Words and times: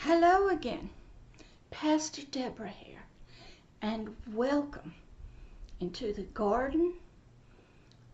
Hello 0.00 0.48
again, 0.48 0.90
Pastor 1.70 2.22
Deborah 2.30 2.68
here, 2.68 3.02
and 3.82 4.14
welcome 4.32 4.94
into 5.80 6.12
the 6.12 6.22
Garden 6.22 6.92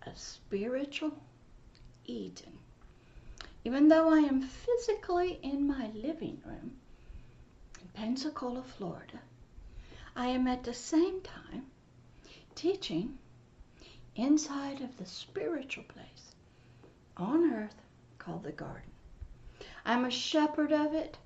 of 0.06 0.16
Spiritual 0.16 1.12
Eden. 2.06 2.58
Even 3.64 3.88
though 3.88 4.08
I 4.08 4.20
am 4.20 4.40
physically 4.40 5.38
in 5.42 5.66
my 5.66 5.90
living 5.94 6.40
room 6.46 6.72
in 7.80 7.88
Pensacola, 7.92 8.62
Florida, 8.62 9.20
I 10.16 10.28
am 10.28 10.46
at 10.46 10.64
the 10.64 10.72
same 10.72 11.20
time 11.20 11.66
teaching 12.54 13.18
inside 14.14 14.80
of 14.80 14.96
the 14.96 15.06
spiritual 15.06 15.84
place 15.84 16.36
on 17.16 17.52
earth 17.52 17.82
called 18.18 18.44
the 18.44 18.52
garden. 18.52 18.90
I'm 19.84 20.04
a 20.04 20.10
shepherd 20.10 20.72
of 20.72 20.94
it. 20.94 21.18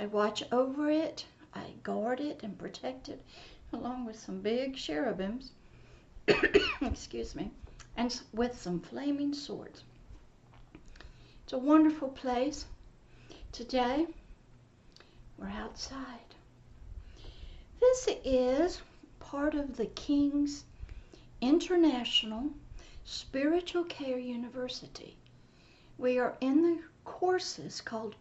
I 0.00 0.06
watch 0.06 0.42
over 0.50 0.90
it. 0.90 1.26
I 1.52 1.74
guard 1.82 2.20
it 2.20 2.40
and 2.42 2.56
protect 2.58 3.10
it 3.10 3.22
along 3.70 4.06
with 4.06 4.18
some 4.18 4.40
big 4.40 4.74
cherubims. 4.74 5.50
Excuse 6.80 7.34
me. 7.34 7.50
And 7.98 8.18
with 8.32 8.58
some 8.58 8.80
flaming 8.80 9.34
swords. 9.34 9.84
It's 11.44 11.52
a 11.52 11.58
wonderful 11.58 12.08
place. 12.08 12.64
Today, 13.52 14.06
we're 15.36 15.50
outside. 15.50 16.34
This 17.78 18.08
is 18.24 18.80
part 19.18 19.54
of 19.54 19.76
the 19.76 19.86
King's 19.86 20.64
International 21.42 22.44
Spiritual 23.04 23.84
Care 23.84 24.18
University. 24.18 25.18
We 25.98 26.18
are 26.18 26.38
in 26.40 26.62
the 26.62 26.78
courses 27.04 27.82
called 27.82 28.16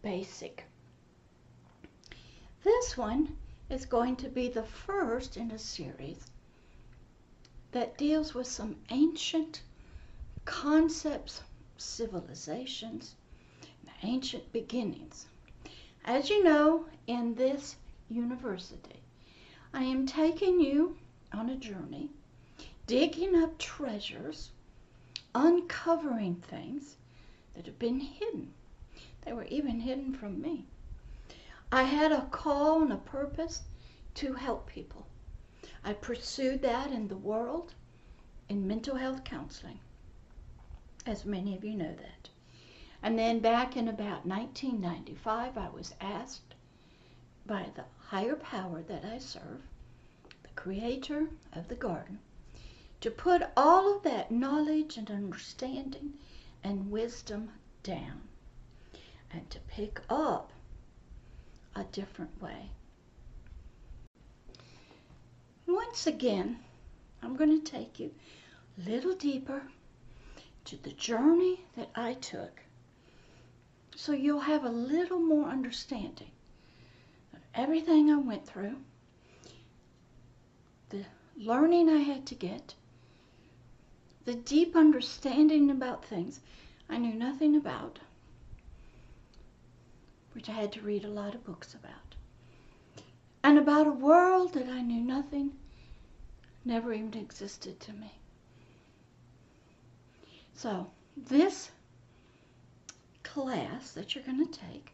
Basic. 0.00 0.64
This 2.64 2.96
one 2.96 3.36
is 3.70 3.86
going 3.86 4.16
to 4.16 4.28
be 4.28 4.48
the 4.48 4.64
first 4.64 5.36
in 5.36 5.50
a 5.50 5.58
series 5.58 6.30
that 7.72 7.98
deals 7.98 8.34
with 8.34 8.46
some 8.46 8.76
ancient 8.90 9.62
concepts, 10.44 11.42
civilizations, 11.76 13.14
ancient 14.02 14.52
beginnings. 14.52 15.26
As 16.04 16.30
you 16.30 16.42
know, 16.42 16.86
in 17.06 17.34
this 17.34 17.76
university, 18.08 19.00
I 19.74 19.82
am 19.82 20.06
taking 20.06 20.60
you 20.60 20.96
on 21.32 21.50
a 21.50 21.56
journey, 21.56 22.10
digging 22.86 23.34
up 23.36 23.58
treasures, 23.58 24.50
uncovering 25.34 26.36
things 26.36 26.96
that 27.54 27.66
have 27.66 27.78
been 27.78 28.00
hidden. 28.00 28.54
They 29.24 29.32
were 29.32 29.44
even 29.44 29.80
hidden 29.80 30.14
from 30.14 30.40
me. 30.40 30.64
I 31.70 31.82
had 31.82 32.12
a 32.12 32.26
call 32.26 32.82
and 32.82 32.92
a 32.92 32.96
purpose 32.96 33.64
to 34.14 34.32
help 34.32 34.66
people. 34.66 35.06
I 35.84 35.92
pursued 35.92 36.62
that 36.62 36.90
in 36.90 37.08
the 37.08 37.16
world 37.16 37.74
in 38.48 38.66
mental 38.66 38.96
health 38.96 39.22
counseling, 39.24 39.78
as 41.04 41.26
many 41.26 41.54
of 41.54 41.64
you 41.64 41.74
know 41.74 41.94
that. 41.94 42.30
And 43.02 43.18
then 43.18 43.40
back 43.40 43.76
in 43.76 43.86
about 43.86 44.24
1995, 44.24 45.58
I 45.58 45.68
was 45.68 45.94
asked 46.00 46.54
by 47.44 47.70
the 47.74 47.84
higher 47.98 48.36
power 48.36 48.82
that 48.82 49.04
I 49.04 49.18
serve, 49.18 49.62
the 50.42 50.48
creator 50.56 51.28
of 51.52 51.68
the 51.68 51.74
garden, 51.74 52.20
to 53.02 53.10
put 53.10 53.42
all 53.56 53.94
of 53.94 54.02
that 54.04 54.30
knowledge 54.30 54.96
and 54.96 55.10
understanding 55.10 56.14
and 56.64 56.90
wisdom 56.90 57.50
down 57.82 58.22
and 59.30 59.50
to 59.50 59.60
pick 59.60 60.00
up 60.08 60.50
a 61.74 61.84
different 61.84 62.42
way. 62.42 62.70
Once 65.66 66.06
again, 66.06 66.58
I'm 67.22 67.36
going 67.36 67.60
to 67.60 67.70
take 67.70 68.00
you 68.00 68.12
a 68.78 68.90
little 68.90 69.14
deeper 69.14 69.62
to 70.64 70.76
the 70.76 70.92
journey 70.92 71.64
that 71.76 71.90
I 71.94 72.14
took 72.14 72.62
so 73.98 74.12
you'll 74.12 74.38
have 74.38 74.64
a 74.64 74.70
little 74.70 75.18
more 75.18 75.48
understanding 75.48 76.30
of 77.34 77.40
everything 77.52 78.12
I 78.12 78.16
went 78.16 78.46
through, 78.46 78.76
the 80.90 81.04
learning 81.36 81.90
I 81.90 81.98
had 81.98 82.24
to 82.26 82.36
get, 82.36 82.76
the 84.24 84.36
deep 84.36 84.76
understanding 84.76 85.68
about 85.68 86.04
things 86.04 86.38
I 86.88 86.98
knew 86.98 87.12
nothing 87.12 87.56
about, 87.56 87.98
which 90.32 90.48
I 90.48 90.52
had 90.52 90.72
to 90.72 90.80
read 90.80 91.04
a 91.04 91.10
lot 91.10 91.34
of 91.34 91.44
books 91.44 91.74
about, 91.74 92.14
and 93.42 93.58
about 93.58 93.86
a 93.86 93.92
world 93.92 94.54
that 94.54 94.68
I 94.68 94.82
knew 94.82 95.00
nothing, 95.00 95.52
never 96.64 96.92
even 96.92 97.14
existed 97.14 97.80
to 97.80 97.92
me. 97.92 98.12
So, 100.54 100.90
this 101.16 101.70
class 103.22 103.92
that 103.92 104.14
you're 104.14 104.24
going 104.24 104.46
to 104.46 104.58
take 104.58 104.92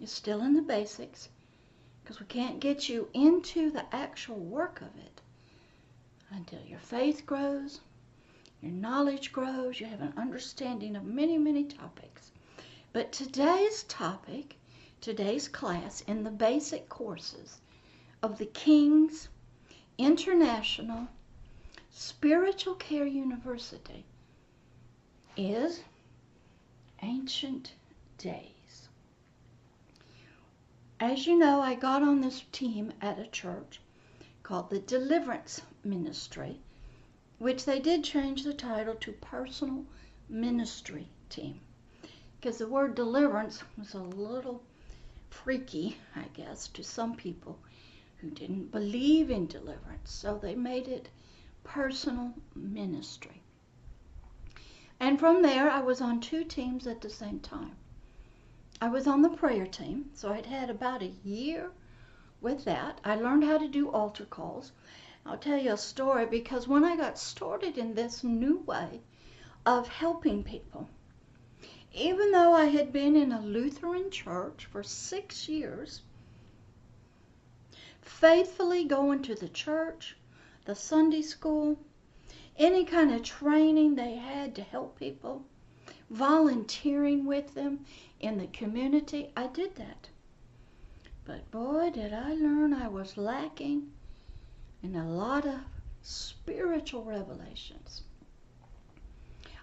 is 0.00 0.10
still 0.10 0.42
in 0.42 0.54
the 0.54 0.62
basics 0.62 1.28
because 2.02 2.20
we 2.20 2.26
can't 2.26 2.60
get 2.60 2.88
you 2.88 3.08
into 3.14 3.70
the 3.70 3.84
actual 3.94 4.36
work 4.36 4.80
of 4.82 4.94
it 4.98 5.22
until 6.30 6.60
your 6.66 6.78
faith 6.80 7.24
grows, 7.24 7.80
your 8.60 8.72
knowledge 8.72 9.32
grows, 9.32 9.80
you 9.80 9.86
have 9.86 10.02
an 10.02 10.12
understanding 10.16 10.96
of 10.96 11.04
many, 11.04 11.38
many 11.38 11.64
topics. 11.64 12.30
But 12.94 13.10
today's 13.10 13.82
topic, 13.82 14.54
today's 15.00 15.48
class 15.48 16.02
in 16.02 16.22
the 16.22 16.30
basic 16.30 16.88
courses 16.88 17.60
of 18.22 18.38
the 18.38 18.46
King's 18.46 19.28
International 19.98 21.08
Spiritual 21.90 22.76
Care 22.76 23.04
University 23.04 24.04
is 25.36 25.82
Ancient 27.02 27.72
Days. 28.16 28.88
As 31.00 31.26
you 31.26 31.36
know, 31.36 31.60
I 31.60 31.74
got 31.74 32.00
on 32.02 32.20
this 32.20 32.44
team 32.52 32.92
at 33.00 33.18
a 33.18 33.26
church 33.26 33.80
called 34.44 34.70
the 34.70 34.78
Deliverance 34.78 35.62
Ministry 35.82 36.60
which 37.38 37.64
they 37.64 37.80
did 37.80 38.04
change 38.04 38.44
the 38.44 38.54
title 38.54 38.94
to 38.94 39.10
Personal 39.10 39.84
Ministry 40.28 41.08
Team. 41.28 41.60
Because 42.44 42.58
the 42.58 42.68
word 42.68 42.94
deliverance 42.94 43.64
was 43.78 43.94
a 43.94 44.02
little 44.02 44.62
freaky, 45.30 45.96
I 46.14 46.24
guess, 46.34 46.68
to 46.68 46.84
some 46.84 47.16
people 47.16 47.58
who 48.18 48.28
didn't 48.28 48.70
believe 48.70 49.30
in 49.30 49.46
deliverance. 49.46 50.12
So 50.12 50.36
they 50.36 50.54
made 50.54 50.86
it 50.86 51.08
personal 51.62 52.34
ministry. 52.54 53.40
And 55.00 55.18
from 55.18 55.40
there, 55.40 55.70
I 55.70 55.80
was 55.80 56.02
on 56.02 56.20
two 56.20 56.44
teams 56.44 56.86
at 56.86 57.00
the 57.00 57.08
same 57.08 57.40
time. 57.40 57.76
I 58.78 58.88
was 58.90 59.06
on 59.06 59.22
the 59.22 59.30
prayer 59.30 59.66
team, 59.66 60.10
so 60.12 60.30
I'd 60.30 60.44
had 60.44 60.68
about 60.68 61.02
a 61.02 61.14
year 61.24 61.70
with 62.42 62.66
that. 62.66 63.00
I 63.06 63.14
learned 63.14 63.44
how 63.44 63.56
to 63.56 63.68
do 63.68 63.88
altar 63.88 64.26
calls. 64.26 64.72
I'll 65.24 65.38
tell 65.38 65.56
you 65.56 65.72
a 65.72 65.78
story 65.78 66.26
because 66.26 66.68
when 66.68 66.84
I 66.84 66.94
got 66.94 67.18
started 67.18 67.78
in 67.78 67.94
this 67.94 68.22
new 68.22 68.58
way 68.66 69.00
of 69.64 69.88
helping 69.88 70.44
people, 70.44 70.90
even 71.94 72.32
though 72.32 72.52
I 72.52 72.66
had 72.66 72.92
been 72.92 73.14
in 73.14 73.30
a 73.30 73.40
Lutheran 73.40 74.10
church 74.10 74.66
for 74.66 74.82
six 74.82 75.48
years, 75.48 76.02
faithfully 78.02 78.84
going 78.84 79.22
to 79.22 79.36
the 79.36 79.48
church, 79.48 80.16
the 80.64 80.74
Sunday 80.74 81.22
school, 81.22 81.78
any 82.56 82.84
kind 82.84 83.12
of 83.12 83.22
training 83.22 83.94
they 83.94 84.16
had 84.16 84.56
to 84.56 84.62
help 84.62 84.98
people, 84.98 85.44
volunteering 86.10 87.26
with 87.26 87.54
them 87.54 87.84
in 88.18 88.38
the 88.38 88.48
community, 88.48 89.30
I 89.36 89.46
did 89.46 89.76
that. 89.76 90.08
But 91.24 91.50
boy, 91.50 91.90
did 91.90 92.12
I 92.12 92.34
learn 92.34 92.74
I 92.74 92.88
was 92.88 93.16
lacking 93.16 93.92
in 94.82 94.96
a 94.96 95.08
lot 95.08 95.46
of 95.46 95.60
spiritual 96.02 97.04
revelations. 97.04 98.02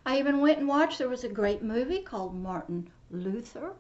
I 0.03 0.17
even 0.17 0.39
went 0.41 0.57
and 0.57 0.67
watched, 0.67 0.97
there 0.97 1.07
was 1.07 1.23
a 1.23 1.29
great 1.29 1.61
movie 1.61 2.01
called 2.01 2.33
Martin 2.33 2.89
Luther. 3.11 3.75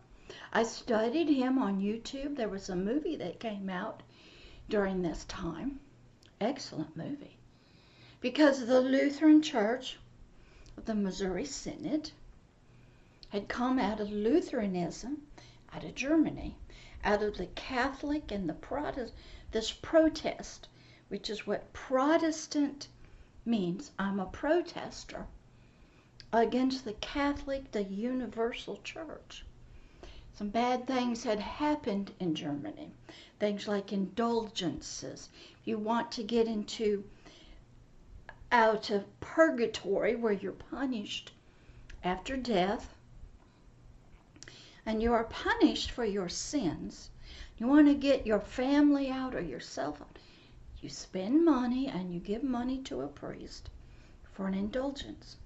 I 0.53 0.61
studied 0.61 1.29
him 1.29 1.57
on 1.57 1.81
YouTube. 1.81 2.35
There 2.35 2.47
was 2.47 2.69
a 2.69 2.75
movie 2.75 3.15
that 3.15 3.39
came 3.39 3.71
out 3.71 4.03
during 4.69 5.01
this 5.01 5.25
time. 5.25 5.79
Excellent 6.39 6.95
movie. 6.95 7.37
Because 8.19 8.67
the 8.67 8.81
Lutheran 8.81 9.41
Church 9.41 9.97
the 10.85 10.93
Missouri 10.93 11.43
Synod 11.43 12.11
had 13.29 13.47
come 13.47 13.79
out 13.79 13.99
of 13.99 14.11
Lutheranism, 14.11 15.25
out 15.73 15.83
of 15.83 15.95
Germany, 15.95 16.55
out 17.03 17.23
of 17.23 17.37
the 17.37 17.47
Catholic 17.47 18.31
and 18.31 18.47
the 18.47 18.53
Protestant, 18.53 19.17
this 19.49 19.71
protest 19.71 20.67
which 21.07 21.31
is 21.31 21.47
what 21.47 21.73
Protestant 21.73 22.89
means. 23.43 23.89
I'm 23.97 24.19
a 24.19 24.27
protester 24.27 25.25
against 26.33 26.85
the 26.85 26.93
Catholic, 26.93 27.71
the 27.71 27.83
universal 27.83 28.79
church. 28.83 29.45
some 30.33 30.49
bad 30.49 30.87
things 30.87 31.23
had 31.23 31.39
happened 31.39 32.13
in 32.19 32.33
Germany. 32.33 32.91
Things 33.39 33.67
like 33.67 33.91
indulgences. 33.91 35.29
If 35.59 35.67
you 35.67 35.77
want 35.77 36.11
to 36.13 36.23
get 36.23 36.47
into 36.47 37.03
out 38.51 38.89
of 38.89 39.19
purgatory 39.19 40.15
where 40.15 40.33
you're 40.33 40.51
punished 40.51 41.31
after 42.03 42.35
death 42.35 42.93
and 44.85 45.01
you 45.01 45.13
are 45.13 45.25
punished 45.25 45.91
for 45.91 46.03
your 46.05 46.27
sins. 46.27 47.09
You 47.57 47.67
want 47.67 47.87
to 47.87 47.93
get 47.93 48.25
your 48.25 48.39
family 48.39 49.09
out 49.09 49.35
or 49.35 49.41
yourself 49.41 50.01
out. 50.01 50.17
You 50.81 50.89
spend 50.89 51.45
money 51.45 51.87
and 51.87 52.13
you 52.13 52.19
give 52.19 52.43
money 52.43 52.79
to 52.83 53.01
a 53.01 53.07
priest 53.07 53.69
for 54.33 54.47
an 54.47 54.55
indulgence. 54.55 55.37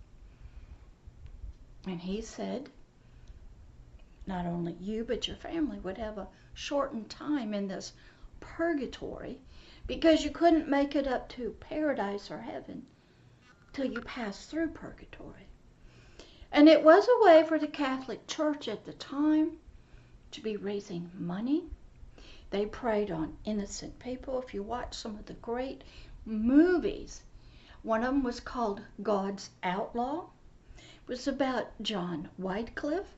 And 1.88 2.02
he 2.02 2.22
said, 2.22 2.70
not 4.26 4.48
only 4.48 4.74
you, 4.74 5.04
but 5.04 5.28
your 5.28 5.38
family 5.38 5.80
would 5.80 6.00
have 6.00 6.18
a 6.18 6.28
shortened 6.54 7.10
time 7.10 7.54
in 7.54 7.68
this 7.68 7.94
purgatory 8.40 9.40
because 9.86 10.24
you 10.24 10.32
couldn't 10.32 10.68
make 10.68 10.96
it 10.96 11.08
up 11.08 11.30
to 11.30 11.56
paradise 11.60 12.32
or 12.32 12.40
heaven 12.40 12.88
till 13.72 13.86
you 13.86 14.02
passed 14.02 14.50
through 14.50 14.70
purgatory. 14.70 15.48
And 16.52 16.68
it 16.68 16.84
was 16.84 17.08
a 17.08 17.24
way 17.26 17.44
for 17.44 17.60
the 17.60 17.68
Catholic 17.68 18.26
Church 18.26 18.68
at 18.68 18.86
the 18.86 18.94
time 18.94 19.58
to 20.32 20.42
be 20.42 20.58
raising 20.58 21.12
money. 21.14 21.66
They 22.50 22.66
preyed 22.66 23.12
on 23.12 23.38
innocent 23.44 24.00
people. 24.00 24.42
If 24.42 24.54
you 24.54 24.64
watch 24.64 24.96
some 24.96 25.18
of 25.20 25.26
the 25.26 25.34
great 25.34 25.84
movies, 26.26 27.22
one 27.84 28.04
of 28.04 28.14
them 28.14 28.24
was 28.24 28.40
called 28.40 28.82
God's 29.04 29.50
Outlaw. 29.62 30.30
Was 31.08 31.28
about 31.28 31.68
John 31.84 32.30
Wycliffe 32.36 33.14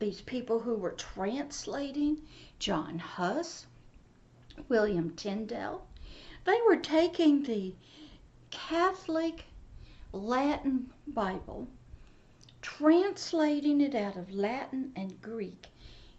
these 0.00 0.22
people 0.22 0.58
who 0.60 0.74
were 0.74 0.90
translating, 0.90 2.22
John 2.58 2.98
Huss, 2.98 3.66
William 4.68 5.14
Tyndale, 5.14 5.86
they 6.44 6.58
were 6.66 6.78
taking 6.78 7.42
the 7.42 7.74
Catholic 8.50 9.44
Latin 10.10 10.90
Bible, 11.06 11.68
translating 12.62 13.80
it 13.80 13.94
out 13.94 14.16
of 14.16 14.32
Latin 14.34 14.90
and 14.96 15.20
Greek 15.22 15.68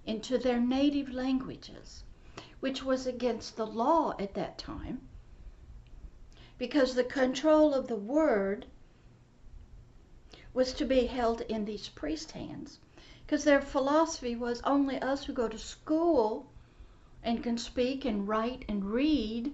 into 0.05 0.37
their 0.37 0.61
native 0.61 1.09
languages, 1.09 2.03
which 2.61 2.83
was 2.83 3.05
against 3.07 3.57
the 3.57 3.67
law 3.67 4.13
at 4.19 4.35
that 4.35 4.57
time 4.57 5.01
because 6.57 6.93
the 6.93 7.03
control 7.03 7.73
of 7.73 7.87
the 7.87 7.95
word 7.95 8.67
was 10.53 10.73
to 10.73 10.85
be 10.85 11.05
held 11.05 11.41
in 11.41 11.65
these 11.65 11.87
priest 11.89 12.31
hands 12.31 12.79
because 13.25 13.43
their 13.45 13.61
philosophy 13.61 14.35
was 14.35 14.61
only 14.63 14.99
us 14.99 15.23
who 15.23 15.33
go 15.33 15.47
to 15.47 15.57
school 15.57 16.45
and 17.23 17.43
can 17.43 17.57
speak 17.57 18.03
and 18.03 18.27
write 18.27 18.65
and 18.67 18.83
read 18.91 19.53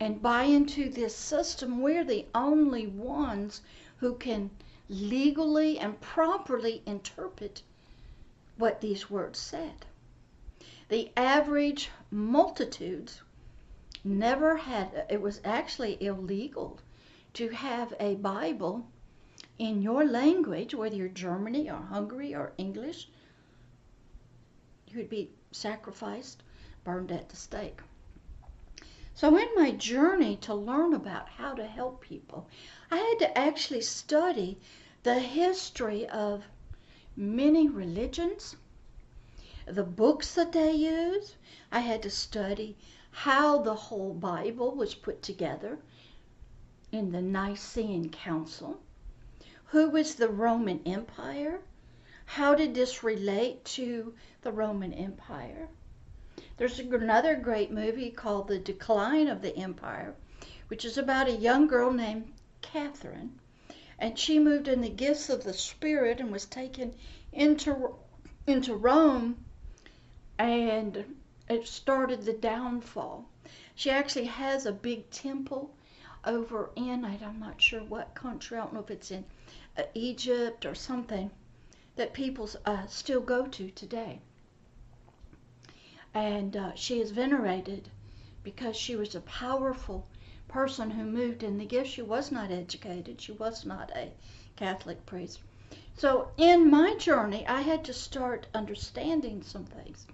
and 0.00 0.22
buy 0.22 0.44
into 0.44 0.88
this 0.90 1.16
system, 1.16 1.80
we're 1.80 2.04
the 2.04 2.26
only 2.34 2.86
ones 2.86 3.62
who 3.96 4.14
can 4.14 4.50
legally 4.88 5.78
and 5.78 6.00
properly 6.00 6.82
interpret 6.86 7.62
what 8.56 8.80
these 8.80 9.10
words 9.10 9.38
said. 9.38 9.86
The 10.88 11.10
average 11.16 11.90
multitudes 12.10 13.22
never 14.04 14.56
had, 14.56 15.06
it 15.10 15.20
was 15.20 15.40
actually 15.44 16.02
illegal 16.02 16.78
to 17.34 17.48
have 17.48 17.94
a 17.98 18.14
Bible 18.16 18.86
in 19.58 19.82
your 19.82 20.04
language, 20.04 20.74
whether 20.74 20.94
you're 20.94 21.08
Germany 21.08 21.68
or 21.68 21.80
Hungary 21.80 22.34
or 22.34 22.52
English, 22.58 23.08
you 24.86 24.98
would 24.98 25.10
be 25.10 25.30
sacrificed, 25.50 26.42
burned 26.84 27.10
at 27.10 27.28
the 27.28 27.36
stake. 27.36 27.80
So, 29.14 29.36
in 29.36 29.48
my 29.56 29.72
journey 29.72 30.36
to 30.42 30.54
learn 30.54 30.94
about 30.94 31.28
how 31.28 31.54
to 31.54 31.66
help 31.66 32.00
people, 32.00 32.46
I 32.90 32.98
had 32.98 33.18
to 33.18 33.36
actually 33.36 33.80
study 33.80 34.58
the 35.02 35.18
history 35.18 36.08
of 36.08 36.44
many 37.16 37.68
religions, 37.68 38.54
the 39.66 39.82
books 39.82 40.34
that 40.34 40.52
they 40.52 40.72
use. 40.72 41.34
I 41.72 41.80
had 41.80 42.02
to 42.04 42.10
study 42.10 42.76
how 43.10 43.58
the 43.58 43.74
whole 43.74 44.14
Bible 44.14 44.74
was 44.76 44.94
put 44.94 45.20
together 45.20 45.78
in 46.92 47.10
the 47.10 47.20
Nicene 47.20 48.10
Council. 48.10 48.78
Who 49.72 49.90
was 49.90 50.14
the 50.14 50.30
Roman 50.30 50.80
Empire? 50.86 51.60
How 52.24 52.54
did 52.54 52.74
this 52.74 53.02
relate 53.04 53.66
to 53.66 54.14
the 54.40 54.50
Roman 54.50 54.94
Empire? 54.94 55.68
There's 56.56 56.78
another 56.78 57.36
great 57.36 57.70
movie 57.70 58.10
called 58.10 58.48
The 58.48 58.58
Decline 58.58 59.28
of 59.28 59.42
the 59.42 59.54
Empire, 59.54 60.14
which 60.68 60.86
is 60.86 60.96
about 60.96 61.28
a 61.28 61.36
young 61.36 61.66
girl 61.66 61.92
named 61.92 62.32
Catherine. 62.62 63.40
And 63.98 64.18
she 64.18 64.38
moved 64.38 64.68
in 64.68 64.80
the 64.80 64.88
gifts 64.88 65.28
of 65.28 65.44
the 65.44 65.52
Spirit 65.52 66.18
and 66.18 66.32
was 66.32 66.46
taken 66.46 66.94
into, 67.30 67.94
into 68.46 68.74
Rome, 68.74 69.44
and 70.38 71.14
it 71.46 71.68
started 71.68 72.22
the 72.22 72.32
downfall. 72.32 73.28
She 73.74 73.90
actually 73.90 74.28
has 74.28 74.64
a 74.64 74.72
big 74.72 75.10
temple 75.10 75.74
over 76.24 76.70
in, 76.74 77.04
I'm 77.04 77.38
not 77.38 77.60
sure 77.60 77.84
what 77.84 78.14
country, 78.14 78.56
I 78.56 78.62
don't 78.62 78.72
know 78.72 78.80
if 78.80 78.90
it's 78.90 79.10
in 79.10 79.26
Egypt 79.94 80.66
or 80.66 80.74
something 80.74 81.30
that 81.96 82.12
people 82.12 82.48
uh, 82.64 82.86
still 82.86 83.20
go 83.20 83.46
to 83.46 83.70
today. 83.70 84.20
And 86.14 86.56
uh, 86.56 86.74
she 86.74 87.00
is 87.00 87.10
venerated 87.10 87.88
because 88.42 88.76
she 88.76 88.96
was 88.96 89.14
a 89.14 89.20
powerful 89.20 90.06
person 90.48 90.90
who 90.90 91.04
moved 91.04 91.42
in 91.42 91.58
the 91.58 91.66
gift. 91.66 91.90
She 91.90 92.02
was 92.02 92.32
not 92.32 92.50
educated, 92.50 93.20
she 93.20 93.32
was 93.32 93.66
not 93.66 93.90
a 93.94 94.12
Catholic 94.56 95.04
priest. 95.06 95.40
So, 95.96 96.30
in 96.36 96.70
my 96.70 96.94
journey, 96.94 97.46
I 97.46 97.60
had 97.60 97.84
to 97.84 97.92
start 97.92 98.46
understanding 98.54 99.42
some 99.42 99.64
things. 99.64 100.06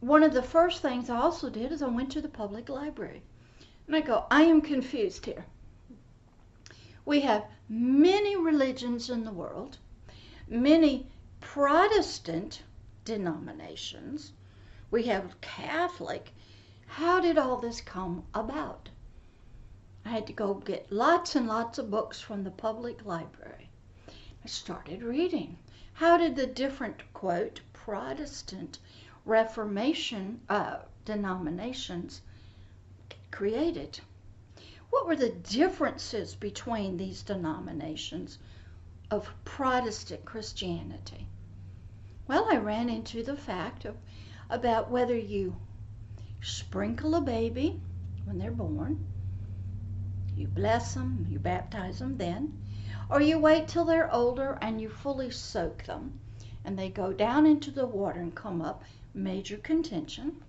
One 0.00 0.22
of 0.22 0.32
the 0.32 0.42
first 0.42 0.82
things 0.82 1.10
I 1.10 1.16
also 1.16 1.50
did 1.50 1.72
is 1.72 1.82
I 1.82 1.88
went 1.88 2.12
to 2.12 2.20
the 2.20 2.28
public 2.28 2.68
library. 2.68 3.22
And 3.86 3.96
I 3.96 4.00
go, 4.00 4.24
I 4.30 4.42
am 4.42 4.60
confused 4.60 5.26
here. 5.26 5.44
We 7.06 7.20
have 7.20 7.46
many 7.68 8.34
religions 8.34 9.10
in 9.10 9.24
the 9.24 9.30
world, 9.30 9.76
many 10.48 11.06
Protestant 11.40 12.62
denominations. 13.04 14.32
We 14.90 15.02
have 15.04 15.38
Catholic. 15.42 16.32
How 16.86 17.20
did 17.20 17.36
all 17.36 17.58
this 17.58 17.82
come 17.82 18.24
about? 18.32 18.88
I 20.06 20.08
had 20.08 20.26
to 20.28 20.32
go 20.32 20.54
get 20.54 20.90
lots 20.90 21.36
and 21.36 21.46
lots 21.46 21.78
of 21.78 21.90
books 21.90 22.20
from 22.20 22.42
the 22.42 22.50
public 22.50 23.04
library. 23.04 23.68
I 24.42 24.46
started 24.46 25.02
reading. 25.02 25.58
How 25.92 26.16
did 26.16 26.36
the 26.36 26.46
different, 26.46 27.02
quote, 27.12 27.60
Protestant 27.72 28.78
Reformation 29.26 30.40
uh, 30.48 30.78
denominations 31.04 32.22
get 33.08 33.30
created? 33.30 34.00
What 34.94 35.08
were 35.08 35.16
the 35.16 35.30
differences 35.30 36.36
between 36.36 36.96
these 36.96 37.24
denominations 37.24 38.38
of 39.10 39.34
Protestant 39.44 40.24
Christianity? 40.24 41.26
Well, 42.28 42.46
I 42.48 42.58
ran 42.58 42.88
into 42.88 43.24
the 43.24 43.36
fact 43.36 43.84
of 43.84 43.96
about 44.48 44.92
whether 44.92 45.18
you 45.18 45.56
sprinkle 46.40 47.16
a 47.16 47.20
baby 47.20 47.80
when 48.24 48.38
they're 48.38 48.52
born, 48.52 49.04
you 50.36 50.46
bless 50.46 50.94
them, 50.94 51.26
you 51.28 51.40
baptize 51.40 51.98
them 51.98 52.16
then, 52.16 52.56
or 53.10 53.20
you 53.20 53.40
wait 53.40 53.66
till 53.66 53.84
they're 53.84 54.14
older 54.14 54.56
and 54.62 54.80
you 54.80 54.88
fully 54.88 55.32
soak 55.32 55.82
them 55.86 56.20
and 56.64 56.78
they 56.78 56.88
go 56.88 57.12
down 57.12 57.46
into 57.46 57.72
the 57.72 57.84
water 57.84 58.20
and 58.20 58.36
come 58.36 58.62
up, 58.62 58.84
major 59.12 59.56
contention. 59.56 60.40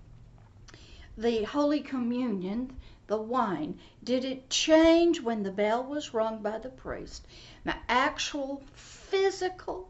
The 1.18 1.42
Holy 1.42 1.80
Communion, 1.80 2.76
the 3.06 3.16
wine, 3.16 3.78
did 4.02 4.24
it 4.24 4.50
change 4.50 5.20
when 5.20 5.42
the 5.42 5.50
bell 5.50 5.84
was 5.84 6.12
rung 6.12 6.42
by 6.42 6.58
the 6.58 6.68
priest? 6.68 7.26
The 7.64 7.76
actual 7.88 8.62
physical 8.74 9.88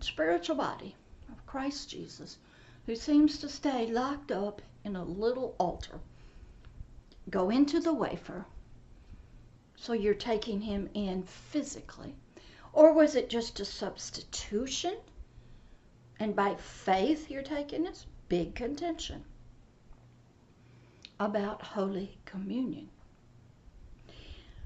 spiritual 0.00 0.56
body 0.56 0.94
of 1.30 1.46
Christ 1.46 1.88
Jesus, 1.88 2.36
who 2.84 2.94
seems 2.94 3.38
to 3.38 3.48
stay 3.48 3.86
locked 3.86 4.30
up 4.30 4.60
in 4.84 4.96
a 4.96 5.04
little 5.04 5.54
altar, 5.58 5.98
go 7.30 7.48
into 7.48 7.80
the 7.80 7.94
wafer. 7.94 8.44
So 9.76 9.94
you're 9.94 10.14
taking 10.14 10.60
him 10.60 10.90
in 10.92 11.22
physically. 11.22 12.14
Or 12.72 12.92
was 12.92 13.14
it 13.14 13.30
just 13.30 13.60
a 13.60 13.64
substitution? 13.64 14.96
And 16.20 16.36
by 16.36 16.56
faith 16.56 17.30
you're 17.30 17.42
taking 17.42 17.84
this? 17.84 18.06
Big 18.28 18.54
contention 18.54 19.24
about 21.18 21.62
Holy 21.62 22.18
Communion. 22.24 22.88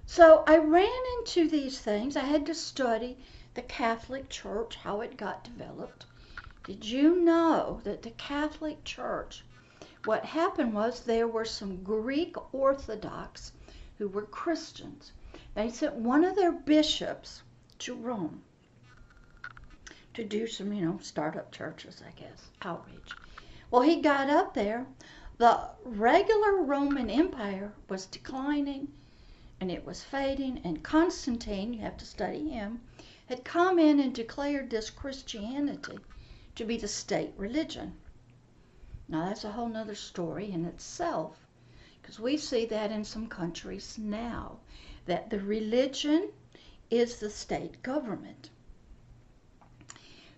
So 0.07 0.42
I 0.47 0.59
ran 0.59 1.02
into 1.19 1.49
these 1.49 1.80
things. 1.80 2.16
I 2.16 2.25
had 2.25 2.47
to 2.47 2.54
study 2.54 3.16
the 3.54 3.62
Catholic 3.62 4.28
Church, 4.28 4.76
how 4.76 5.00
it 5.00 5.16
got 5.16 5.45
developed, 5.45 6.07
Did 6.64 6.85
you 6.85 7.16
know 7.16 7.80
that 7.85 8.02
the 8.02 8.11
Catholic 8.11 8.85
Church, 8.85 9.45
what 10.04 10.25
happened 10.25 10.73
was 10.73 11.00
there 11.00 11.28
were 11.28 11.45
some 11.45 11.83
Greek 11.83 12.37
Orthodox 12.54 13.52
who 13.99 14.09
were 14.09 14.26
Christians. 14.26 15.12
They 15.54 15.69
sent 15.71 15.95
one 15.95 16.25
of 16.25 16.37
their 16.37 16.52
bishops 16.52 17.42
to 17.80 17.95
Rome 17.95 18.42
to 20.14 20.25
do 20.25 20.47
some, 20.47 20.73
you 20.73 20.85
know, 20.85 20.99
startup 21.02 21.52
churches, 21.52 22.02
I 22.07 22.12
guess, 22.19 22.50
outreach. 22.62 23.12
Well, 23.71 23.83
he 23.83 24.00
got 24.00 24.30
up 24.30 24.54
there. 24.54 24.87
The 25.40 25.70
regular 25.85 26.56
Roman 26.56 27.09
Empire 27.09 27.73
was 27.88 28.04
declining 28.04 28.92
and 29.59 29.70
it 29.70 29.87
was 29.87 30.04
fading, 30.04 30.61
and 30.64 30.82
Constantine, 30.82 31.73
you 31.73 31.80
have 31.80 31.97
to 31.97 32.04
study 32.04 32.50
him, 32.50 32.82
had 33.25 33.42
come 33.42 33.78
in 33.78 34.00
and 34.00 34.14
declared 34.14 34.68
this 34.68 34.90
Christianity 34.90 35.99
to 36.56 36.64
be 36.66 36.76
the 36.76 36.88
state 36.88 37.32
religion. 37.38 37.97
Now, 39.09 39.25
that's 39.25 39.42
a 39.44 39.52
whole 39.52 39.70
nother 39.70 39.94
story 39.94 40.50
in 40.52 40.66
itself, 40.66 41.47
because 42.02 42.20
we 42.20 42.37
see 42.37 42.66
that 42.66 42.92
in 42.92 43.02
some 43.02 43.26
countries 43.26 43.97
now, 43.97 44.59
that 45.06 45.30
the 45.30 45.40
religion 45.40 46.32
is 46.90 47.18
the 47.18 47.30
state 47.30 47.82
government. 47.82 48.50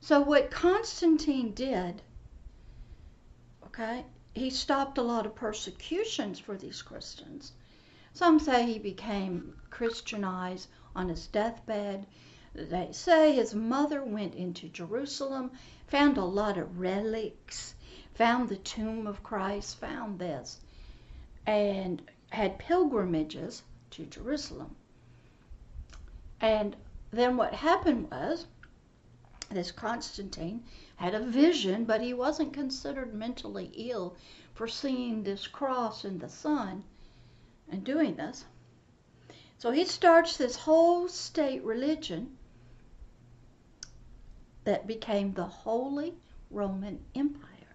So, 0.00 0.21
what 0.21 0.52
Constantine 0.52 1.52
did, 1.54 2.02
okay, 3.66 4.04
he 4.35 4.51
stopped 4.51 4.99
a 4.99 5.03
lot 5.03 5.27
of 5.27 5.35
persecutions 5.35 6.39
for 6.39 6.57
these 6.57 6.83
Christians. 6.83 7.53
Some 8.15 8.39
say 8.39 8.65
he 8.67 8.79
became 8.79 9.57
Christianized 9.71 10.69
on 10.95 11.09
his 11.09 11.27
deathbed. 11.27 12.07
They 12.55 12.93
say 12.93 13.35
his 13.35 13.55
mother 13.55 14.03
went 14.03 14.35
into 14.35 14.69
Jerusalem, 14.69 15.51
found 15.87 16.17
a 16.17 16.25
lot 16.25 16.59
of 16.59 16.79
relics, 16.79 17.75
found 18.15 18.49
the 18.49 18.57
tomb 18.57 19.07
of 19.07 19.23
Christ, 19.23 19.79
found 19.79 20.19
this, 20.19 20.61
and 21.47 22.03
had 22.31 22.59
pilgrimages 22.59 23.62
to 23.91 24.07
Jerusalem. 24.07 24.77
And 26.41 26.77
then 27.11 27.37
what 27.37 27.55
happened 27.55 28.11
was 28.11 28.47
this 29.51 29.71
Constantine 29.71 30.65
had 31.02 31.14
a 31.16 31.21
vision, 31.21 31.85
but 31.85 32.00
he 32.00 32.14
wasn't 32.14 32.52
considered 32.52 33.12
mentally 33.12 33.73
ill 33.75 34.14
for 34.54 34.68
seeing 34.68 35.25
this 35.25 35.49
cross 35.49 36.04
in 36.04 36.21
the 36.21 36.28
sun 36.28 36.85
and 37.68 37.82
doing 37.82 38.14
this. 38.14 38.44
So 39.59 39.73
he 39.73 39.85
starts 39.85 40.37
this 40.37 40.54
whole 40.54 41.09
state 41.09 41.64
religion 41.64 42.37
that 44.62 44.87
became 44.87 45.32
the 45.32 45.44
Holy 45.44 46.14
Roman 46.52 47.00
Empire. 47.16 47.75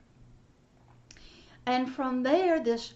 And 1.65 1.91
from 1.93 2.23
there, 2.23 2.61
this 2.61 2.93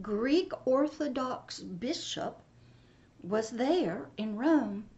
Greek 0.00 0.50
Orthodox 0.66 1.60
bishop 1.60 2.40
was 3.22 3.50
there 3.50 4.08
in 4.16 4.36
Rome 4.36 4.88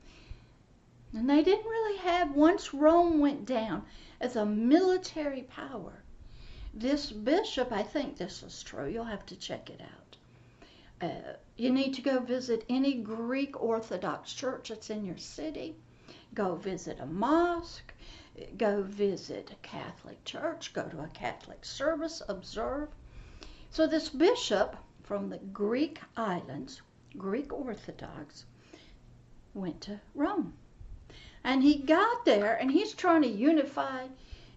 and 1.13 1.31
they 1.31 1.43
didn't 1.43 1.71
really 1.71 1.99
have, 1.99 2.35
once 2.35 2.75
Rome 2.75 3.21
went 3.21 3.45
down 3.47 3.85
as 4.21 4.37
a 4.37 4.47
military 4.47 5.43
power, 5.43 6.03
this 6.73 7.11
bishop, 7.13 7.71
I 7.73 7.83
think 7.83 8.17
this 8.17 8.43
is 8.43 8.63
true, 8.63 8.89
you'll 8.89 9.05
have 9.05 9.27
to 9.27 9.37
check 9.37 9.71
it 9.71 9.81
out. 9.81 10.17
Uh, 11.01 11.35
you 11.57 11.71
need 11.71 11.95
to 11.95 12.03
go 12.03 12.19
visit 12.19 12.65
any 12.69 12.95
Greek 12.95 13.61
Orthodox 13.63 14.33
church 14.33 14.71
that's 14.71 14.91
in 14.91 15.05
your 15.05 15.19
city. 15.19 15.77
Go 16.35 16.55
visit 16.55 16.99
a 17.01 17.07
mosque. 17.07 17.93
Go 18.57 18.83
visit 18.83 19.51
a 19.51 19.67
Catholic 19.67 20.25
church. 20.25 20.73
Go 20.73 20.89
to 20.89 21.03
a 21.03 21.09
Catholic 21.09 21.65
service. 21.65 22.23
Observe. 22.29 22.89
So, 23.71 23.87
this 23.87 24.09
bishop 24.09 24.77
from 25.03 25.29
the 25.29 25.39
Greek 25.39 26.01
islands, 26.17 26.83
Greek 27.17 27.53
Orthodox, 27.53 28.47
went 29.53 29.81
to 29.83 30.01
Rome. 30.15 30.55
And 31.45 31.63
he 31.63 31.77
got 31.77 32.25
there 32.25 32.55
and 32.55 32.71
he's 32.71 32.95
trying 32.95 33.23
to 33.23 33.29
unify 33.29 34.07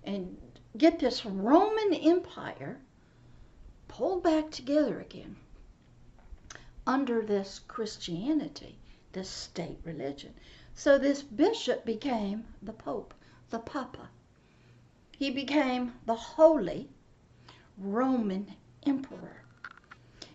and 0.06 0.38
get 0.77 1.00
this 1.00 1.25
Roman 1.25 1.94
Empire 1.94 2.79
pulled 3.89 4.24
back 4.24 4.51
together 4.51 5.01
again 5.01 5.36
under 6.86 7.22
this 7.22 7.60
Christianity, 7.67 8.77
this 9.12 9.29
state 9.29 9.79
religion. 9.84 10.34
So 10.74 10.98
this 10.98 11.22
bishop 11.22 11.84
became 11.84 12.46
the 12.62 12.72
Pope, 12.72 13.13
the 13.50 13.60
Papa. 13.60 14.10
He 15.12 15.29
became 15.29 15.94
the 16.06 16.15
Holy 16.15 16.88
Roman 17.77 18.53
Emperor. 18.86 19.44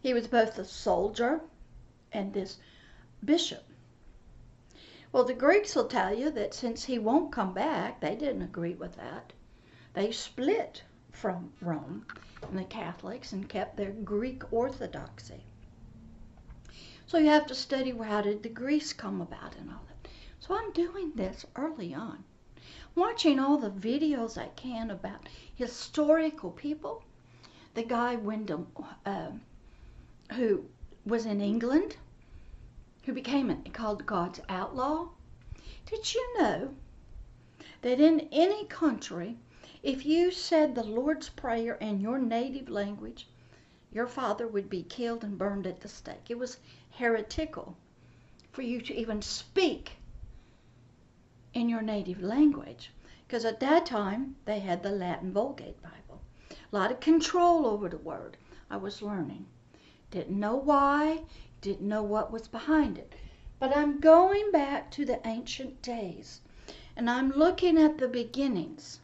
He 0.02 0.12
was 0.12 0.26
both 0.26 0.58
a 0.58 0.64
soldier 0.64 1.40
and 2.12 2.34
this 2.34 2.58
bishop. 3.24 3.64
Well, 5.12 5.24
the 5.24 5.34
Greeks 5.34 5.76
will 5.76 5.88
tell 5.88 6.14
you 6.14 6.30
that 6.30 6.54
since 6.54 6.84
he 6.84 6.98
won't 6.98 7.32
come 7.32 7.52
back, 7.52 8.00
they 8.00 8.16
didn't 8.16 8.40
agree 8.40 8.72
with 8.72 8.96
that. 8.96 9.34
They 9.92 10.10
split 10.10 10.84
from 11.10 11.52
Rome 11.60 12.06
and 12.40 12.58
the 12.58 12.64
Catholics 12.64 13.30
and 13.30 13.46
kept 13.46 13.76
their 13.76 13.90
Greek 13.90 14.50
orthodoxy. 14.50 15.44
So 17.06 17.18
you 17.18 17.26
have 17.26 17.46
to 17.48 17.54
study 17.54 17.90
how 17.90 18.22
did 18.22 18.42
the 18.42 18.48
Greeks 18.48 18.94
come 18.94 19.20
about 19.20 19.54
and 19.56 19.68
all 19.68 19.84
that. 19.86 20.10
So 20.40 20.54
I'm 20.56 20.72
doing 20.72 21.12
this 21.14 21.44
early 21.56 21.92
on, 21.92 22.24
watching 22.94 23.38
all 23.38 23.58
the 23.58 23.70
videos 23.70 24.38
I 24.38 24.48
can 24.56 24.90
about 24.90 25.28
historical 25.54 26.52
people. 26.52 27.04
The 27.74 27.82
guy 27.82 28.16
Wyndham, 28.16 28.66
uh, 29.04 29.32
who 30.32 30.64
was 31.04 31.26
in 31.26 31.42
England 31.42 31.96
who 33.02 33.12
became 33.12 33.50
an, 33.50 33.64
called 33.72 34.06
God's 34.06 34.40
outlaw. 34.48 35.08
Did 35.86 36.14
you 36.14 36.38
know 36.38 36.74
that 37.82 38.00
in 38.00 38.28
any 38.32 38.64
country, 38.66 39.38
if 39.82 40.06
you 40.06 40.30
said 40.30 40.74
the 40.74 40.84
Lord's 40.84 41.28
Prayer 41.28 41.74
in 41.74 42.00
your 42.00 42.18
native 42.18 42.68
language, 42.68 43.28
your 43.92 44.06
father 44.06 44.46
would 44.46 44.70
be 44.70 44.84
killed 44.84 45.24
and 45.24 45.36
burned 45.36 45.66
at 45.66 45.80
the 45.80 45.88
stake? 45.88 46.30
It 46.30 46.38
was 46.38 46.58
heretical 46.92 47.76
for 48.52 48.62
you 48.62 48.80
to 48.82 48.94
even 48.94 49.20
speak 49.22 49.96
in 51.54 51.68
your 51.68 51.82
native 51.82 52.22
language. 52.22 52.92
Because 53.26 53.44
at 53.44 53.60
that 53.60 53.86
time, 53.86 54.36
they 54.44 54.60
had 54.60 54.82
the 54.82 54.90
Latin 54.90 55.32
Vulgate 55.32 55.82
Bible. 55.82 56.20
A 56.50 56.76
lot 56.76 56.92
of 56.92 57.00
control 57.00 57.66
over 57.66 57.88
the 57.88 57.98
word. 57.98 58.36
I 58.70 58.76
was 58.76 59.02
learning. 59.02 59.46
Didn't 60.10 60.38
know 60.38 60.56
why, 60.56 61.22
didn't 61.62 61.88
know 61.88 62.02
what 62.02 62.30
was 62.30 62.48
behind 62.48 62.98
it. 62.98 63.14
But 63.58 63.74
I'm 63.74 64.00
going 64.00 64.50
back 64.50 64.90
to 64.90 65.04
the 65.04 65.26
ancient 65.26 65.80
days 65.80 66.40
and 66.96 67.08
I'm 67.08 67.30
looking 67.30 67.78
at 67.78 67.96
the 67.96 68.08
beginnings. 68.08 69.00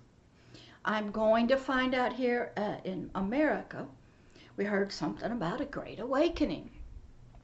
I'm 0.84 1.10
going 1.10 1.48
to 1.48 1.56
find 1.56 1.94
out 1.94 2.12
here 2.12 2.52
uh, 2.56 2.76
in 2.84 3.10
America, 3.14 3.86
we 4.56 4.64
heard 4.64 4.92
something 4.92 5.30
about 5.30 5.60
a 5.60 5.64
great 5.64 6.00
awakening. 6.00 6.70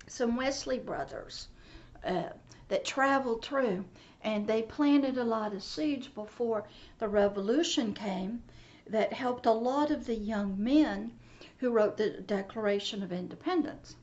Some 0.09 0.37
Wesley 0.37 0.79
brothers 0.79 1.49
uh, 2.05 2.31
that 2.69 2.85
traveled 2.85 3.45
through 3.45 3.85
and 4.23 4.47
they 4.47 4.63
planted 4.63 5.17
a 5.17 5.25
lot 5.25 5.55
of 5.55 5.63
seeds 5.63 6.09
before 6.09 6.65
the 6.99 7.09
revolution 7.09 7.95
came 7.95 8.43
that 8.87 9.13
helped 9.13 9.47
a 9.47 9.53
lot 9.53 9.91
of 9.91 10.07
the 10.07 10.17
young 10.17 10.63
men 10.63 11.13
who 11.59 11.71
wrote 11.71 11.97
the 11.97 12.11
Declaration 12.11 13.03
of 13.03 13.13
Independence. 13.13 13.97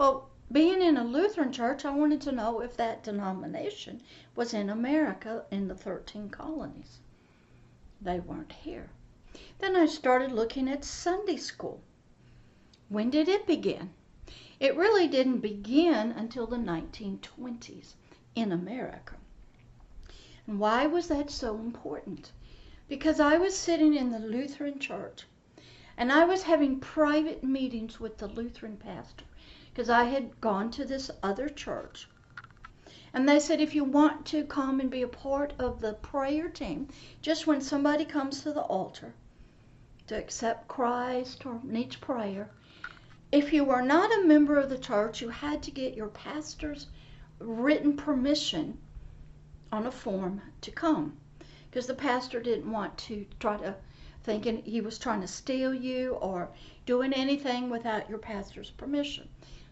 Well, 0.00 0.30
being 0.50 0.80
in 0.80 0.96
a 0.96 1.04
Lutheran 1.04 1.52
church, 1.52 1.84
I 1.84 1.90
wanted 1.90 2.22
to 2.22 2.32
know 2.32 2.60
if 2.60 2.74
that 2.78 3.02
denomination 3.02 4.00
was 4.34 4.54
in 4.54 4.70
America 4.70 5.44
in 5.50 5.68
the 5.68 5.74
13 5.74 6.30
colonies. 6.30 7.00
They 8.00 8.18
weren't 8.18 8.52
here. 8.52 8.88
Then 9.58 9.76
I 9.76 9.84
started 9.84 10.32
looking 10.32 10.70
at 10.70 10.86
Sunday 10.86 11.36
school. 11.36 11.82
When 12.88 13.10
did 13.10 13.28
it 13.28 13.46
begin? 13.46 13.90
It 14.58 14.74
really 14.74 15.06
didn't 15.06 15.40
begin 15.40 16.12
until 16.12 16.46
the 16.46 16.56
1920s 16.56 17.92
in 18.34 18.52
America. 18.52 19.16
And 20.46 20.58
why 20.58 20.86
was 20.86 21.08
that 21.08 21.30
so 21.30 21.56
important? 21.56 22.32
Because 22.88 23.20
I 23.20 23.36
was 23.36 23.54
sitting 23.54 23.92
in 23.92 24.08
the 24.08 24.18
Lutheran 24.18 24.78
church 24.78 25.26
and 25.98 26.10
I 26.10 26.24
was 26.24 26.44
having 26.44 26.80
private 26.80 27.44
meetings 27.44 28.00
with 28.00 28.16
the 28.16 28.28
Lutheran 28.28 28.78
pastor 28.78 29.26
because 29.72 29.88
I 29.88 30.04
had 30.04 30.40
gone 30.40 30.70
to 30.72 30.84
this 30.84 31.10
other 31.22 31.48
church. 31.48 32.08
And 33.12 33.28
they 33.28 33.40
said, 33.40 33.60
if 33.60 33.74
you 33.74 33.84
want 33.84 34.26
to 34.26 34.44
come 34.44 34.80
and 34.80 34.90
be 34.90 35.02
a 35.02 35.08
part 35.08 35.52
of 35.58 35.80
the 35.80 35.94
prayer 35.94 36.48
team, 36.48 36.88
just 37.22 37.46
when 37.46 37.60
somebody 37.60 38.04
comes 38.04 38.42
to 38.42 38.52
the 38.52 38.62
altar 38.62 39.14
to 40.06 40.16
accept 40.16 40.68
Christ 40.68 41.44
or 41.46 41.60
needs 41.62 41.96
prayer, 41.96 42.50
if 43.32 43.52
you 43.52 43.64
were 43.64 43.82
not 43.82 44.12
a 44.12 44.26
member 44.26 44.58
of 44.58 44.70
the 44.70 44.78
church, 44.78 45.20
you 45.20 45.28
had 45.28 45.62
to 45.62 45.70
get 45.70 45.94
your 45.94 46.08
pastor's 46.08 46.88
written 47.38 47.96
permission 47.96 48.78
on 49.72 49.86
a 49.86 49.92
form 49.92 50.42
to 50.60 50.70
come. 50.70 51.16
because 51.70 51.86
the 51.86 51.94
pastor 51.94 52.40
didn't 52.40 52.70
want 52.70 52.98
to 52.98 53.24
try 53.38 53.56
to 53.56 53.76
thinking 54.22 54.62
he 54.64 54.80
was 54.80 54.98
trying 54.98 55.20
to 55.20 55.28
steal 55.28 55.72
you 55.72 56.14
or 56.14 56.50
doing 56.84 57.12
anything 57.12 57.70
without 57.70 58.08
your 58.08 58.18
pastor's 58.18 58.70
permission. 58.70 59.28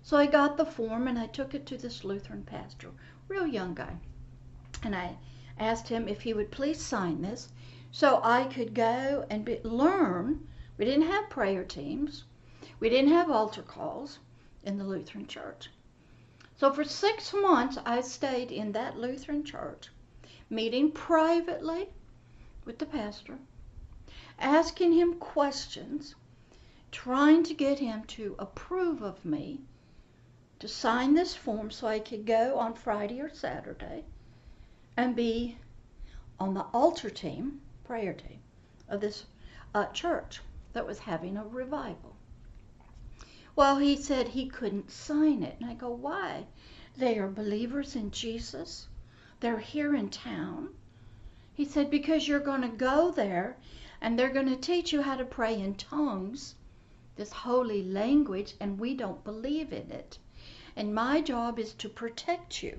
So 0.09 0.17
I 0.17 0.25
got 0.25 0.57
the 0.57 0.65
form 0.65 1.07
and 1.07 1.19
I 1.19 1.27
took 1.27 1.53
it 1.53 1.67
to 1.67 1.77
this 1.77 2.03
Lutheran 2.03 2.43
pastor, 2.43 2.93
real 3.29 3.47
young 3.47 3.75
guy. 3.75 3.99
And 4.83 4.97
I 4.97 5.19
asked 5.59 5.89
him 5.89 6.09
if 6.09 6.23
he 6.23 6.33
would 6.33 6.51
please 6.51 6.81
sign 6.83 7.21
this 7.21 7.53
so 7.91 8.19
I 8.25 8.45
could 8.45 8.73
go 8.73 9.27
and 9.29 9.45
be, 9.45 9.61
learn. 9.65 10.49
We 10.79 10.87
didn't 10.87 11.09
have 11.09 11.29
prayer 11.29 11.63
teams. 11.63 12.25
We 12.81 12.89
didn't 12.89 13.13
have 13.13 13.31
altar 13.31 13.61
calls 13.61 14.19
in 14.63 14.79
the 14.79 14.85
Lutheran 14.85 15.27
church. 15.27 15.69
So 16.57 16.73
for 16.73 16.85
six 16.85 17.35
months, 17.35 17.77
I 17.85 18.01
stayed 18.01 18.51
in 18.51 18.73
that 18.73 18.97
Lutheran 18.97 19.45
church, 19.45 19.91
meeting 20.49 20.91
privately 20.91 21.91
with 22.65 22.79
the 22.79 22.87
pastor, 22.87 23.37
asking 24.39 24.95
him 24.95 25.19
questions, 25.19 26.15
trying 26.91 27.43
to 27.43 27.53
get 27.53 27.79
him 27.79 28.05
to 28.05 28.37
approve 28.39 29.03
of 29.03 29.23
me, 29.23 29.61
to 30.59 30.69
sign 30.69 31.15
this 31.15 31.35
form 31.35 31.71
so 31.71 31.87
I 31.87 32.01
could 32.01 32.27
go 32.27 32.59
on 32.59 32.75
Friday 32.75 33.21
or 33.21 33.29
Saturday 33.29 34.05
and 34.97 35.15
be 35.15 35.57
on 36.41 36.55
the 36.55 36.67
altar 36.73 37.11
team, 37.11 37.61
prayer 37.85 38.13
team, 38.13 38.41
of 38.89 39.01
this 39.01 39.25
uh, 39.75 39.87
church 39.87 40.41
that 40.73 40.87
was 40.87 40.99
having 40.99 41.37
a 41.37 41.45
revival. 41.45 42.17
Well, 43.55 43.79
he 43.79 43.97
said 43.97 44.29
he 44.29 44.47
couldn't 44.47 44.91
sign 44.91 45.43
it. 45.43 45.57
And 45.61 45.69
I 45.69 45.75
go, 45.75 45.91
why? 45.91 46.47
They 46.97 47.19
are 47.19 47.29
believers 47.29 47.97
in 47.97 48.11
Jesus. 48.11 48.87
They're 49.41 49.59
here 49.59 49.95
in 49.95 50.11
town. 50.11 50.71
He 51.55 51.65
said, 51.65 51.91
because 51.91 52.29
you're 52.29 52.39
going 52.39 52.63
to 52.63 52.69
go 52.69 53.11
there 53.11 53.57
and 54.01 54.17
they're 54.17 54.33
going 54.33 54.49
to 54.49 54.57
teach 54.57 54.93
you 54.93 55.03
how 55.03 55.17
to 55.17 55.25
pray 55.25 55.61
in 55.61 55.75
tongues, 55.75 56.55
this 57.17 57.33
holy 57.33 57.83
language, 57.83 58.55
and 58.61 58.79
we 58.79 58.95
don't 58.95 59.25
believe 59.25 59.73
in 59.73 59.91
it. 59.91 60.19
And 60.79 60.95
my 60.95 61.21
job 61.21 61.59
is 61.59 61.75
to 61.75 61.89
protect 61.89 62.63
you 62.63 62.79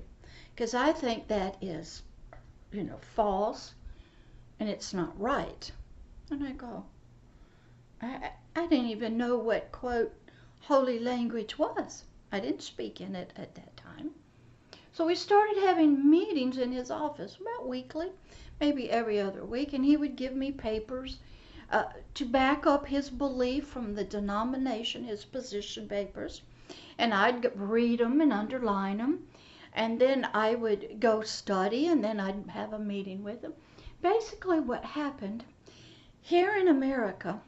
because 0.54 0.72
I 0.72 0.90
think 0.90 1.28
that 1.28 1.58
is, 1.60 2.00
you 2.72 2.82
know, 2.82 2.96
false 2.96 3.74
and 4.58 4.70
it's 4.70 4.94
not 4.94 5.20
right. 5.20 5.70
And 6.30 6.42
I 6.42 6.52
go, 6.52 6.86
I, 8.00 8.30
I 8.56 8.66
didn't 8.68 8.86
even 8.88 9.18
know 9.18 9.36
what, 9.36 9.70
quote, 9.70 10.14
holy 10.60 10.98
language 10.98 11.58
was. 11.58 12.04
I 12.32 12.40
didn't 12.40 12.62
speak 12.62 13.02
in 13.02 13.14
it 13.14 13.34
at 13.36 13.54
that 13.56 13.76
time. 13.76 14.12
So 14.94 15.04
we 15.04 15.14
started 15.14 15.58
having 15.58 16.08
meetings 16.08 16.56
in 16.56 16.72
his 16.72 16.90
office 16.90 17.36
about 17.38 17.68
weekly, 17.68 18.12
maybe 18.58 18.90
every 18.90 19.20
other 19.20 19.44
week, 19.44 19.74
and 19.74 19.84
he 19.84 19.98
would 19.98 20.16
give 20.16 20.34
me 20.34 20.52
papers 20.52 21.18
uh, 21.70 21.84
to 22.14 22.24
back 22.24 22.66
up 22.66 22.86
his 22.86 23.10
belief 23.10 23.64
from 23.64 23.94
the 23.94 24.02
denomination, 24.02 25.04
his 25.04 25.24
position 25.24 25.86
papers, 25.86 26.42
and 26.98 27.14
I'd 27.14 27.52
read 27.54 28.00
them 28.00 28.20
and 28.20 28.32
underline 28.32 28.98
them, 28.98 29.28
and 29.72 30.00
then 30.00 30.28
I 30.34 30.56
would 30.56 30.98
go 30.98 31.22
study, 31.22 31.86
and 31.86 32.02
then 32.02 32.18
I'd 32.18 32.50
have 32.50 32.72
a 32.72 32.78
meeting 32.78 33.22
with 33.22 33.42
him. 33.42 33.54
Basically, 34.02 34.58
what 34.58 34.84
happened 34.84 35.44
here 36.20 36.56
in 36.56 36.66
America, 36.66 37.40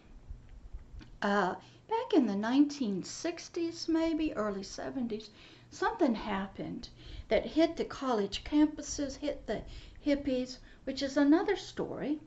uh, 1.20 1.56
back 1.88 2.14
in 2.14 2.26
the 2.26 2.34
1960s, 2.34 3.88
maybe 3.88 4.32
early 4.34 4.62
70s, 4.62 5.30
something 5.70 6.14
happened 6.14 6.88
that 7.26 7.44
hit 7.44 7.76
the 7.76 7.84
college 7.84 8.44
campuses, 8.44 9.16
hit 9.16 9.46
the 9.48 9.62
hippies, 10.06 10.58
which 10.84 11.02
is 11.02 11.16
another 11.16 11.56
story 11.56 12.20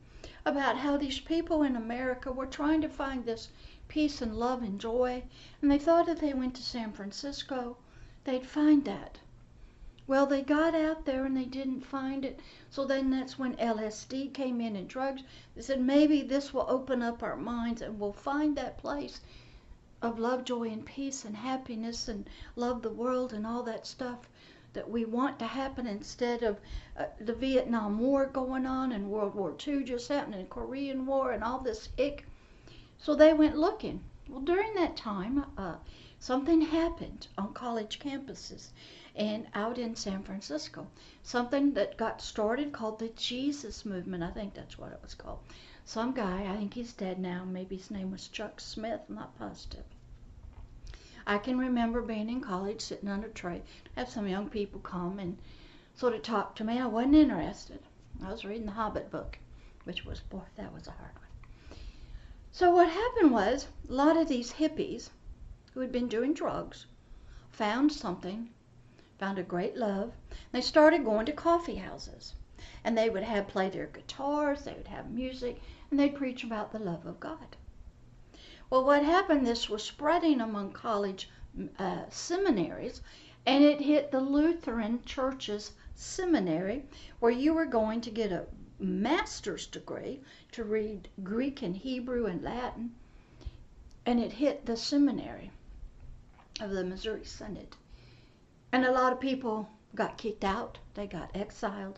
about 0.47 0.77
how 0.77 0.95
these 0.95 1.19
people 1.19 1.63
in 1.63 1.75
America 1.75 2.31
were 2.31 2.45
trying 2.45 2.79
to 2.79 2.87
find 2.87 3.25
this 3.25 3.49
peace 3.87 4.21
and 4.21 4.37
love 4.37 4.61
and 4.61 4.79
joy, 4.79 5.23
and 5.61 5.71
they 5.71 5.79
thought 5.79 6.07
if 6.07 6.19
they 6.19 6.33
went 6.33 6.53
to 6.55 6.61
San 6.61 6.91
Francisco, 6.91 7.77
they'd 8.25 8.45
find 8.45 8.85
that. 8.85 9.17
Well, 10.07 10.27
they 10.27 10.43
got 10.43 10.75
out 10.75 11.05
there 11.05 11.25
and 11.25 11.35
they 11.35 11.45
didn't 11.45 11.81
find 11.81 12.23
it. 12.23 12.39
So 12.69 12.85
then 12.85 13.09
that's 13.09 13.39
when 13.39 13.55
LSD 13.55 14.35
came 14.35 14.61
in 14.61 14.75
and 14.75 14.87
drugs. 14.87 15.23
They 15.55 15.63
said 15.63 15.81
maybe 15.81 16.21
this 16.21 16.53
will 16.53 16.67
open 16.69 17.01
up 17.01 17.23
our 17.23 17.35
minds 17.35 17.81
and 17.81 17.99
we'll 17.99 18.13
find 18.13 18.55
that 18.55 18.77
place 18.77 19.21
of 20.03 20.19
love, 20.19 20.43
joy, 20.43 20.69
and 20.69 20.85
peace 20.85 21.25
and 21.25 21.35
happiness 21.35 22.07
and 22.07 22.29
love 22.55 22.83
the 22.83 22.93
world 22.93 23.33
and 23.33 23.47
all 23.47 23.63
that 23.63 23.87
stuff 23.87 24.29
that 24.75 24.89
we 24.89 25.03
want 25.03 25.39
to 25.39 25.47
happen 25.47 25.87
instead 25.87 26.43
of 26.43 26.59
uh, 26.95 27.05
the 27.19 27.33
Vietnam 27.33 27.97
War 27.97 28.27
going 28.27 28.67
on 28.67 28.91
and 28.91 29.09
World 29.09 29.33
War 29.33 29.55
II 29.65 29.83
just 29.83 30.07
happening 30.07 30.41
and 30.41 30.49
Korean 30.49 31.05
War 31.07 31.31
and 31.31 31.43
all 31.43 31.59
this 31.59 31.89
hick. 31.97 32.25
So 32.99 33.15
they 33.15 33.33
went 33.33 33.57
looking. 33.57 34.03
Well, 34.29 34.41
during 34.41 34.75
that 34.75 34.95
time, 34.95 35.45
uh, 35.57 35.75
something 36.19 36.61
happened 36.61 37.27
on 37.37 37.53
college 37.53 37.99
campuses 37.99 38.69
and 39.15 39.47
out 39.53 39.77
in 39.77 39.95
San 39.95 40.21
Francisco. 40.21 40.87
Something 41.23 41.73
that 41.73 41.97
got 41.97 42.21
started 42.21 42.71
called 42.71 42.99
the 42.99 43.09
Jesus 43.09 43.85
Movement. 43.85 44.23
I 44.23 44.31
think 44.31 44.53
that's 44.53 44.77
what 44.77 44.91
it 44.91 44.99
was 45.01 45.15
called. 45.15 45.39
Some 45.85 46.13
guy, 46.13 46.51
I 46.51 46.57
think 46.57 46.73
he's 46.73 46.93
dead 46.93 47.19
now, 47.19 47.45
maybe 47.45 47.77
his 47.77 47.91
name 47.91 48.11
was 48.11 48.27
Chuck 48.27 48.59
Smith, 48.59 49.01
I'm 49.07 49.15
not 49.15 49.37
positive. 49.37 49.85
I 51.27 51.37
can 51.37 51.57
remember 51.57 52.01
being 52.01 52.29
in 52.29 52.41
college, 52.41 52.81
sitting 52.81 53.09
under 53.09 53.27
a 53.27 53.31
tree, 53.31 53.63
have 53.95 54.09
some 54.09 54.27
young 54.27 54.49
people 54.49 54.79
come 54.79 55.19
and 55.19 55.37
sort 55.95 56.13
of 56.13 56.21
talk 56.21 56.55
to 56.55 56.63
me. 56.63 56.79
I 56.79 56.85
wasn't 56.85 57.15
interested. 57.15 57.79
I 58.23 58.31
was 58.31 58.45
reading 58.45 58.65
the 58.65 58.73
Hobbit 58.73 59.09
book, 59.09 59.39
which 59.85 60.05
was, 60.05 60.19
boy, 60.19 60.43
that 60.55 60.73
was 60.73 60.87
a 60.87 60.91
hard 60.91 61.15
one. 61.15 61.77
So 62.51 62.71
what 62.71 62.89
happened 62.89 63.31
was, 63.31 63.67
a 63.89 63.93
lot 63.93 64.17
of 64.17 64.27
these 64.27 64.53
hippies 64.53 65.09
who 65.73 65.79
had 65.79 65.91
been 65.91 66.07
doing 66.07 66.33
drugs 66.33 66.85
found 67.51 67.91
something 67.91 68.49
found 69.17 69.39
a 69.39 69.43
great 69.43 69.77
love. 69.77 70.13
They 70.51 70.61
started 70.61 71.05
going 71.05 71.25
to 71.25 71.31
coffee 71.31 71.75
houses. 71.75 72.35
And 72.83 72.97
they 72.97 73.09
would 73.09 73.23
have 73.23 73.47
play 73.47 73.69
their 73.69 73.87
guitars, 73.87 74.63
they 74.63 74.73
would 74.73 74.87
have 74.87 75.09
music, 75.09 75.61
and 75.89 75.99
they'd 75.99 76.15
preach 76.15 76.43
about 76.43 76.71
the 76.71 76.79
love 76.79 77.05
of 77.05 77.19
God. 77.19 77.55
Well, 78.75 78.83
what 78.83 79.03
happened, 79.03 79.47
this 79.47 79.69
was 79.69 79.85
spreading 79.85 80.41
among 80.41 80.73
college 80.73 81.29
uh, 81.79 82.09
seminaries, 82.09 83.01
and 83.45 83.63
it 83.63 83.79
hit 83.79 84.11
the 84.11 84.19
Lutheran 84.19 85.01
church's 85.05 85.71
seminary, 85.95 86.83
where 87.21 87.31
you 87.31 87.53
were 87.53 87.67
going 87.67 88.01
to 88.01 88.11
get 88.11 88.33
a 88.33 88.47
master's 88.77 89.65
degree 89.65 90.19
to 90.51 90.65
read 90.65 91.07
Greek 91.23 91.61
and 91.61 91.77
Hebrew 91.77 92.25
and 92.25 92.43
Latin, 92.43 92.93
and 94.05 94.19
it 94.19 94.33
hit 94.33 94.65
the 94.65 94.75
seminary 94.75 95.51
of 96.59 96.71
the 96.71 96.83
Missouri 96.83 97.23
Synod. 97.23 97.77
And 98.73 98.83
a 98.83 98.91
lot 98.91 99.13
of 99.13 99.21
people 99.21 99.69
got 99.95 100.17
kicked 100.17 100.43
out, 100.43 100.79
they 100.95 101.07
got 101.07 101.33
exiled 101.33 101.97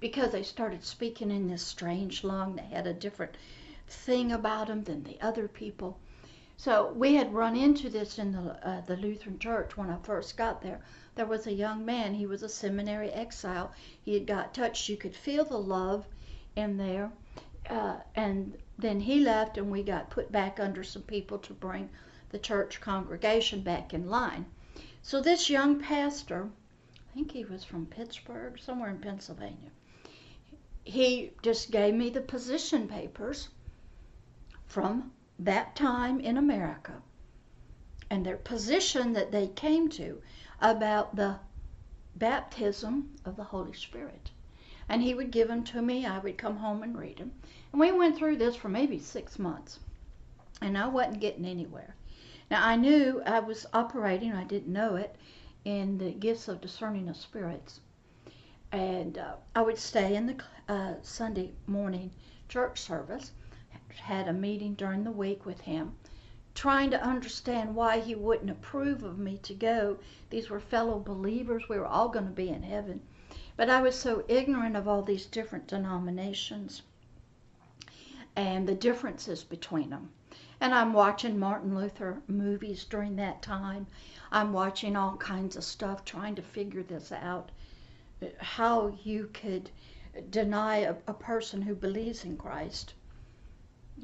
because 0.00 0.32
they 0.32 0.42
started 0.42 0.84
speaking 0.84 1.30
in 1.30 1.48
this 1.48 1.66
strange 1.66 2.22
tongue. 2.22 2.56
They 2.56 2.74
had 2.74 2.86
a 2.86 2.94
different 2.94 3.36
thing 3.86 4.32
about 4.32 4.68
them 4.68 4.84
than 4.84 5.02
the 5.02 5.20
other 5.20 5.48
people. 5.48 5.98
So 6.56 6.92
we 6.92 7.14
had 7.14 7.34
run 7.34 7.56
into 7.56 7.90
this 7.90 8.18
in 8.18 8.32
the 8.32 8.68
uh, 8.68 8.80
the 8.82 8.96
Lutheran 8.96 9.38
church 9.38 9.76
when 9.76 9.90
I 9.90 9.96
first 10.02 10.36
got 10.36 10.62
there. 10.62 10.80
There 11.16 11.26
was 11.26 11.46
a 11.46 11.52
young 11.52 11.84
man. 11.84 12.14
He 12.14 12.26
was 12.26 12.42
a 12.42 12.48
seminary 12.48 13.10
exile. 13.10 13.72
He 14.02 14.14
had 14.14 14.26
got 14.26 14.54
touched. 14.54 14.88
You 14.88 14.96
could 14.96 15.16
feel 15.16 15.44
the 15.44 15.58
love 15.58 16.06
in 16.56 16.76
there. 16.76 17.10
Uh, 17.68 17.96
and 18.14 18.56
then 18.78 19.00
he 19.00 19.20
left, 19.20 19.58
and 19.58 19.70
we 19.70 19.82
got 19.82 20.10
put 20.10 20.30
back 20.30 20.60
under 20.60 20.84
some 20.84 21.02
people 21.02 21.38
to 21.38 21.52
bring 21.52 21.88
the 22.30 22.38
church 22.38 22.80
congregation 22.80 23.60
back 23.62 23.94
in 23.94 24.08
line. 24.08 24.46
So 25.02 25.20
this 25.20 25.50
young 25.50 25.80
pastor, 25.80 26.48
I 26.96 27.14
think 27.14 27.32
he 27.32 27.44
was 27.44 27.64
from 27.64 27.86
Pittsburgh, 27.86 28.58
somewhere 28.58 28.90
in 28.90 28.98
Pennsylvania, 28.98 29.70
he 30.84 31.32
just 31.42 31.70
gave 31.70 31.94
me 31.94 32.10
the 32.10 32.20
position 32.20 32.88
papers 32.88 33.48
from 34.66 35.12
that 35.38 35.74
time 35.74 36.20
in 36.20 36.36
America 36.36 37.02
and 38.10 38.24
their 38.24 38.36
position 38.36 39.12
that 39.12 39.32
they 39.32 39.48
came 39.48 39.88
to 39.88 40.20
about 40.60 41.16
the 41.16 41.38
baptism 42.16 43.10
of 43.24 43.36
the 43.36 43.44
Holy 43.44 43.72
Spirit. 43.72 44.30
And 44.88 45.02
he 45.02 45.14
would 45.14 45.30
give 45.30 45.48
them 45.48 45.64
to 45.64 45.82
me. 45.82 46.06
I 46.06 46.18
would 46.18 46.38
come 46.38 46.56
home 46.56 46.82
and 46.82 46.96
read 46.96 47.18
them. 47.18 47.32
And 47.72 47.80
we 47.80 47.90
went 47.90 48.16
through 48.16 48.36
this 48.36 48.54
for 48.54 48.68
maybe 48.68 48.98
six 48.98 49.38
months. 49.38 49.80
And 50.60 50.78
I 50.78 50.86
wasn't 50.86 51.20
getting 51.20 51.44
anywhere. 51.44 51.96
Now, 52.50 52.64
I 52.64 52.76
knew 52.76 53.22
I 53.24 53.40
was 53.40 53.66
operating, 53.72 54.32
I 54.32 54.44
didn't 54.44 54.72
know 54.72 54.96
it, 54.96 55.16
in 55.64 55.98
the 55.98 56.12
gifts 56.12 56.46
of 56.46 56.60
discerning 56.60 57.08
of 57.08 57.16
spirits. 57.16 57.80
And 58.70 59.18
uh, 59.18 59.36
I 59.54 59.62
would 59.62 59.78
stay 59.78 60.14
in 60.14 60.26
the 60.26 60.36
uh, 60.68 60.94
Sunday 61.02 61.52
morning 61.66 62.10
church 62.48 62.80
service, 62.80 63.32
had 64.00 64.28
a 64.28 64.32
meeting 64.32 64.74
during 64.74 65.04
the 65.04 65.10
week 65.10 65.46
with 65.46 65.60
him, 65.60 65.96
trying 66.54 66.90
to 66.90 67.02
understand 67.02 67.74
why 67.74 68.00
he 68.00 68.14
wouldn't 68.14 68.50
approve 68.50 69.02
of 69.02 69.18
me 69.18 69.38
to 69.38 69.54
go. 69.54 69.98
These 70.30 70.50
were 70.50 70.60
fellow 70.60 70.98
believers, 70.98 71.68
we 71.68 71.78
were 71.78 71.86
all 71.86 72.08
going 72.08 72.26
to 72.26 72.32
be 72.32 72.48
in 72.48 72.62
heaven. 72.62 73.02
But 73.56 73.70
I 73.70 73.82
was 73.82 73.98
so 73.98 74.24
ignorant 74.28 74.76
of 74.76 74.88
all 74.88 75.02
these 75.02 75.26
different 75.26 75.66
denominations 75.66 76.82
and 78.36 78.68
the 78.68 78.74
differences 78.74 79.44
between 79.44 79.90
them. 79.90 80.10
And 80.60 80.74
I'm 80.74 80.92
watching 80.92 81.38
Martin 81.38 81.74
Luther 81.74 82.20
movies 82.26 82.84
during 82.84 83.16
that 83.16 83.42
time. 83.42 83.86
I'm 84.32 84.52
watching 84.52 84.96
all 84.96 85.16
kinds 85.16 85.56
of 85.56 85.64
stuff 85.64 86.04
trying 86.04 86.34
to 86.34 86.42
figure 86.42 86.82
this 86.82 87.12
out 87.12 87.50
how 88.38 88.96
you 89.04 89.30
could 89.32 89.70
deny 90.30 90.78
a, 90.78 90.94
a 91.06 91.14
person 91.14 91.62
who 91.62 91.74
believes 91.74 92.24
in 92.24 92.36
Christ. 92.36 92.94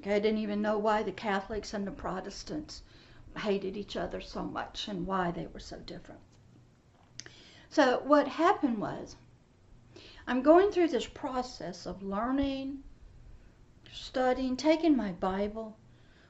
I 0.04 0.18
didn't 0.18 0.38
even 0.38 0.62
know 0.62 0.78
why 0.78 1.02
the 1.02 1.12
Catholics 1.12 1.74
and 1.74 1.86
the 1.86 1.90
Protestants 1.90 2.82
hated 3.36 3.76
each 3.76 3.96
other 3.96 4.20
so 4.20 4.44
much 4.44 4.88
and 4.88 5.06
why 5.06 5.30
they 5.30 5.46
were 5.46 5.60
so 5.60 5.78
different. 5.78 6.20
So, 7.68 8.00
what 8.00 8.26
happened 8.26 8.78
was, 8.78 9.16
I'm 10.26 10.42
going 10.42 10.70
through 10.70 10.88
this 10.88 11.06
process 11.06 11.86
of 11.86 12.02
learning, 12.02 12.82
studying, 13.92 14.56
taking 14.56 14.96
my 14.96 15.12
Bible, 15.12 15.76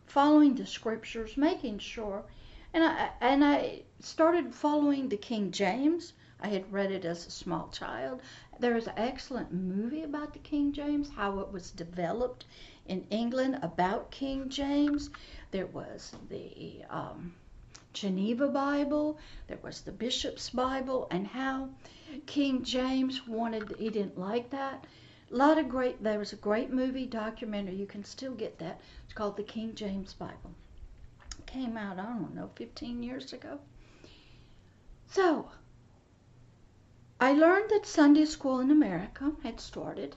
following 0.06 0.54
the 0.54 0.66
scriptures, 0.66 1.36
making 1.36 1.78
sure. 1.78 2.24
And 2.72 2.84
I, 2.84 3.10
and 3.20 3.44
I 3.44 3.82
started 4.00 4.54
following 4.54 5.08
the 5.08 5.16
King 5.16 5.50
James. 5.50 6.12
I 6.40 6.48
had 6.48 6.72
read 6.72 6.90
it 6.90 7.04
as 7.04 7.26
a 7.26 7.30
small 7.30 7.68
child. 7.68 8.22
There 8.58 8.76
is 8.76 8.86
an 8.86 8.94
excellent 8.96 9.52
movie 9.52 10.02
about 10.02 10.32
the 10.32 10.38
King 10.38 10.72
James, 10.72 11.10
how 11.10 11.38
it 11.40 11.52
was 11.52 11.70
developed 11.70 12.46
in 12.90 13.06
England 13.10 13.56
about 13.62 14.10
King 14.10 14.48
James. 14.48 15.10
There 15.52 15.68
was 15.68 16.12
the 16.28 16.84
um, 16.90 17.32
Geneva 17.92 18.48
Bible, 18.48 19.16
there 19.46 19.60
was 19.62 19.82
the 19.82 19.92
Bishop's 19.92 20.50
Bible, 20.50 21.06
and 21.12 21.24
how 21.24 21.68
King 22.26 22.64
James 22.64 23.28
wanted, 23.28 23.76
he 23.78 23.90
didn't 23.90 24.18
like 24.18 24.50
that. 24.50 24.88
A 25.30 25.36
lot 25.36 25.56
of 25.56 25.68
great, 25.68 26.02
there 26.02 26.18
was 26.18 26.32
a 26.32 26.36
great 26.36 26.72
movie 26.72 27.06
documentary, 27.06 27.76
you 27.76 27.86
can 27.86 28.02
still 28.02 28.34
get 28.34 28.58
that. 28.58 28.80
It's 29.04 29.12
called 29.12 29.36
the 29.36 29.44
King 29.44 29.76
James 29.76 30.12
Bible. 30.14 30.50
It 31.38 31.46
came 31.46 31.76
out, 31.76 32.00
I 32.00 32.06
don't 32.06 32.34
know, 32.34 32.50
15 32.56 33.04
years 33.04 33.32
ago. 33.32 33.60
So, 35.06 35.48
I 37.20 37.34
learned 37.34 37.70
that 37.70 37.86
Sunday 37.86 38.24
school 38.24 38.58
in 38.58 38.72
America 38.72 39.30
had 39.44 39.60
started 39.60 40.16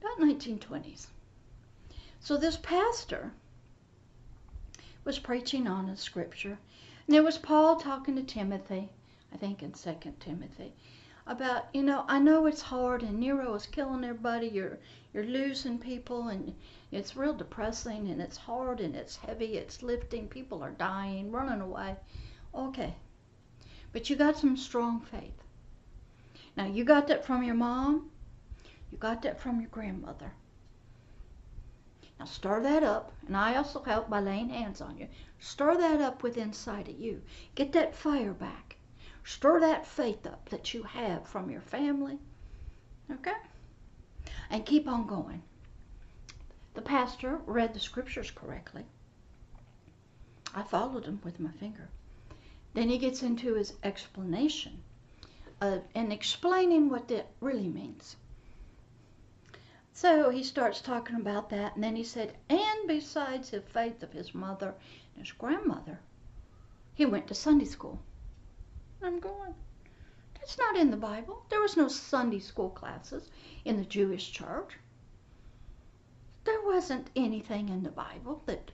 about 0.00 0.20
1920s. 0.20 1.08
So 2.20 2.36
this 2.36 2.56
pastor 2.56 3.32
was 5.04 5.18
preaching 5.18 5.66
on 5.66 5.88
a 5.88 5.96
scripture 5.96 6.58
and 7.08 7.14
there 7.14 7.22
was 7.22 7.38
Paul 7.38 7.76
talking 7.76 8.16
to 8.16 8.22
Timothy, 8.22 8.90
I 9.32 9.38
think 9.38 9.62
in 9.62 9.72
Second 9.72 10.20
Timothy, 10.20 10.74
about 11.26 11.66
you 11.72 11.82
know 11.82 12.04
I 12.06 12.18
know 12.18 12.44
it's 12.44 12.60
hard 12.60 13.02
and 13.02 13.18
Nero 13.18 13.54
is 13.54 13.64
killing 13.64 14.04
everybody. 14.04 14.48
You're 14.48 14.78
you're 15.14 15.24
losing 15.24 15.78
people 15.78 16.28
and 16.28 16.54
it's 16.90 17.16
real 17.16 17.32
depressing 17.32 18.08
and 18.08 18.20
it's 18.20 18.36
hard 18.36 18.80
and 18.80 18.94
it's 18.94 19.16
heavy. 19.16 19.56
It's 19.56 19.82
lifting. 19.82 20.28
People 20.28 20.62
are 20.62 20.72
dying, 20.72 21.32
running 21.32 21.62
away. 21.62 21.96
Okay, 22.54 22.94
but 23.92 24.10
you 24.10 24.16
got 24.16 24.36
some 24.36 24.56
strong 24.58 25.00
faith. 25.00 25.42
Now 26.56 26.66
you 26.66 26.84
got 26.84 27.06
that 27.08 27.24
from 27.24 27.42
your 27.42 27.54
mom. 27.54 28.10
You 28.92 28.98
got 28.98 29.22
that 29.22 29.40
from 29.40 29.62
your 29.62 29.70
grandmother. 29.70 30.32
Now 32.18 32.24
stir 32.24 32.60
that 32.62 32.82
up, 32.82 33.12
and 33.26 33.36
I 33.36 33.54
also 33.54 33.82
help 33.82 34.10
by 34.10 34.20
laying 34.20 34.48
hands 34.48 34.80
on 34.80 34.98
you. 34.98 35.08
Stir 35.38 35.76
that 35.76 36.00
up 36.00 36.22
within 36.22 36.48
inside 36.48 36.88
of 36.88 36.98
you. 36.98 37.22
Get 37.54 37.72
that 37.72 37.94
fire 37.94 38.32
back. 38.32 38.76
Stir 39.24 39.60
that 39.60 39.86
faith 39.86 40.26
up 40.26 40.48
that 40.48 40.74
you 40.74 40.82
have 40.82 41.28
from 41.28 41.50
your 41.50 41.60
family. 41.60 42.18
Okay? 43.10 43.36
And 44.50 44.66
keep 44.66 44.88
on 44.88 45.06
going. 45.06 45.42
The 46.74 46.82
pastor 46.82 47.40
read 47.46 47.72
the 47.74 47.80
scriptures 47.80 48.30
correctly. 48.30 48.84
I 50.54 50.62
followed 50.62 51.04
him 51.04 51.20
with 51.22 51.38
my 51.38 51.52
finger. 51.52 51.88
Then 52.74 52.88
he 52.88 52.98
gets 52.98 53.22
into 53.22 53.54
his 53.54 53.74
explanation 53.82 54.82
uh, 55.60 55.78
and 55.94 56.12
explaining 56.12 56.88
what 56.88 57.08
that 57.08 57.30
really 57.40 57.68
means. 57.68 58.16
So 60.00 60.30
he 60.30 60.44
starts 60.44 60.80
talking 60.80 61.16
about 61.16 61.50
that, 61.50 61.74
and 61.74 61.82
then 61.82 61.96
he 61.96 62.04
said, 62.04 62.36
and 62.48 62.86
besides 62.86 63.50
the 63.50 63.60
faith 63.60 64.00
of 64.00 64.12
his 64.12 64.32
mother 64.32 64.76
and 65.16 65.26
his 65.26 65.32
grandmother, 65.32 65.98
he 66.94 67.04
went 67.04 67.26
to 67.26 67.34
Sunday 67.34 67.64
school. 67.64 67.98
I'm 69.02 69.18
going, 69.18 69.56
that's 70.34 70.56
not 70.56 70.76
in 70.76 70.92
the 70.92 70.96
Bible. 70.96 71.44
There 71.48 71.60
was 71.60 71.76
no 71.76 71.88
Sunday 71.88 72.38
school 72.38 72.70
classes 72.70 73.28
in 73.64 73.76
the 73.76 73.84
Jewish 73.84 74.30
church. 74.30 74.74
There 76.44 76.62
wasn't 76.62 77.10
anything 77.16 77.68
in 77.68 77.82
the 77.82 77.90
Bible 77.90 78.40
that 78.46 78.70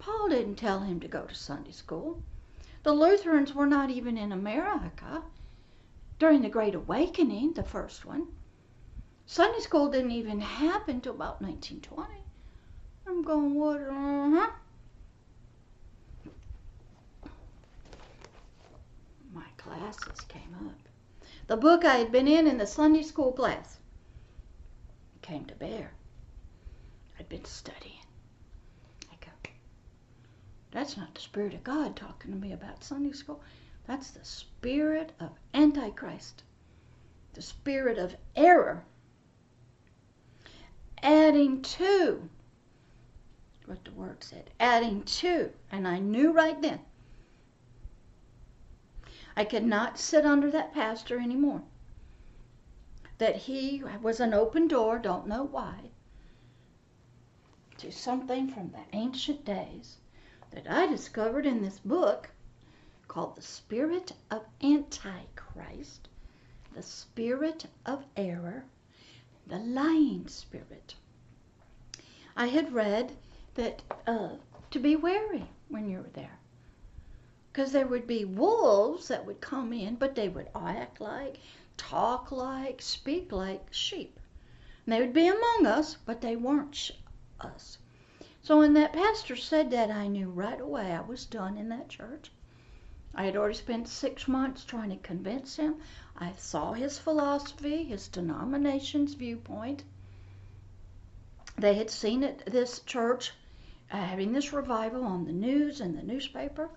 Paul 0.00 0.28
didn't 0.28 0.56
tell 0.56 0.80
him 0.80 0.98
to 0.98 1.06
go 1.06 1.22
to 1.22 1.34
Sunday 1.36 1.70
school. 1.70 2.20
The 2.82 2.94
Lutherans 2.94 3.54
were 3.54 3.68
not 3.68 3.90
even 3.90 4.18
in 4.18 4.32
America 4.32 5.22
during 6.18 6.42
the 6.42 6.48
Great 6.48 6.74
Awakening, 6.74 7.52
the 7.52 7.62
first 7.62 8.04
one. 8.04 8.26
Sunday 9.30 9.60
school 9.60 9.90
didn't 9.90 10.12
even 10.12 10.40
happen 10.40 10.96
until 10.96 11.12
about 11.12 11.42
1920. 11.42 12.24
I'm 13.06 13.22
going, 13.22 13.54
what? 13.54 13.78
Uh-huh. 13.82 14.50
My 19.34 19.44
classes 19.58 20.22
came 20.28 20.56
up. 20.66 21.28
The 21.46 21.58
book 21.58 21.84
I 21.84 21.96
had 21.96 22.10
been 22.10 22.26
in 22.26 22.46
in 22.46 22.56
the 22.56 22.66
Sunday 22.66 23.02
school 23.02 23.32
class 23.32 23.76
came 25.20 25.44
to 25.44 25.54
bear. 25.56 25.92
I'd 27.20 27.28
been 27.28 27.44
studying. 27.44 28.06
I 29.12 29.16
go, 29.20 29.30
that's 30.70 30.96
not 30.96 31.14
the 31.14 31.20
Spirit 31.20 31.52
of 31.52 31.62
God 31.62 31.96
talking 31.96 32.32
to 32.32 32.38
me 32.38 32.54
about 32.54 32.82
Sunday 32.82 33.12
school. 33.12 33.42
That's 33.86 34.10
the 34.10 34.24
spirit 34.24 35.12
of 35.20 35.38
Antichrist, 35.52 36.44
the 37.34 37.42
spirit 37.42 37.98
of 37.98 38.16
error 38.34 38.86
adding 41.02 41.62
to 41.62 42.28
what 43.66 43.84
the 43.84 43.92
word 43.92 44.24
said, 44.24 44.50
adding 44.58 45.02
to. 45.02 45.52
And 45.70 45.86
I 45.86 45.98
knew 45.98 46.32
right 46.32 46.60
then 46.60 46.80
I 49.36 49.44
could 49.44 49.64
not 49.64 49.98
sit 49.98 50.26
under 50.26 50.50
that 50.50 50.74
pastor 50.74 51.20
anymore. 51.20 51.62
That 53.18 53.36
he 53.36 53.84
was 54.02 54.20
an 54.20 54.34
open 54.34 54.66
door, 54.66 54.98
don't 54.98 55.28
know 55.28 55.44
why, 55.44 55.90
to 57.76 57.92
something 57.92 58.48
from 58.48 58.70
the 58.70 58.84
ancient 58.92 59.44
days 59.44 59.98
that 60.50 60.68
I 60.68 60.86
discovered 60.86 61.46
in 61.46 61.62
this 61.62 61.78
book 61.78 62.30
called 63.06 63.36
The 63.36 63.42
Spirit 63.42 64.12
of 64.30 64.44
Antichrist, 64.62 66.08
The 66.74 66.82
Spirit 66.82 67.66
of 67.86 68.04
Error, 68.16 68.64
the 69.48 69.58
lying 69.58 70.28
spirit. 70.28 70.94
I 72.36 72.46
had 72.46 72.72
read 72.72 73.16
that 73.54 73.82
uh, 74.06 74.36
to 74.70 74.78
be 74.78 74.94
wary 74.94 75.44
when 75.68 75.88
you 75.88 75.98
were 75.98 76.10
there. 76.12 76.38
Because 77.52 77.72
there 77.72 77.86
would 77.86 78.06
be 78.06 78.24
wolves 78.24 79.08
that 79.08 79.26
would 79.26 79.40
come 79.40 79.72
in, 79.72 79.96
but 79.96 80.14
they 80.14 80.28
would 80.28 80.48
act 80.54 81.00
like, 81.00 81.38
talk 81.76 82.30
like, 82.30 82.80
speak 82.82 83.32
like 83.32 83.72
sheep. 83.72 84.20
And 84.84 84.92
they 84.92 85.00
would 85.00 85.14
be 85.14 85.28
among 85.28 85.66
us, 85.66 85.96
but 86.04 86.20
they 86.20 86.36
weren't 86.36 86.92
us. 87.40 87.78
So 88.42 88.58
when 88.58 88.74
that 88.74 88.92
pastor 88.92 89.34
said 89.34 89.70
that, 89.72 89.90
I 89.90 90.06
knew 90.06 90.30
right 90.30 90.60
away 90.60 90.92
I 90.92 91.00
was 91.00 91.26
done 91.26 91.56
in 91.56 91.68
that 91.70 91.88
church. 91.88 92.30
I 93.14 93.24
had 93.24 93.36
already 93.36 93.54
spent 93.54 93.88
six 93.88 94.28
months 94.28 94.64
trying 94.64 94.90
to 94.90 94.96
convince 94.96 95.56
him. 95.56 95.76
I 96.16 96.32
saw 96.36 96.72
his 96.72 96.98
philosophy, 96.98 97.84
his 97.84 98.08
denomination's 98.08 99.14
viewpoint. 99.14 99.82
They 101.56 101.74
had 101.74 101.90
seen 101.90 102.22
it, 102.22 102.44
this 102.46 102.80
church 102.80 103.32
uh, 103.90 103.96
having 103.96 104.32
this 104.32 104.52
revival 104.52 105.04
on 105.04 105.24
the 105.24 105.32
news 105.32 105.80
and 105.80 105.96
the 105.96 106.02
newspaper, 106.02 106.70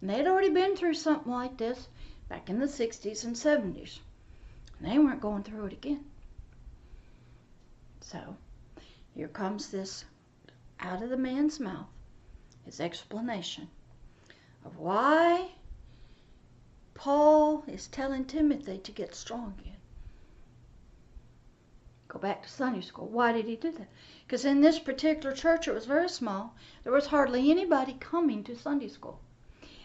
and 0.00 0.08
they 0.08 0.18
had 0.18 0.26
already 0.26 0.50
been 0.50 0.76
through 0.76 0.94
something 0.94 1.32
like 1.32 1.56
this 1.56 1.88
back 2.28 2.48
in 2.48 2.60
the 2.60 2.66
60s 2.66 3.24
and 3.24 3.34
70s. 3.34 3.98
And 4.78 4.90
they 4.90 4.98
weren't 4.98 5.20
going 5.20 5.42
through 5.42 5.66
it 5.66 5.72
again. 5.72 6.04
So 8.00 8.36
here 9.14 9.28
comes 9.28 9.70
this 9.70 10.04
out 10.78 11.02
of 11.02 11.10
the 11.10 11.16
man's 11.16 11.60
mouth, 11.60 11.88
his 12.64 12.80
explanation 12.80 13.68
of 14.64 14.78
why 14.78 15.48
Paul 17.02 17.64
is 17.66 17.86
telling 17.86 18.26
Timothy 18.26 18.76
to 18.76 18.92
get 18.92 19.14
strong 19.14 19.54
again. 19.58 19.78
Go 22.08 22.18
back 22.18 22.42
to 22.42 22.48
Sunday 22.50 22.82
school. 22.82 23.08
Why 23.08 23.32
did 23.32 23.46
he 23.46 23.56
do 23.56 23.72
that? 23.72 23.88
Because 24.26 24.44
in 24.44 24.60
this 24.60 24.78
particular 24.78 25.34
church, 25.34 25.66
it 25.66 25.72
was 25.72 25.86
very 25.86 26.10
small. 26.10 26.54
There 26.84 26.92
was 26.92 27.06
hardly 27.06 27.50
anybody 27.50 27.94
coming 27.94 28.44
to 28.44 28.54
Sunday 28.54 28.88
school. 28.88 29.18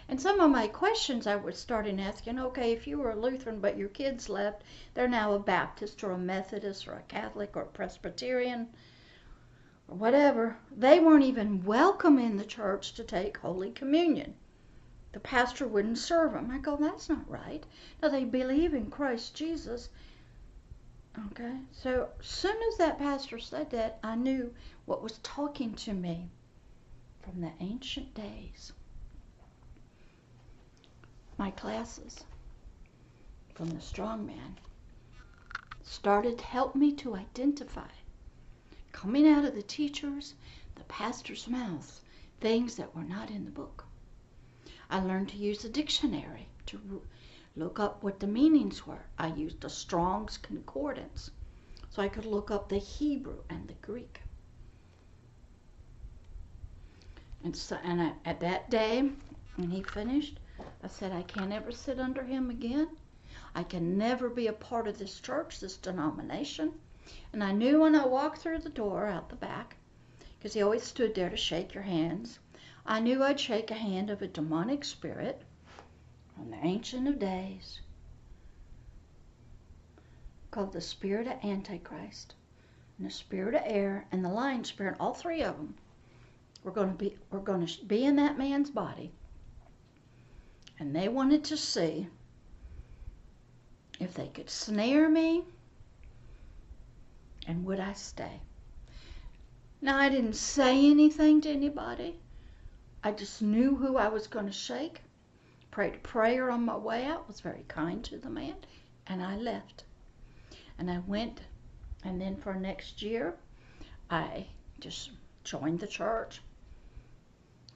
And 0.09 0.19
some 0.19 0.41
of 0.41 0.51
my 0.51 0.67
questions 0.67 1.25
I 1.25 1.37
was 1.37 1.57
starting 1.57 2.01
asking, 2.01 2.37
okay, 2.37 2.73
if 2.73 2.85
you 2.85 2.97
were 2.97 3.11
a 3.11 3.15
Lutheran 3.15 3.61
but 3.61 3.77
your 3.77 3.87
kids 3.87 4.27
left, 4.27 4.63
they're 4.93 5.07
now 5.07 5.31
a 5.31 5.39
Baptist 5.39 6.03
or 6.03 6.11
a 6.11 6.17
Methodist 6.17 6.85
or 6.85 6.95
a 6.95 7.03
Catholic 7.03 7.55
or 7.55 7.61
a 7.61 7.67
Presbyterian 7.67 8.67
or 9.87 9.95
whatever. 9.95 10.57
They 10.69 10.99
weren't 10.99 11.23
even 11.23 11.63
welcome 11.63 12.19
in 12.19 12.35
the 12.35 12.43
church 12.43 12.93
to 12.95 13.05
take 13.05 13.37
Holy 13.37 13.71
Communion. 13.71 14.35
The 15.15 15.21
pastor 15.21 15.65
wouldn't 15.65 15.97
serve 15.97 16.33
them. 16.33 16.51
I 16.51 16.57
go, 16.57 16.75
that's 16.75 17.07
not 17.07 17.29
right. 17.29 17.65
Now 18.03 18.09
they 18.09 18.25
believe 18.25 18.73
in 18.73 18.91
Christ 18.91 19.33
Jesus. 19.33 19.87
Okay, 21.31 21.55
so 21.71 22.09
as 22.19 22.27
soon 22.27 22.57
as 22.67 22.77
that 22.79 22.99
pastor 22.99 23.39
said 23.39 23.69
that, 23.69 23.97
I 24.03 24.15
knew 24.15 24.53
what 24.83 25.01
was 25.01 25.19
talking 25.19 25.73
to 25.75 25.93
me 25.93 26.27
from 27.21 27.39
the 27.39 27.53
ancient 27.61 28.13
days 28.13 28.73
my 31.37 31.49
classes 31.51 32.25
from 33.53 33.69
the 33.69 33.79
strong 33.79 34.25
man 34.25 34.57
started 35.81 36.37
to 36.39 36.43
help 36.43 36.75
me 36.75 36.91
to 36.91 37.15
identify 37.15 37.87
coming 38.91 39.25
out 39.29 39.45
of 39.45 39.55
the 39.55 39.63
teachers, 39.63 40.33
the 40.75 40.83
pastor's 40.83 41.47
mouths, 41.47 42.01
things 42.41 42.75
that 42.75 42.93
were 42.93 43.05
not 43.05 43.29
in 43.29 43.45
the 43.45 43.51
book. 43.51 43.84
I 44.89 44.99
learned 44.99 45.29
to 45.29 45.37
use 45.37 45.63
a 45.65 45.69
dictionary 45.69 46.47
to 46.67 47.01
look 47.55 47.79
up 47.79 48.03
what 48.03 48.19
the 48.19 48.27
meanings 48.27 48.85
were. 48.85 49.05
I 49.17 49.27
used 49.27 49.63
a 49.63 49.69
Strong's 49.69 50.37
Concordance 50.37 51.31
so 51.89 52.01
I 52.01 52.09
could 52.09 52.25
look 52.25 52.51
up 52.51 52.67
the 52.67 52.77
Hebrew 52.77 53.43
and 53.49 53.67
the 53.67 53.73
Greek. 53.75 54.21
And 57.43 57.55
so, 57.55 57.77
and 57.83 58.01
I, 58.01 58.13
at 58.25 58.39
that 58.41 58.69
day, 58.69 59.11
when 59.55 59.69
he 59.69 59.83
finished, 59.83 60.39
I 60.83 60.87
said, 60.87 61.11
I 61.11 61.21
can't 61.21 61.53
ever 61.53 61.71
sit 61.71 61.99
under 61.99 62.23
him 62.23 62.49
again. 62.49 62.89
I 63.53 63.63
can 63.63 63.97
never 63.97 64.29
be 64.29 64.47
a 64.47 64.53
part 64.53 64.87
of 64.87 64.97
this 64.97 65.19
church, 65.19 65.59
this 65.59 65.77
denomination. 65.77 66.73
And 67.31 67.43
I 67.43 67.51
knew 67.51 67.81
when 67.81 67.95
I 67.95 68.05
walked 68.05 68.39
through 68.39 68.59
the 68.59 68.69
door 68.69 69.05
out 69.05 69.29
the 69.29 69.35
back, 69.35 69.77
because 70.37 70.53
he 70.53 70.61
always 70.61 70.83
stood 70.83 71.15
there 71.15 71.29
to 71.29 71.37
shake 71.37 71.73
your 71.73 71.83
hands, 71.83 72.39
I 72.87 72.99
knew 72.99 73.23
I'd 73.23 73.39
shake 73.39 73.71
a 73.71 73.75
hand 73.75 74.11
of 74.11 74.21
a 74.21 74.27
demonic 74.27 74.83
spirit 74.83 75.41
from 76.35 76.51
the 76.51 76.63
Ancient 76.63 77.07
of 77.07 77.17
Days 77.17 77.81
called 80.51 80.71
the 80.71 80.81
Spirit 80.81 81.27
of 81.27 81.43
Antichrist 81.43 82.35
and 82.97 83.07
the 83.07 83.11
Spirit 83.11 83.55
of 83.55 83.63
Error 83.65 84.05
and 84.11 84.23
the 84.23 84.29
Lying 84.29 84.63
Spirit, 84.63 84.97
all 84.99 85.13
three 85.13 85.41
of 85.41 85.57
them. 85.57 85.75
We're 86.63 86.71
going 86.71 86.89
to 86.89 86.95
be 86.95 87.17
we're 87.31 87.39
going 87.39 87.65
to 87.65 87.85
be 87.85 88.05
in 88.05 88.15
that 88.17 88.37
man's 88.37 88.69
body 88.69 89.11
and 90.79 90.95
they 90.95 91.07
wanted 91.07 91.43
to 91.45 91.57
see 91.57 92.07
if 93.99 94.13
they 94.13 94.27
could 94.27 94.49
snare 94.49 95.09
me 95.09 95.43
and 97.47 97.65
would 97.65 97.79
I 97.79 97.93
stay. 97.93 98.41
Now, 99.81 99.97
I 99.97 100.09
didn't 100.09 100.35
say 100.35 100.89
anything 100.89 101.41
to 101.41 101.49
anybody. 101.49 102.19
I 103.05 103.11
just 103.11 103.39
knew 103.39 103.75
who 103.75 103.97
I 103.97 104.07
was 104.07 104.25
going 104.25 104.47
to 104.47 104.51
shake. 104.51 105.01
Prayed 105.69 105.93
a 105.93 105.99
prayer 105.99 106.49
on 106.49 106.65
my 106.65 106.75
way 106.75 107.05
out, 107.05 107.27
was 107.27 107.39
very 107.39 107.63
kind 107.67 108.03
to 108.05 108.17
the 108.17 108.31
man, 108.31 108.55
and 109.05 109.21
I 109.21 109.37
left. 109.37 109.83
And 110.79 110.89
I 110.89 110.97
went, 111.05 111.41
and 112.03 112.19
then 112.19 112.35
for 112.35 112.55
next 112.55 113.03
year, 113.03 113.35
I 114.09 114.47
just 114.79 115.11
joined 115.43 115.81
the 115.81 115.87
church, 115.87 116.41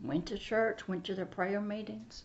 went 0.02 0.26
to 0.26 0.38
church, 0.40 0.88
went 0.88 1.04
to 1.06 1.14
their 1.14 1.28
prayer 1.28 1.62
meetings, 1.62 2.24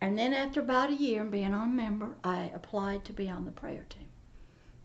and 0.00 0.16
then 0.16 0.32
after 0.32 0.60
about 0.60 0.90
a 0.90 0.94
year 0.94 1.24
being 1.24 1.54
on 1.54 1.74
member, 1.74 2.14
I 2.22 2.52
applied 2.54 3.04
to 3.06 3.12
be 3.12 3.28
on 3.28 3.46
the 3.46 3.50
prayer 3.50 3.84
team. 3.88 4.08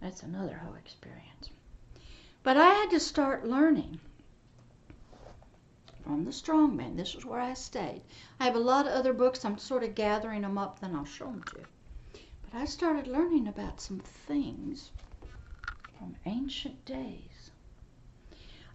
That's 0.02 0.24
another 0.24 0.58
whole 0.58 0.74
experience. 0.74 1.52
But 2.42 2.58
I 2.58 2.74
had 2.74 2.90
to 2.90 3.00
start 3.00 3.46
learning 3.46 4.00
from 6.08 6.24
the 6.24 6.32
strong 6.32 6.74
man. 6.74 6.96
This 6.96 7.16
is 7.16 7.26
where 7.26 7.42
I 7.42 7.54
stayed. 7.54 8.02
I 8.40 8.46
have 8.46 8.56
a 8.56 8.60
lot 8.60 8.88
of 8.88 8.94
other 8.94 9.12
books. 9.12 9.44
I'm 9.44 9.58
sort 9.58 9.84
of 9.84 9.94
gathering 9.94 10.44
them 10.44 10.58
up, 10.58 10.80
then 10.80 10.96
I'll 10.96 11.04
show 11.04 11.26
them 11.26 11.44
to 11.44 11.58
you. 11.60 11.66
But 12.44 12.58
I 12.58 12.64
started 12.64 13.08
learning 13.08 13.50
about 13.50 13.82
some 13.82 14.00
things 14.00 14.92
from 15.98 16.16
ancient 16.26 16.86
days. 16.86 17.52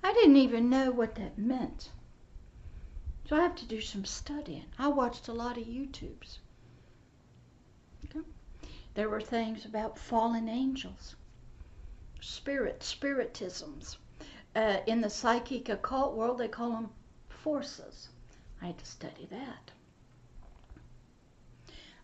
I 0.04 0.12
didn't 0.12 0.36
even 0.36 0.68
know 0.68 0.90
what 0.90 1.14
that 1.14 1.38
meant. 1.38 1.90
So 3.26 3.36
I 3.36 3.40
have 3.40 3.54
to 3.56 3.66
do 3.66 3.80
some 3.80 4.04
studying. 4.04 4.66
I 4.78 4.88
watched 4.88 5.28
a 5.28 5.32
lot 5.32 5.56
of 5.56 5.64
YouTubes. 5.64 6.36
Okay. 8.04 8.26
There 8.92 9.08
were 9.08 9.22
things 9.22 9.64
about 9.64 9.98
fallen 9.98 10.50
angels, 10.50 11.16
spirit, 12.20 12.82
spiritisms. 12.82 13.96
Uh, 14.54 14.80
in 14.86 15.00
the 15.00 15.08
psychic 15.08 15.70
occult 15.70 16.14
world, 16.14 16.36
they 16.36 16.48
call 16.48 16.72
them 16.72 16.90
forces. 17.42 18.08
I 18.60 18.66
had 18.66 18.78
to 18.78 18.86
study 18.86 19.26
that. 19.30 19.72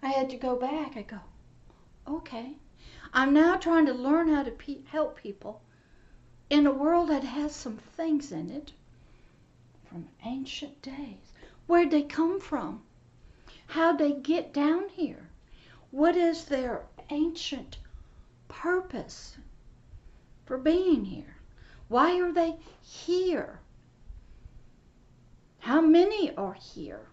I 0.03 0.09
had 0.09 0.31
to 0.31 0.37
go 0.37 0.57
back. 0.57 0.97
I 0.97 1.03
go, 1.03 1.19
okay. 2.09 2.57
I'm 3.13 3.33
now 3.33 3.57
trying 3.57 3.87
to 3.87 3.93
learn 3.93 4.29
how 4.29 4.43
to 4.43 4.51
pe- 4.51 4.85
help 4.87 5.17
people 5.17 5.63
in 6.51 6.67
a 6.67 6.73
world 6.73 7.09
that 7.11 7.25
has 7.25 7.55
some 7.55 7.79
things 7.97 8.33
in 8.33 8.51
it 8.51 8.73
from 9.89 10.09
ancient 10.25 10.83
days. 10.83 11.33
Where'd 11.67 11.91
they 11.91 12.03
come 12.03 12.41
from? 12.41 12.83
How'd 13.69 13.99
they 13.99 14.13
get 14.13 14.53
down 14.53 14.89
here? 14.89 15.29
What 15.91 16.17
is 16.17 16.47
their 16.47 16.87
ancient 17.11 17.79
purpose 18.49 19.37
for 20.47 20.59
being 20.59 21.05
here? 21.05 21.37
Why 21.89 22.21
are 22.21 22.33
they 22.33 22.57
here? 22.83 23.61
How 25.61 25.81
many 25.81 26.35
are 26.37 26.55
here? 26.55 27.09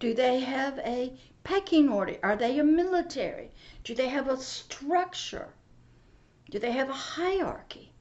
Do 0.00 0.14
they 0.14 0.40
have 0.40 0.78
a 0.78 1.18
pecking 1.44 1.88
order? 1.88 2.18
Are 2.22 2.36
they 2.36 2.58
a 2.58 2.64
military? 2.64 3.50
Do 3.84 3.94
they 3.94 4.08
have 4.08 4.28
a 4.28 4.36
structure? 4.36 5.54
Do 6.50 6.58
they 6.58 6.72
have 6.72 6.88
a 6.88 6.92
hierarchy? 6.92 7.92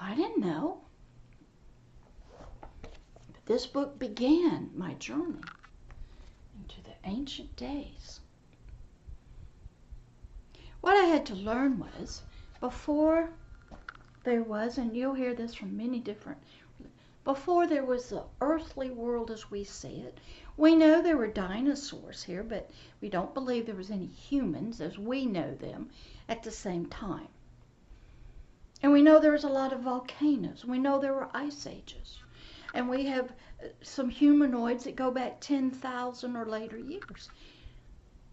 I 0.00 0.14
didn't 0.14 0.38
know. 0.44 0.82
But 2.82 3.46
This 3.46 3.66
book 3.66 3.98
began 3.98 4.70
my 4.74 4.94
journey 4.94 5.40
into 6.54 6.82
the 6.82 6.94
ancient 7.04 7.56
days. 7.56 8.20
What 10.80 10.96
I 10.96 11.06
had 11.06 11.26
to 11.26 11.34
learn 11.34 11.78
was 11.78 12.22
before 12.60 13.30
there 14.28 14.42
was, 14.42 14.76
and 14.76 14.94
you'll 14.94 15.14
hear 15.14 15.32
this 15.32 15.54
from 15.54 15.74
many 15.74 16.00
different, 16.00 16.38
before 17.24 17.66
there 17.66 17.84
was 17.84 18.10
the 18.10 18.24
earthly 18.42 18.90
world 18.90 19.30
as 19.30 19.50
we 19.50 19.64
see 19.64 20.00
it, 20.00 20.20
we 20.58 20.74
know 20.74 21.00
there 21.00 21.16
were 21.16 21.28
dinosaurs 21.28 22.22
here, 22.22 22.42
but 22.42 22.70
we 23.00 23.08
don't 23.08 23.32
believe 23.32 23.64
there 23.64 23.74
was 23.74 23.90
any 23.90 24.06
humans 24.06 24.82
as 24.82 24.98
we 24.98 25.24
know 25.24 25.54
them 25.54 25.88
at 26.28 26.42
the 26.42 26.50
same 26.50 26.84
time. 26.86 27.28
And 28.82 28.92
we 28.92 29.00
know 29.00 29.18
there 29.18 29.32
was 29.32 29.44
a 29.44 29.48
lot 29.48 29.72
of 29.72 29.80
volcanoes. 29.80 30.64
We 30.64 30.78
know 30.78 30.98
there 30.98 31.14
were 31.14 31.30
ice 31.34 31.66
ages 31.66 32.18
and 32.74 32.88
we 32.88 33.06
have 33.06 33.32
uh, 33.62 33.68
some 33.80 34.10
humanoids 34.10 34.84
that 34.84 34.94
go 34.94 35.10
back 35.10 35.40
10,000 35.40 36.36
or 36.36 36.44
later 36.44 36.78
years. 36.78 37.30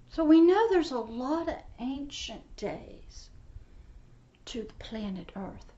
So 0.10 0.24
we 0.24 0.42
know 0.42 0.70
there's 0.70 0.92
a 0.92 1.00
lot 1.00 1.48
of 1.48 1.56
ancient 1.80 2.56
days 2.58 3.30
to 4.46 4.64
the 4.64 4.74
planet 4.74 5.32
Earth. 5.36 5.72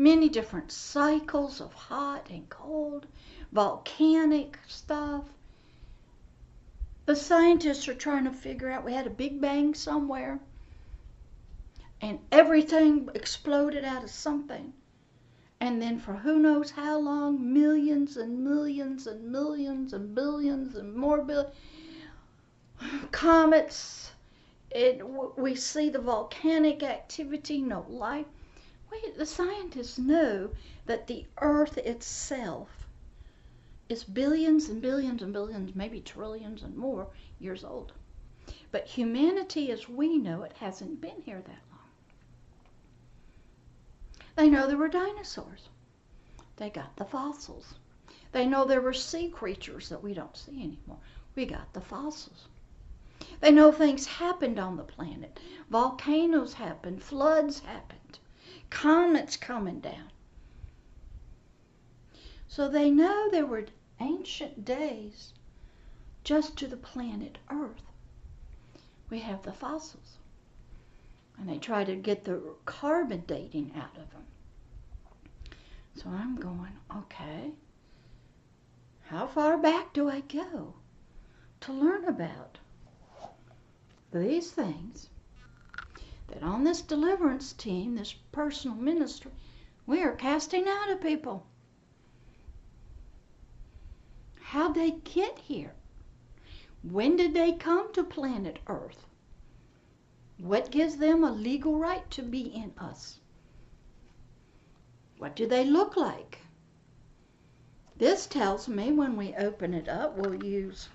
Many 0.00 0.30
different 0.30 0.72
cycles 0.72 1.60
of 1.60 1.74
hot 1.74 2.30
and 2.30 2.48
cold, 2.48 3.06
volcanic 3.52 4.58
stuff. 4.66 5.26
The 7.04 7.14
scientists 7.14 7.86
are 7.86 7.94
trying 7.94 8.24
to 8.24 8.32
figure 8.32 8.70
out 8.70 8.82
we 8.82 8.94
had 8.94 9.06
a 9.06 9.10
big 9.10 9.42
bang 9.42 9.74
somewhere 9.74 10.40
and 12.00 12.18
everything 12.32 13.10
exploded 13.14 13.84
out 13.84 14.02
of 14.02 14.08
something 14.08 14.72
and 15.60 15.82
then 15.82 15.98
for 15.98 16.14
who 16.14 16.38
knows 16.38 16.70
how 16.70 16.98
long, 16.98 17.52
millions 17.52 18.16
and 18.16 18.42
millions 18.42 19.06
and 19.06 19.30
millions 19.30 19.92
and 19.92 20.14
billions 20.14 20.76
and 20.76 20.94
more 20.94 21.22
billions, 21.22 21.54
comets. 23.12 24.12
It, 24.70 25.06
we 25.36 25.54
see 25.54 25.90
the 25.90 25.98
volcanic 25.98 26.82
activity, 26.82 27.60
no 27.60 27.84
life. 27.86 28.24
Wait, 28.90 29.16
the 29.16 29.26
scientists 29.26 29.98
know 29.98 30.50
that 30.86 31.06
the 31.06 31.26
Earth 31.38 31.78
itself 31.78 32.88
is 33.88 34.04
billions 34.04 34.68
and 34.68 34.82
billions 34.82 35.22
and 35.22 35.32
billions, 35.32 35.74
maybe 35.74 36.00
trillions 36.00 36.62
and 36.62 36.76
more 36.76 37.08
years 37.38 37.64
old. 37.64 37.92
But 38.72 38.86
humanity 38.86 39.70
as 39.70 39.88
we 39.88 40.18
know 40.18 40.42
it 40.42 40.52
hasn't 40.54 41.00
been 41.00 41.22
here 41.22 41.40
that 41.40 41.62
long. 41.70 41.80
They 44.36 44.48
know 44.48 44.66
there 44.66 44.76
were 44.76 44.88
dinosaurs. 44.88 45.68
They 46.56 46.70
got 46.70 46.96
the 46.96 47.04
fossils. 47.04 47.74
They 48.32 48.46
know 48.46 48.64
there 48.64 48.80
were 48.80 48.92
sea 48.92 49.28
creatures 49.28 49.88
that 49.88 50.02
we 50.02 50.14
don't 50.14 50.36
see 50.36 50.62
anymore. 50.62 50.98
We 51.34 51.46
got 51.46 51.72
the 51.72 51.80
fossils. 51.80 52.48
They 53.40 53.50
know 53.50 53.72
things 53.72 54.06
happened 54.06 54.58
on 54.58 54.76
the 54.76 54.82
planet. 54.82 55.38
Volcanoes 55.68 56.54
happened, 56.54 57.02
floods 57.02 57.60
happened, 57.60 57.99
comets 58.70 59.36
coming 59.36 59.80
down. 59.80 60.10
So 62.48 62.68
they 62.68 62.90
know 62.90 63.28
there 63.30 63.46
were 63.46 63.66
ancient 64.00 64.64
days 64.64 65.32
just 66.24 66.56
to 66.58 66.66
the 66.66 66.76
planet 66.76 67.38
Earth. 67.50 67.82
We 69.08 69.20
have 69.20 69.42
the 69.42 69.52
fossils. 69.52 70.16
And 71.38 71.48
they 71.48 71.58
try 71.58 71.84
to 71.84 71.96
get 71.96 72.24
the 72.24 72.40
carbon 72.64 73.24
dating 73.26 73.72
out 73.76 73.96
of 73.96 74.10
them. 74.10 74.24
So 75.94 76.08
I'm 76.08 76.36
going, 76.36 76.72
okay, 76.96 77.52
how 79.06 79.26
far 79.26 79.58
back 79.58 79.92
do 79.92 80.08
I 80.08 80.20
go 80.20 80.74
to 81.60 81.72
learn 81.72 82.04
about 82.04 82.58
these 84.12 84.50
things 84.50 85.08
that 86.30 86.42
on 86.42 86.64
this 86.64 86.80
deliverance 86.80 87.52
team, 87.52 87.94
this 87.94 88.14
personal 88.32 88.76
ministry, 88.76 89.30
we 89.86 90.02
are 90.02 90.14
casting 90.14 90.66
out 90.68 90.90
of 90.90 91.00
people? 91.00 91.46
How'd 94.40 94.74
they 94.74 94.92
get 94.92 95.38
here? 95.38 95.74
When 96.82 97.16
did 97.16 97.34
they 97.34 97.52
come 97.52 97.92
to 97.92 98.02
planet 98.02 98.58
Earth? 98.66 99.06
What 100.38 100.70
gives 100.70 100.96
them 100.96 101.22
a 101.22 101.30
legal 101.30 101.78
right 101.78 102.10
to 102.12 102.22
be 102.22 102.40
in 102.40 102.72
us? 102.78 103.20
What 105.18 105.36
do 105.36 105.46
they 105.46 105.64
look 105.64 105.96
like? 105.96 106.38
This 107.96 108.26
tells 108.26 108.66
me 108.66 108.90
when 108.90 109.16
we 109.16 109.34
open 109.34 109.74
it 109.74 109.86
up, 109.86 110.16
we'll 110.16 110.42
use 110.42 110.88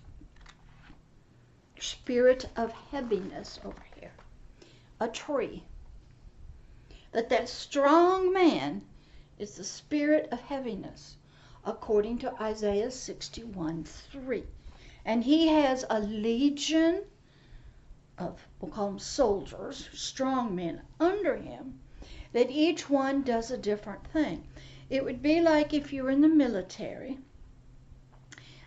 spirit 1.80 2.50
of 2.56 2.72
heaviness 2.72 3.60
over 3.64 3.84
here, 3.94 3.95
a 5.06 5.10
tree. 5.10 5.64
That 7.12 7.30
that 7.30 7.48
strong 7.48 8.34
man 8.34 8.82
is 9.38 9.56
the 9.56 9.64
spirit 9.64 10.28
of 10.32 10.42
heaviness, 10.42 11.16
according 11.64 12.18
to 12.20 12.42
Isaiah 12.42 12.90
61 12.90 13.84
3. 13.84 14.44
And 15.06 15.24
he 15.24 15.48
has 15.48 15.86
a 15.90 16.00
legion 16.00 17.04
of, 18.18 18.48
we'll 18.60 18.72
call 18.72 18.88
them 18.88 19.00
soldiers, 19.00 19.90
strong 19.94 20.56
men 20.56 20.82
under 21.00 21.36
him, 21.36 21.80
that 22.34 22.50
each 22.50 22.90
one 22.90 23.22
does 23.22 23.52
a 23.52 23.58
different 23.58 24.08
thing. 24.08 24.44
It 24.90 25.04
would 25.04 25.22
be 25.22 25.40
like 25.40 25.74
if 25.74 25.94
you 25.94 26.04
were 26.04 26.12
in 26.12 26.22
the 26.22 26.28
military 26.28 27.20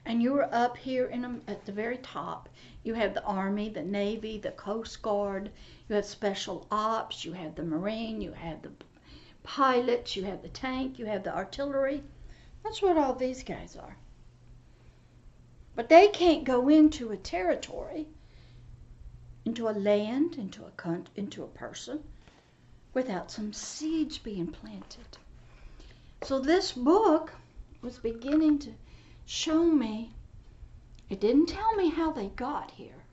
and 0.05 0.22
you 0.22 0.33
were 0.33 0.55
up 0.55 0.77
here 0.77 1.07
in 1.07 1.24
a, 1.24 1.51
at 1.51 1.66
the 1.66 1.72
very 1.72 1.98
top. 1.98 2.48
You 2.88 2.94
have 2.94 3.12
the 3.12 3.22
Army, 3.24 3.68
the 3.68 3.83
Navy, 3.83 4.38
the 4.38 4.51
Coast 4.53 5.03
Guard, 5.03 5.51
you 5.88 5.94
have 5.94 6.07
Special 6.07 6.66
Ops, 6.70 7.22
you 7.22 7.35
have 7.35 7.55
the 7.55 7.62
Marine, 7.62 8.22
you 8.22 8.33
have 8.33 8.62
the 8.62 8.72
pilots, 9.42 10.16
you 10.16 10.24
have 10.24 10.40
the 10.40 10.48
tank, 10.48 10.98
you 10.98 11.05
have 11.05 11.22
the 11.22 11.37
artillery. 11.37 12.03
That's 12.64 12.81
what 12.81 12.96
all 12.96 13.12
these 13.12 13.42
guys 13.42 13.77
are. 13.77 13.98
But 15.74 15.90
they 15.90 16.09
can't 16.09 16.44
go 16.44 16.70
into 16.70 17.11
a 17.11 17.18
territory 17.18 18.07
into 19.44 19.68
a 19.68 19.70
land, 19.70 20.37
into 20.37 20.64
a 20.64 20.70
country, 20.70 21.12
into 21.16 21.42
a 21.42 21.48
person, 21.48 22.03
without 22.94 23.31
some 23.31 23.53
seeds 23.53 24.16
being 24.16 24.46
planted. 24.46 25.18
So 26.22 26.38
this 26.38 26.72
book 26.72 27.35
was 27.83 27.98
beginning 27.98 28.61
to 28.61 28.72
show 29.27 29.64
me. 29.64 30.12
It 31.11 31.21
didn't 31.21 31.47
tell 31.47 31.75
me 31.75 31.88
how 31.88 32.12
they 32.12 32.29
got 32.29 32.73
here. 32.73 33.05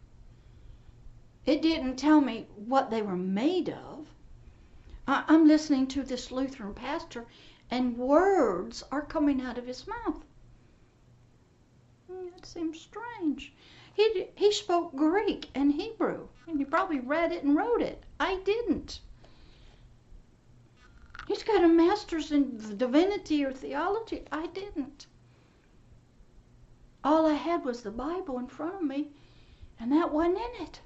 It 1.46 1.62
didn't 1.62 1.96
tell 1.96 2.22
me 2.22 2.48
what 2.56 2.90
they 2.90 3.02
were 3.02 3.16
made 3.16 3.70
of. 3.70 4.08
I, 5.08 5.24
I'm 5.28 5.48
listening 5.48 5.88
to 5.88 6.04
this 6.04 6.32
Lutheran 6.32 6.74
pastor, 6.74 7.26
and 7.72 7.98
words 7.98 8.84
are 8.92 9.02
coming 9.02 9.42
out 9.42 9.58
of 9.58 9.68
his 9.68 9.88
mouth. 9.88 10.26
Hmm, 12.12 12.28
it 12.36 12.46
seems 12.46 12.82
strange. 12.82 13.54
He, 13.94 14.28
he 14.36 14.52
spoke 14.52 14.96
Greek 14.96 15.50
and 15.56 15.72
Hebrew, 15.72 16.28
and 16.48 16.60
he 16.60 16.66
probably 16.66 17.00
read 17.00 17.32
it 17.32 17.44
and 17.44 17.56
wrote 17.56 17.82
it. 17.82 18.04
I 18.20 18.38
didn't. 18.38 19.00
He's 21.28 21.44
got 21.44 21.64
a 21.64 21.68
master's 21.68 22.32
in 22.32 22.78
divinity 22.78 23.46
or 23.46 23.54
theology. 23.54 24.26
I 24.32 24.48
didn't. 24.48 25.08
All 27.06 27.28
I 27.28 27.36
had 27.36 27.64
was 27.64 27.84
the 27.84 27.92
Bible 27.92 28.40
in 28.40 28.48
front 28.48 28.74
of 28.74 28.82
me, 28.82 29.10
and 29.80 29.92
that 29.92 30.12
wasn't 30.12 30.40
in 30.40 30.64
it. 30.66 30.82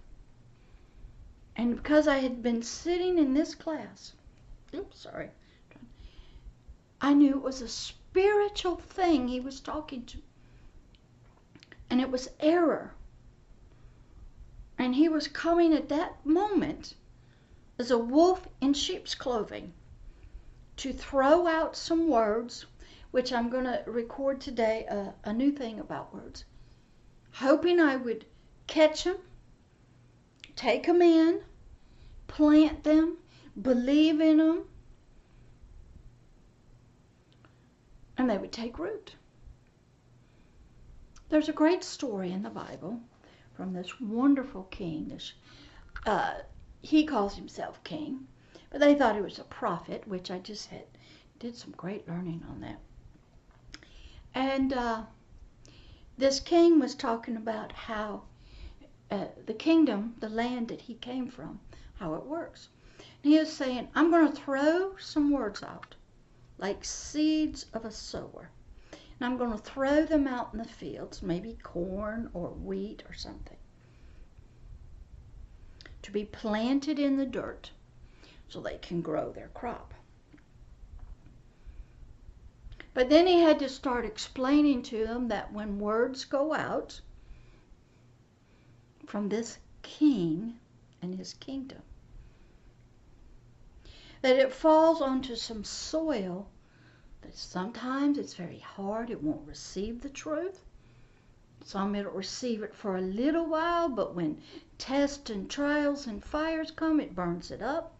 And 1.56 1.78
because 1.78 2.10
I 2.10 2.18
had 2.18 2.44
been 2.44 2.62
sitting 2.62 3.18
in 3.18 3.34
this 3.34 3.56
class, 3.56 4.12
oops, 4.76 5.00
sorry, 5.00 5.30
I 7.00 7.14
knew 7.14 7.32
it 7.32 7.42
was 7.42 7.62
a 7.62 7.70
spiritual 7.70 8.76
thing 8.76 9.30
he 9.30 9.40
was 9.40 9.62
talking 9.62 10.06
to. 10.08 10.18
And 11.90 12.02
it 12.02 12.12
was 12.12 12.28
error. 12.42 12.94
And 14.78 14.96
he 14.96 15.08
was 15.08 15.30
coming 15.30 15.74
at 15.74 15.88
that 15.88 16.26
moment 16.26 16.96
as 17.78 17.92
a 17.92 17.98
wolf 17.98 18.46
in 18.60 18.74
sheep's 18.74 19.16
clothing 19.16 19.74
to 20.76 20.92
throw 20.92 21.48
out 21.48 21.78
some 21.78 22.10
words, 22.10 22.66
which 23.12 23.34
I'm 23.34 23.50
going 23.50 23.64
to 23.64 23.84
record 23.88 24.40
today 24.40 24.86
a, 24.90 25.14
a 25.24 25.34
new 25.34 25.52
thing 25.52 25.80
about 25.80 26.14
words, 26.14 26.46
hoping 27.32 27.80
I 27.80 27.96
would 27.96 28.26
catch 28.68 29.04
them, 29.04 29.18
take 30.56 30.86
them 30.86 31.02
in, 31.02 31.42
plant 32.28 32.84
them, 32.84 33.18
believe 33.60 34.22
in 34.22 34.38
them, 34.38 34.66
and 38.18 38.30
they 38.30 38.38
would 38.38 38.52
take 38.52 38.78
root. 38.78 39.16
There's 41.30 41.50
a 41.50 41.54
great 41.54 41.84
story 41.84 42.32
in 42.32 42.44
the 42.44 42.50
Bible 42.50 43.00
from 43.54 43.74
this 43.74 44.00
wonderful 44.00 44.64
king. 44.66 45.08
This, 45.08 45.34
uh, 46.06 46.36
he 46.82 47.06
calls 47.06 47.36
himself 47.36 47.84
king, 47.84 48.28
but 48.70 48.80
they 48.80 48.96
thought 48.96 49.16
he 49.16 49.22
was 49.22 49.40
a 49.40 49.44
prophet, 49.44 50.08
which 50.08 50.30
I 50.30 50.40
just 50.40 50.68
had 50.68 50.86
did 51.40 51.56
some 51.56 51.72
great 51.72 52.08
learning 52.08 52.44
on 52.50 52.62
that. 52.62 52.80
And 54.34 54.74
uh, 54.74 55.04
this 56.18 56.40
king 56.40 56.80
was 56.80 56.96
talking 56.96 57.36
about 57.36 57.72
how 57.72 58.24
uh, 59.10 59.26
the 59.46 59.54
kingdom, 59.54 60.16
the 60.20 60.30
land 60.30 60.68
that 60.68 60.82
he 60.82 60.96
came 60.96 61.28
from, 61.30 61.60
how 61.96 62.14
it 62.14 62.26
works. 62.26 62.70
And 63.24 63.34
he 63.34 63.40
was 63.40 63.52
saying, 63.52 63.90
I'm 63.96 64.12
going 64.12 64.28
to 64.28 64.36
throw 64.36 64.96
some 64.98 65.32
words 65.32 65.64
out, 65.64 65.96
like 66.58 66.86
seeds 66.86 67.66
of 67.74 67.86
a 67.86 67.92
sower. 67.92 68.50
And 68.92 69.26
I'm 69.26 69.38
going 69.38 69.52
to 69.52 69.58
throw 69.58 70.06
them 70.06 70.28
out 70.28 70.50
in 70.54 70.60
the 70.60 70.66
fields, 70.66 71.22
maybe 71.22 71.58
corn 71.64 72.30
or 72.34 72.50
wheat 72.50 73.04
or 73.10 73.14
something, 73.14 73.58
to 76.02 76.12
be 76.12 76.26
planted 76.26 77.00
in 77.00 77.18
the 77.18 77.26
dirt 77.26 77.72
so 78.48 78.62
they 78.62 78.78
can 78.78 79.02
grow 79.02 79.32
their 79.32 79.50
crop. 79.50 79.94
But 82.92 83.10
then 83.10 83.28
he 83.28 83.40
had 83.40 83.60
to 83.60 83.70
start 83.70 84.04
explaining 84.04 84.82
to 84.84 85.06
them 85.06 85.28
that 85.30 85.54
when 85.54 85.80
words 85.80 86.26
go 86.26 86.54
out 86.54 87.00
from 89.06 89.30
this 89.30 89.60
king 89.84 90.60
and 91.02 91.16
his 91.16 91.34
kingdom, 91.34 91.82
that 94.22 94.38
it 94.38 94.52
falls 94.52 95.02
onto 95.02 95.36
some 95.36 95.64
soil 95.64 96.50
that 97.22 97.38
sometimes 97.38 98.18
it's 98.18 98.34
very 98.34 98.60
hard, 98.60 99.10
it 99.10 99.24
won't 99.24 99.48
receive 99.48 100.02
the 100.02 100.10
truth. 100.10 100.66
Some 101.64 101.96
it'll 101.96 102.12
receive 102.12 102.64
it 102.64 102.76
for 102.76 102.98
a 102.98 103.02
little 103.02 103.46
while, 103.46 103.88
but 103.88 104.16
when 104.16 104.42
tests 104.78 105.30
and 105.30 105.50
trials 105.50 106.08
and 106.08 106.24
fires 106.24 106.72
come, 106.72 107.00
it 107.00 107.16
burns 107.16 107.52
it 107.52 107.62
up. 107.62 107.96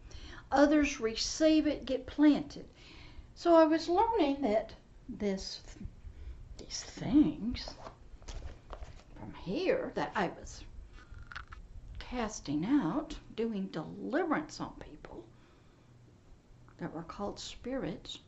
Others 0.52 1.00
receive 1.00 1.66
it, 1.66 1.86
get 1.86 2.06
planted. 2.06 2.68
So 3.34 3.54
I 3.54 3.64
was 3.64 3.88
learning 3.88 4.42
that 4.42 4.74
this 5.18 5.60
these 6.58 6.82
things 6.82 7.74
from 9.18 9.34
here 9.42 9.92
that 9.94 10.12
I 10.14 10.28
was 10.28 10.62
casting 11.98 12.64
out, 12.64 13.16
doing 13.36 13.66
deliverance 13.66 14.60
on 14.60 14.72
people 14.80 15.24
that 16.78 16.92
were 16.92 17.02
called 17.02 17.38
spirits 17.38 18.18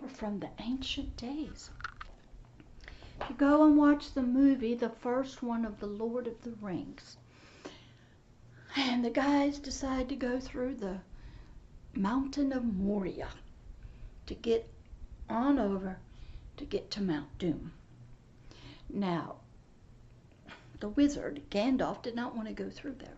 were 0.00 0.08
from 0.08 0.38
the 0.38 0.50
ancient 0.58 1.16
days. 1.16 1.70
You 3.28 3.34
go 3.36 3.64
and 3.64 3.76
watch 3.76 4.12
the 4.12 4.22
movie, 4.22 4.74
the 4.74 4.90
first 4.90 5.42
one 5.42 5.64
of 5.64 5.80
The 5.80 5.86
Lord 5.86 6.26
of 6.26 6.42
the 6.42 6.54
Rings, 6.60 7.16
and 8.76 9.04
the 9.04 9.10
guys 9.10 9.58
decide 9.58 10.08
to 10.08 10.16
go 10.16 10.38
through 10.38 10.76
the 10.76 10.98
mountain 11.94 12.52
of 12.52 12.64
Moria 12.64 13.28
to 14.26 14.34
get 14.34 14.70
on 15.28 15.58
over 15.58 15.98
to 16.56 16.64
get 16.64 16.90
to 16.92 17.02
Mount 17.02 17.38
Doom. 17.38 17.72
Now, 18.88 19.36
the 20.80 20.88
wizard, 20.88 21.42
Gandalf, 21.50 22.02
did 22.02 22.14
not 22.14 22.34
want 22.36 22.48
to 22.48 22.54
go 22.54 22.70
through 22.70 22.96
there 22.98 23.16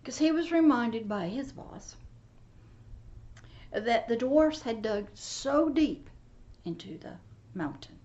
because 0.00 0.18
he 0.18 0.30
was 0.30 0.52
reminded 0.52 1.08
by 1.08 1.28
his 1.28 1.52
boss 1.52 1.96
that 3.72 4.08
the 4.08 4.16
dwarfs 4.16 4.62
had 4.62 4.82
dug 4.82 5.08
so 5.14 5.68
deep 5.68 6.08
into 6.64 6.98
the 6.98 7.14
mountain 7.54 7.98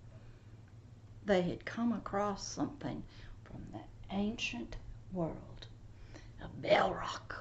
they 1.26 1.42
had 1.42 1.66
come 1.66 1.94
across 1.94 2.46
something 2.46 3.04
from 3.44 3.62
the 3.72 3.80
ancient 4.16 4.76
world, 5.14 5.68
a 6.42 6.48
Balrog, 6.66 7.36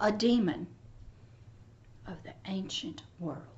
a 0.00 0.10
demon 0.10 0.66
of 2.06 2.22
the 2.22 2.32
ancient 2.46 3.02
world. 3.18 3.55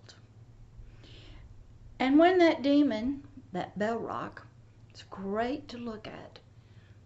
And 2.00 2.18
when 2.18 2.38
that 2.38 2.62
demon, 2.62 3.26
that 3.52 3.78
Balrog, 3.78 4.40
it's 4.90 5.02
great 5.04 5.68
to 5.68 5.78
look 5.78 6.06
at. 6.06 6.38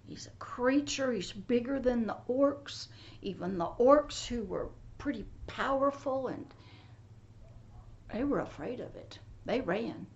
He's 0.07 0.27
a 0.27 0.37
creature, 0.39 1.13
he's 1.13 1.33
bigger 1.33 1.81
than 1.81 2.07
the 2.07 2.17
orcs, 2.29 2.89
even 3.23 3.57
the 3.57 3.71
orcs 3.79 4.27
who 4.27 4.45
were 4.45 4.69
pretty 4.99 5.25
powerful 5.47 6.29
and 6.29 6.47
they 8.13 8.25
were 8.25 8.41
afraid 8.41 8.81
of 8.81 8.95
it. 8.95 9.19
They 9.47 9.63
ran. 9.63 10.07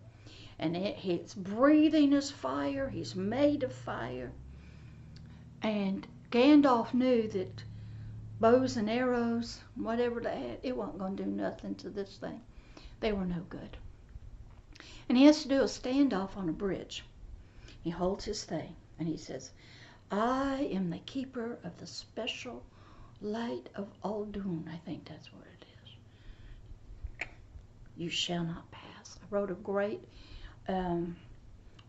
And 0.58 0.76
it, 0.76 0.96
his 0.96 1.32
breathing 1.34 2.12
is 2.12 2.30
fire, 2.30 2.88
he's 2.88 3.16
made 3.16 3.62
of 3.62 3.72
fire. 3.72 4.32
And 5.62 6.06
Gandalf 6.30 6.92
knew 6.92 7.28
that 7.28 7.64
bows 8.38 8.76
and 8.76 8.90
arrows, 8.90 9.60
whatever 9.74 10.20
they 10.20 10.38
had, 10.38 10.58
it 10.62 10.76
wasn't 10.76 10.98
going 10.98 11.16
to 11.16 11.24
do 11.24 11.30
nothing 11.30 11.74
to 11.76 11.88
this 11.88 12.18
thing. 12.18 12.42
They 13.00 13.12
were 13.12 13.24
no 13.24 13.40
good. 13.48 13.76
And 15.08 15.16
he 15.16 15.24
has 15.24 15.42
to 15.42 15.48
do 15.48 15.60
a 15.60 15.64
standoff 15.64 16.36
on 16.36 16.48
a 16.48 16.52
bridge. 16.52 17.04
He 17.82 17.90
holds 17.90 18.24
his 18.24 18.44
thing 18.44 18.74
and 18.98 19.06
he 19.08 19.16
says, 19.16 19.50
I 20.10 20.68
am 20.72 20.90
the 20.90 20.98
keeper 20.98 21.58
of 21.64 21.76
the 21.78 21.86
special 21.86 22.62
light 23.20 23.68
of 23.74 23.88
Uldum. 24.04 24.68
I 24.72 24.76
think 24.76 25.04
that's 25.04 25.32
what 25.32 25.44
it 25.60 25.66
is. 25.84 27.26
You 27.96 28.10
shall 28.10 28.44
not 28.44 28.70
pass. 28.70 29.18
I 29.22 29.26
wrote 29.30 29.50
a 29.50 29.54
great 29.54 30.04
um, 30.68 31.16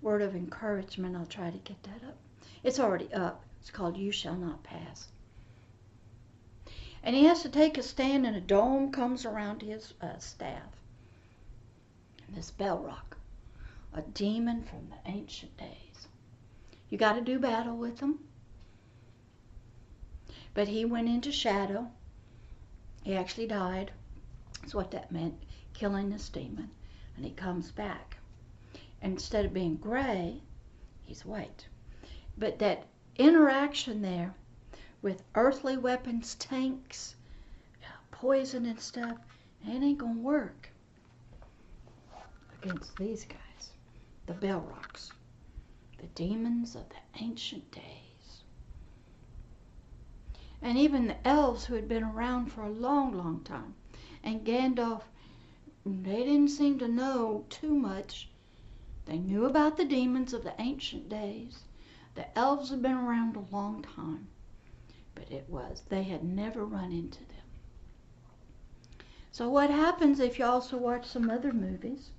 word 0.02 0.22
of 0.22 0.36
encouragement. 0.36 1.16
I'll 1.16 1.26
try 1.26 1.50
to 1.50 1.58
get 1.58 1.82
that 1.84 2.08
up. 2.08 2.18
It's 2.64 2.80
already 2.80 3.14
up. 3.14 3.44
It's 3.62 3.72
called 3.72 3.98
You 3.98 4.12
Shall 4.12 4.36
Not 4.36 4.64
Pass. 4.64 5.08
And 7.04 7.16
he 7.16 7.26
has 7.26 7.42
to 7.44 7.50
take 7.50 7.78
a 7.78 7.84
stand, 7.84 8.26
and 8.26 8.36
a 8.36 8.42
dome 8.42 8.92
comes 8.92 9.26
around 9.26 9.62
his 9.62 9.94
uh, 10.02 10.18
staff. 10.18 10.77
This 12.30 12.52
Balrog, 12.52 13.16
a 13.94 14.02
demon 14.02 14.62
from 14.62 14.90
the 14.90 15.10
ancient 15.10 15.56
days. 15.58 16.08
You 16.90 16.98
got 16.98 17.14
to 17.14 17.22
do 17.22 17.40
battle 17.40 17.78
with 17.78 18.02
him. 18.02 18.20
But 20.54 20.68
he 20.68 20.84
went 20.84 21.08
into 21.08 21.32
shadow. 21.32 21.90
He 23.04 23.16
actually 23.16 23.48
died. 23.48 23.92
That's 24.60 24.76
what 24.76 24.92
that 24.92 25.12
meant, 25.12 25.42
killing 25.74 26.10
this 26.10 26.28
demon. 26.28 26.70
And 27.16 27.24
he 27.26 27.32
comes 27.32 27.72
back. 27.72 28.18
Instead 29.02 29.46
of 29.46 29.54
being 29.54 29.78
gray, 29.78 30.42
he's 31.06 31.26
white. 31.26 31.66
But 32.38 32.60
that 32.60 32.88
interaction 33.16 34.02
there 34.02 34.36
with 35.02 35.24
earthly 35.34 35.78
weapons, 35.78 36.36
tanks, 36.36 37.16
poison 38.12 38.66
and 38.66 38.80
stuff, 38.80 39.18
it 39.66 39.82
ain't 39.82 40.00
gonna 40.00 40.20
work 40.20 40.67
against 42.62 42.96
these 42.98 43.26
guys, 43.26 43.72
the 44.26 44.34
Balrogs, 44.34 45.12
the 46.00 46.08
demons 46.08 46.76
of 46.76 46.90
the 46.90 47.22
ancient 47.22 47.72
days. 47.72 48.44
And 50.62 50.78
even 50.78 51.08
the 51.08 51.28
elves 51.28 51.66
who 51.66 51.76
had 51.76 51.88
been 51.88 52.04
around 52.04 52.48
for 52.52 52.64
a 52.64 52.70
long, 52.70 53.16
long 53.16 53.42
time. 53.42 53.76
And 54.24 54.46
Gandalf, 54.46 55.04
they 55.86 56.24
didn't 56.24 56.50
seem 56.50 56.80
to 56.80 56.88
know 56.88 57.46
too 57.50 57.74
much. 57.74 58.30
They 59.06 59.18
knew 59.18 59.46
about 59.46 59.78
the 59.78 59.86
demons 59.86 60.34
of 60.34 60.44
the 60.44 60.54
ancient 60.60 61.10
days. 61.10 61.64
The 62.16 62.38
elves 62.38 62.72
had 62.72 62.82
been 62.82 62.94
around 62.98 63.36
a 63.36 63.56
long 63.56 63.84
time 63.84 64.28
but 65.18 65.32
it 65.32 65.50
was. 65.50 65.82
They 65.90 66.04
had 66.04 66.24
never 66.24 66.64
run 66.64 66.92
into 66.92 67.20
them. 67.20 67.38
So 69.32 69.50
what 69.50 69.70
happens 69.70 70.20
if 70.20 70.38
you 70.38 70.46
also 70.46 70.78
watch 70.78 71.06
some 71.06 71.30
other 71.30 71.52
movies? 71.52 72.12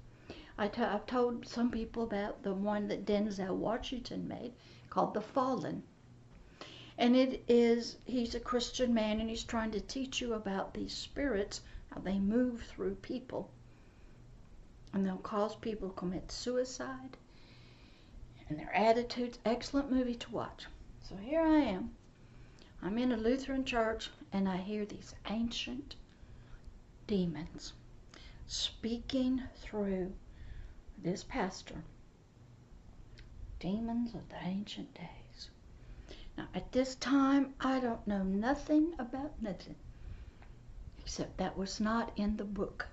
I 0.59 0.67
t- 0.67 0.83
I've 0.83 1.07
told 1.07 1.47
some 1.47 1.71
people 1.71 2.03
about 2.03 2.43
the 2.43 2.53
one 2.53 2.89
that 2.89 3.07
Denzel 3.07 3.55
Washington 3.55 4.27
made 4.27 4.53
called 4.91 5.15
The 5.15 5.21
Fallen. 5.21 5.85
And 6.99 7.15
it 7.15 7.45
is, 7.47 7.99
he's 8.05 8.35
a 8.35 8.41
Christian 8.41 8.93
man 8.93 9.21
and 9.21 9.31
he's 9.31 9.45
trying 9.45 9.71
to 9.71 9.81
teach 9.81 10.21
you 10.21 10.35
about 10.35 10.75
these 10.75 10.93
spirits, 10.93 11.61
how 11.93 12.01
they 12.01 12.19
move 12.19 12.63
through 12.63 12.97
people. 12.97 13.51
And 14.93 15.07
they'll 15.07 15.19
cause 15.19 15.55
people 15.55 15.91
to 15.91 15.95
commit 15.95 16.33
suicide. 16.33 17.17
And 18.49 18.59
their 18.59 18.75
attitudes, 18.75 19.39
excellent 19.45 19.93
movie 19.93 20.17
to 20.17 20.33
watch. 20.33 20.67
So 21.03 21.17
here 21.17 21.43
I 21.43 21.59
am 21.59 21.95
I'm 22.81 22.97
in 22.97 23.11
a 23.11 23.17
Lutheran 23.17 23.65
church 23.65 24.11
and 24.33 24.49
I 24.49 24.57
hear 24.57 24.85
these 24.85 25.15
ancient 25.29 25.97
demons 27.07 27.73
speaking 28.47 29.43
through 29.57 30.13
this 31.03 31.25
pastor. 31.25 31.83
Demons 33.61 34.15
of 34.15 34.29
the 34.29 34.37
ancient 34.45 34.93
days. 34.95 35.51
Now, 36.37 36.49
at 36.55 36.73
this 36.73 36.95
time, 36.97 37.55
I 37.61 37.81
don't 37.81 38.07
know 38.07 38.23
nothing 38.23 38.95
about 38.99 39.43
nothing 39.43 39.77
except 41.01 41.39
that 41.39 41.57
was 41.57 41.81
not 41.81 42.13
in 42.17 42.37
the 42.37 42.45
book. 42.45 42.87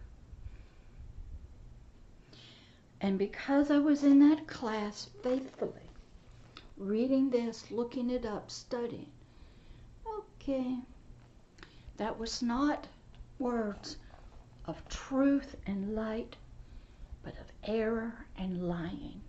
And 3.02 3.20
because 3.20 3.70
I 3.70 3.78
was 3.78 4.04
in 4.04 4.20
that 4.30 4.48
class 4.48 5.10
faithfully, 5.22 5.90
reading 6.78 7.30
this, 7.30 7.70
looking 7.70 8.10
it 8.10 8.26
up, 8.26 8.50
studying, 8.50 9.12
Okay. 10.48 10.78
That 11.98 12.20
was 12.20 12.44
not 12.44 12.88
words 13.40 13.98
of 14.66 14.88
truth 14.90 15.56
and 15.66 15.96
light, 15.96 16.36
error 17.66 18.26
and 18.38 18.68
lying. 18.68 19.22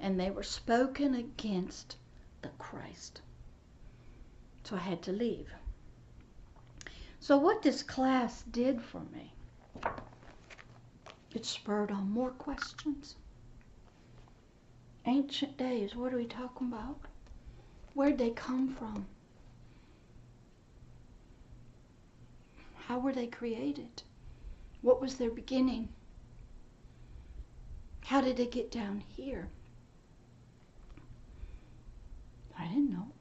And 0.00 0.18
they 0.18 0.30
were 0.30 0.42
spoken 0.42 1.14
against 1.14 1.96
the 2.42 2.48
Christ. 2.58 3.20
So 4.64 4.76
I 4.76 4.80
had 4.80 5.02
to 5.02 5.12
leave. 5.12 5.50
So, 7.20 7.36
what 7.36 7.62
this 7.62 7.82
class 7.82 8.42
did 8.42 8.80
for 8.80 9.00
me, 9.12 9.32
it 11.34 11.44
spurred 11.44 11.90
on 11.90 12.10
more 12.10 12.30
questions. 12.30 13.16
Ancient 15.04 15.56
days, 15.56 15.96
what 15.96 16.12
are 16.12 16.16
we 16.16 16.26
talking 16.26 16.68
about? 16.68 17.00
Where'd 17.94 18.18
they 18.18 18.30
come 18.30 18.68
from? 18.74 19.06
How 22.76 22.98
were 22.98 23.12
they 23.12 23.26
created? 23.26 24.02
What 24.80 25.00
was 25.00 25.16
their 25.16 25.30
beginning? 25.30 25.88
How 28.08 28.22
did 28.22 28.40
it 28.40 28.52
get 28.52 28.70
down 28.70 29.00
here? 29.00 29.50
I 32.58 32.66
didn't 32.66 32.90
know. 32.90 33.12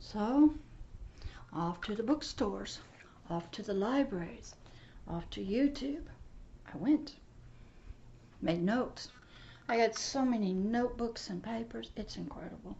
So, 0.00 0.54
off 1.52 1.82
to 1.82 1.94
the 1.94 2.02
bookstores, 2.02 2.78
off 3.28 3.50
to 3.50 3.62
the 3.62 3.74
libraries, 3.74 4.54
off 5.06 5.28
to 5.32 5.44
YouTube. 5.44 6.04
I 6.72 6.78
went. 6.78 7.16
Made 8.40 8.62
notes. 8.62 9.12
I 9.68 9.76
got 9.76 9.96
so 9.96 10.24
many 10.24 10.54
notebooks 10.54 11.28
and 11.28 11.42
papers. 11.42 11.90
It's 11.94 12.16
incredible. 12.16 12.74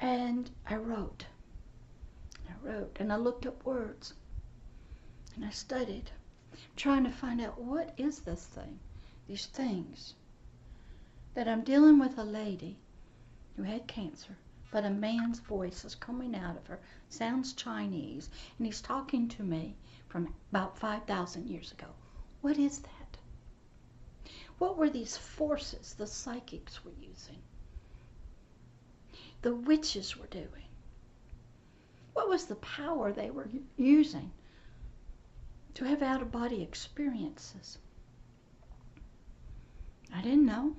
And 0.00 0.50
I 0.66 0.76
wrote. 0.76 1.26
I 2.48 2.66
wrote 2.66 2.96
and 2.98 3.12
I 3.12 3.16
looked 3.16 3.44
up 3.44 3.62
words 3.66 4.14
and 5.36 5.44
I 5.44 5.50
studied, 5.50 6.12
trying 6.76 7.04
to 7.04 7.10
find 7.10 7.40
out 7.40 7.60
what 7.60 7.94
is 7.96 8.20
this 8.20 8.46
thing, 8.46 8.80
these 9.28 9.46
things. 9.46 10.14
That 11.34 11.48
I'm 11.48 11.62
dealing 11.62 11.98
with 11.98 12.18
a 12.18 12.24
lady 12.24 12.78
who 13.56 13.62
had 13.62 13.86
cancer, 13.86 14.36
but 14.70 14.84
a 14.84 14.90
man's 14.90 15.38
voice 15.38 15.84
is 15.84 15.94
coming 15.94 16.34
out 16.34 16.56
of 16.56 16.66
her, 16.66 16.80
sounds 17.08 17.52
Chinese, 17.52 18.28
and 18.58 18.66
he's 18.66 18.80
talking 18.80 19.28
to 19.28 19.42
me 19.42 19.76
from 20.08 20.34
about 20.50 20.78
5,000 20.78 21.48
years 21.48 21.70
ago. 21.72 21.86
What 22.40 22.58
is 22.58 22.80
that? 22.80 23.18
What 24.58 24.76
were 24.76 24.90
these 24.90 25.16
forces 25.16 25.94
the 25.94 26.06
psychics 26.06 26.84
were 26.84 26.92
using? 27.00 27.42
The 29.42 29.54
witches 29.54 30.16
were 30.16 30.26
doing? 30.26 30.68
What 32.14 32.28
was 32.28 32.46
the 32.46 32.56
power 32.56 33.12
they 33.12 33.30
were 33.30 33.48
using 33.76 34.32
to 35.74 35.84
have 35.84 36.02
out 36.02 36.22
of 36.22 36.30
body 36.30 36.62
experiences? 36.62 37.78
I 40.14 40.22
didn't 40.22 40.46
know. 40.46 40.76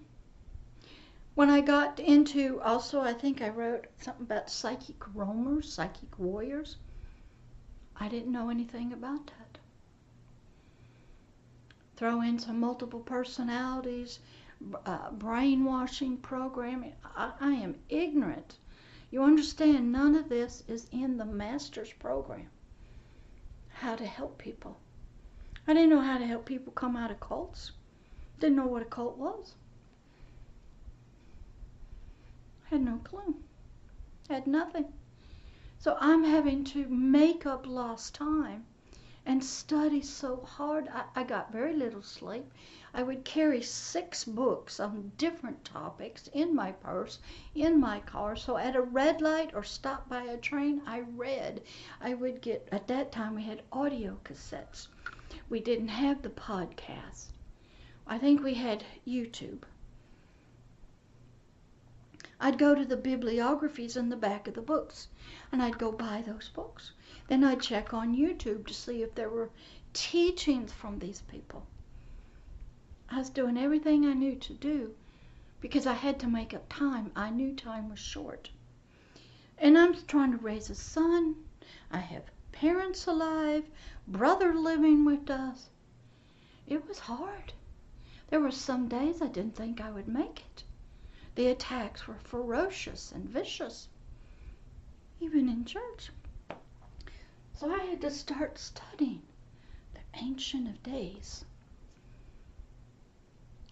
When 1.36 1.50
I 1.50 1.60
got 1.60 2.00
into, 2.00 2.62
also, 2.62 3.02
I 3.02 3.12
think 3.12 3.42
I 3.42 3.50
wrote 3.50 3.88
something 4.00 4.24
about 4.24 4.50
psychic 4.50 5.14
roamers, 5.14 5.72
psychic 5.72 6.18
warriors. 6.18 6.78
I 7.98 8.08
didn't 8.08 8.32
know 8.32 8.50
anything 8.50 8.94
about 8.94 9.28
that. 9.28 9.58
Throw 11.98 12.22
in 12.22 12.40
some 12.40 12.62
multiple 12.62 13.02
personalities, 13.02 14.20
uh, 14.86 15.12
brainwashing 15.12 16.18
programming. 16.18 16.94
I, 17.04 17.34
I 17.42 17.52
am 17.52 17.76
ignorant. 17.90 18.58
You 19.12 19.24
understand, 19.24 19.92
none 19.92 20.16
of 20.16 20.30
this 20.30 20.64
is 20.68 20.88
in 20.92 21.18
the 21.18 21.26
master's 21.26 21.92
program. 21.92 22.50
How 23.70 23.96
to 23.96 24.06
help 24.06 24.38
people. 24.38 24.80
I 25.68 25.74
didn't 25.74 25.90
know 25.90 26.02
how 26.02 26.20
to 26.20 26.28
help 26.28 26.46
people 26.46 26.72
come 26.74 26.96
out 26.96 27.10
of 27.10 27.20
cults. 27.20 27.72
Didn't 28.40 28.58
know 28.58 28.68
what 28.68 28.84
a 28.84 28.86
cult 28.86 29.18
was. 29.18 29.56
Had 32.66 32.82
no 32.82 32.98
clue. 33.04 33.36
Had 34.30 34.46
nothing. 34.46 34.94
So 35.80 35.98
I'm 36.00 36.24
having 36.24 36.64
to 36.66 36.88
make 36.88 37.46
up 37.46 37.66
lost 37.66 38.14
time 38.14 38.66
and 39.26 39.44
study 39.44 40.02
so 40.02 40.38
hard. 40.42 40.88
I, 40.88 41.06
I 41.16 41.24
got 41.24 41.52
very 41.52 41.74
little 41.74 42.04
sleep. 42.04 42.46
I 42.94 43.02
would 43.02 43.26
carry 43.26 43.62
six 43.62 44.24
books 44.24 44.80
on 44.80 45.12
different 45.18 45.66
topics 45.66 46.28
in 46.34 46.56
my 46.56 46.74
purse, 46.74 47.20
in 47.56 47.80
my 47.80 48.02
car. 48.02 48.36
So 48.36 48.58
at 48.58 48.76
a 48.76 48.82
red 48.82 49.20
light 49.20 49.52
or 49.56 49.64
stop 49.64 50.08
by 50.08 50.24
a 50.24 50.38
train, 50.38 50.82
I 50.86 51.02
read. 51.02 51.64
I 52.00 52.14
would 52.14 52.42
get, 52.42 52.70
at 52.72 52.88
that 52.88 53.12
time, 53.12 53.36
we 53.36 53.44
had 53.44 53.64
audio 53.72 54.20
cassettes. 54.24 54.90
We 55.48 55.60
didn't 55.60 55.90
have 55.90 56.22
the 56.22 56.30
podcast. 56.30 57.28
I 58.08 58.18
think 58.18 58.44
we 58.44 58.56
had 58.56 58.84
YouTube. 59.08 59.64
I'd 62.40 62.58
go 62.58 62.76
to 62.76 62.84
the 62.84 62.98
bibliographies 62.98 63.96
in 63.96 64.10
the 64.10 64.16
back 64.16 64.48
of 64.48 64.56
the 64.56 64.62
books 64.62 65.08
and 65.52 65.62
I'd 65.62 65.78
go 65.78 65.92
buy 65.92 66.22
those 66.22 66.50
books. 66.50 66.92
Then 67.28 67.44
I'd 67.44 67.62
check 67.62 67.94
on 67.94 68.16
YouTube 68.16 68.68
to 68.68 68.74
see 68.74 69.04
if 69.04 69.16
there 69.16 69.30
were 69.30 69.50
teachings 69.94 70.74
from 70.74 71.00
these 71.00 71.22
people. 71.22 71.66
I 73.10 73.20
was 73.20 73.30
doing 73.30 73.58
everything 73.58 74.06
I 74.06 74.14
knew 74.14 74.36
to 74.36 74.54
do 74.54 74.96
because 75.62 75.88
I 75.88 75.94
had 75.94 76.20
to 76.20 76.28
make 76.28 76.54
up 76.54 76.68
time. 76.70 77.12
I 77.16 77.30
knew 77.30 77.56
time 77.56 77.90
was 77.90 78.00
short. 78.00 78.50
And 79.58 79.78
I'm 79.78 79.96
trying 80.06 80.32
to 80.32 80.38
raise 80.38 80.70
a 80.70 80.76
son. 80.76 81.36
I 81.92 82.00
have 82.00 82.30
parents 82.56 83.06
alive, 83.06 83.70
brother 84.08 84.54
living 84.54 85.04
with 85.04 85.30
us. 85.30 85.70
It 86.66 86.88
was 86.88 87.00
hard. 87.00 87.52
There 88.30 88.40
were 88.40 88.50
some 88.50 88.88
days 88.88 89.22
I 89.22 89.28
didn't 89.28 89.58
think 89.58 89.82
I 89.82 89.92
would 89.92 90.08
make 90.08 90.40
it. 90.40 90.64
The 91.36 91.48
attacks 91.48 92.08
were 92.08 92.18
ferocious 92.24 93.12
and 93.12 93.30
vicious, 93.30 93.90
even 95.20 95.50
in 95.50 95.66
church. 95.66 96.12
So 97.54 97.74
I 97.74 97.80
had 97.80 98.00
to 98.02 98.10
start 98.10 98.58
studying 98.58 99.22
the 99.94 100.20
Ancient 100.22 100.70
of 100.70 100.82
Days. 100.82 101.44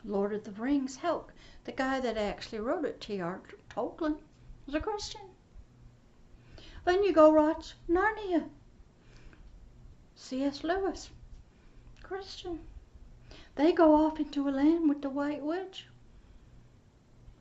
Lord 0.04 0.34
of 0.34 0.44
the 0.44 0.52
Rings, 0.52 0.98
hell, 0.98 1.30
the 1.64 1.72
guy 1.72 2.02
that 2.02 2.18
actually 2.18 2.60
wrote 2.60 2.84
it, 2.84 3.00
T.R. 3.00 3.42
Tolkien, 3.70 4.18
was 4.66 4.76
a 4.76 4.82
Christian. 4.82 5.30
Then 6.84 7.02
you 7.06 7.14
go 7.14 7.30
watch 7.30 7.76
Narnia. 7.90 8.50
C.S. 10.26 10.64
Lewis, 10.64 11.10
Christian. 12.02 12.62
They 13.56 13.74
go 13.74 13.94
off 13.94 14.22
into 14.22 14.48
a 14.48 14.52
land 14.52 14.88
with 14.88 15.02
the 15.02 15.10
White 15.10 15.42
Witch. 15.44 15.86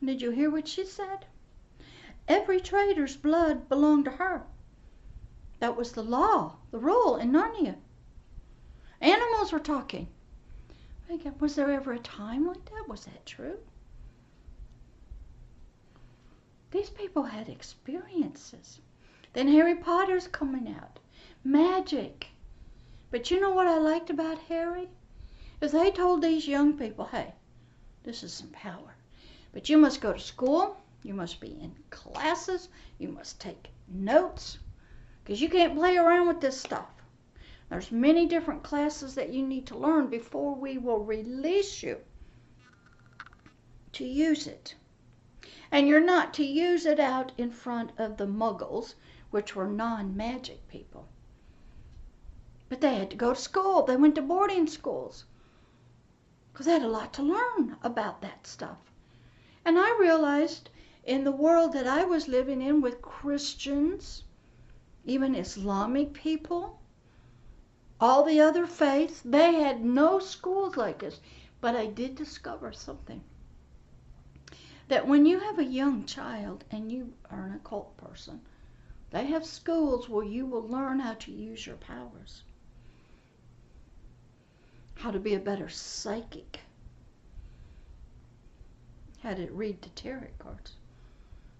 Did 0.04 0.20
you 0.20 0.32
hear 0.32 0.50
what 0.50 0.66
she 0.66 0.84
said? 0.84 1.24
Every 2.26 2.60
trader's 2.60 3.16
blood 3.16 3.68
belonged 3.68 4.06
to 4.06 4.10
her. 4.10 4.42
That 5.60 5.76
was 5.76 5.92
the 5.92 6.02
law, 6.02 6.56
the 6.72 6.80
rule 6.80 7.16
in 7.16 7.30
Narnia. 7.30 7.76
Animals 9.00 9.52
were 9.52 9.60
talking. 9.60 10.08
Was 11.38 11.54
there 11.54 11.70
ever 11.70 11.92
a 11.92 12.00
time 12.00 12.48
like 12.48 12.64
that? 12.64 12.88
Was 12.88 13.04
that 13.04 13.24
true? 13.24 13.58
These 16.72 16.90
people 16.90 17.22
had 17.22 17.48
experiences. 17.48 18.80
Then 19.34 19.46
Harry 19.46 19.76
Potter's 19.76 20.26
coming 20.26 20.74
out. 20.76 20.98
Magic. 21.44 22.26
But 23.12 23.30
you 23.30 23.38
know 23.40 23.50
what 23.50 23.66
I 23.66 23.76
liked 23.76 24.08
about 24.08 24.38
Harry? 24.48 24.88
Is 25.60 25.72
they 25.72 25.90
told 25.90 26.22
these 26.22 26.48
young 26.48 26.78
people, 26.78 27.04
hey, 27.04 27.34
this 28.04 28.22
is 28.22 28.32
some 28.32 28.48
power. 28.48 28.94
But 29.52 29.68
you 29.68 29.76
must 29.76 30.00
go 30.00 30.14
to 30.14 30.18
school, 30.18 30.82
you 31.02 31.12
must 31.12 31.38
be 31.38 31.60
in 31.60 31.76
classes, 31.90 32.70
you 32.96 33.08
must 33.08 33.38
take 33.38 33.68
notes, 33.86 34.60
because 35.22 35.42
you 35.42 35.50
can't 35.50 35.74
play 35.74 35.98
around 35.98 36.26
with 36.26 36.40
this 36.40 36.58
stuff. 36.58 36.88
There's 37.68 37.92
many 37.92 38.24
different 38.24 38.62
classes 38.62 39.14
that 39.16 39.28
you 39.28 39.46
need 39.46 39.66
to 39.66 39.76
learn 39.76 40.06
before 40.06 40.54
we 40.54 40.78
will 40.78 41.04
release 41.04 41.82
you 41.82 41.98
to 43.92 44.06
use 44.06 44.46
it. 44.46 44.74
And 45.70 45.86
you're 45.86 46.00
not 46.00 46.32
to 46.34 46.46
use 46.46 46.86
it 46.86 46.98
out 46.98 47.32
in 47.36 47.50
front 47.50 47.92
of 47.98 48.16
the 48.16 48.26
muggles, 48.26 48.94
which 49.30 49.54
were 49.54 49.66
non 49.66 50.16
magic 50.16 50.66
people. 50.66 51.10
But 52.72 52.80
they 52.80 52.94
had 52.94 53.10
to 53.10 53.16
go 53.16 53.34
to 53.34 53.38
school. 53.38 53.82
They 53.82 53.96
went 53.96 54.14
to 54.14 54.22
boarding 54.22 54.66
schools 54.66 55.26
because 56.50 56.64
they 56.64 56.72
had 56.72 56.80
a 56.80 56.88
lot 56.88 57.12
to 57.12 57.22
learn 57.22 57.76
about 57.82 58.22
that 58.22 58.46
stuff. 58.46 58.78
And 59.62 59.78
I 59.78 59.94
realized 60.00 60.70
in 61.04 61.24
the 61.24 61.32
world 61.32 61.74
that 61.74 61.86
I 61.86 62.04
was 62.04 62.28
living 62.28 62.62
in 62.62 62.80
with 62.80 63.02
Christians, 63.02 64.24
even 65.04 65.34
Islamic 65.34 66.14
people, 66.14 66.80
all 68.00 68.24
the 68.24 68.40
other 68.40 68.66
faiths, 68.66 69.20
they 69.22 69.52
had 69.52 69.84
no 69.84 70.18
schools 70.18 70.74
like 70.74 71.00
this. 71.00 71.20
But 71.60 71.76
I 71.76 71.84
did 71.84 72.14
discover 72.14 72.72
something. 72.72 73.22
That 74.88 75.06
when 75.06 75.26
you 75.26 75.40
have 75.40 75.58
a 75.58 75.64
young 75.64 76.06
child 76.06 76.64
and 76.70 76.90
you 76.90 77.12
are 77.30 77.44
an 77.44 77.52
occult 77.52 77.94
person, 77.98 78.40
they 79.10 79.26
have 79.26 79.44
schools 79.44 80.08
where 80.08 80.24
you 80.24 80.46
will 80.46 80.66
learn 80.66 81.00
how 81.00 81.12
to 81.12 81.30
use 81.30 81.66
your 81.66 81.76
powers, 81.76 82.44
how 85.02 85.10
to 85.10 85.18
be 85.18 85.34
a 85.34 85.40
better 85.40 85.68
psychic, 85.68 86.60
had 89.18 89.40
it 89.40 89.50
read 89.50 89.82
the 89.82 89.88
tarot 89.88 90.28
cards. 90.38 90.76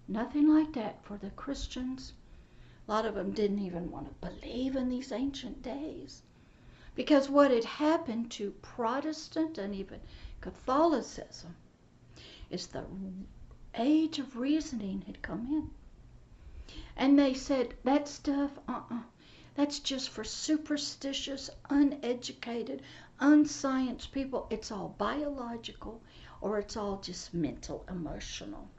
Nothing 0.07 0.47
like 0.47 0.71
that 0.71 1.03
for 1.03 1.17
the 1.17 1.29
Christians. 1.31 2.13
A 2.87 2.91
lot 2.91 3.05
of 3.05 3.15
them 3.15 3.31
didn't 3.31 3.59
even 3.59 3.91
want 3.91 4.07
to 4.07 4.29
believe 4.29 4.77
in 4.77 4.87
these 4.87 5.11
ancient 5.11 5.61
days. 5.61 6.21
Because 6.95 7.29
what 7.29 7.51
had 7.51 7.65
happened 7.65 8.31
to 8.31 8.51
Protestant 8.61 9.57
and 9.57 9.75
even 9.75 9.99
Catholicism 10.39 11.53
is 12.49 12.67
the 12.67 12.85
age 13.75 14.19
of 14.19 14.37
reasoning 14.37 15.03
had 15.05 15.21
come 15.21 15.47
in. 15.51 15.69
And 16.95 17.19
they 17.19 17.33
said, 17.33 17.73
that 17.83 18.07
stuff, 18.07 18.51
uh-uh, 18.69 19.01
that's 19.55 19.79
just 19.79 20.09
for 20.09 20.23
superstitious, 20.23 21.49
uneducated, 21.69 22.81
unscienced 23.23 24.11
people. 24.11 24.47
It's 24.49 24.69
all 24.69 24.95
biological 24.97 26.01
or 26.41 26.59
it's 26.59 26.75
all 26.75 26.97
just 26.97 27.33
mental, 27.33 27.85
emotional. 27.89 28.69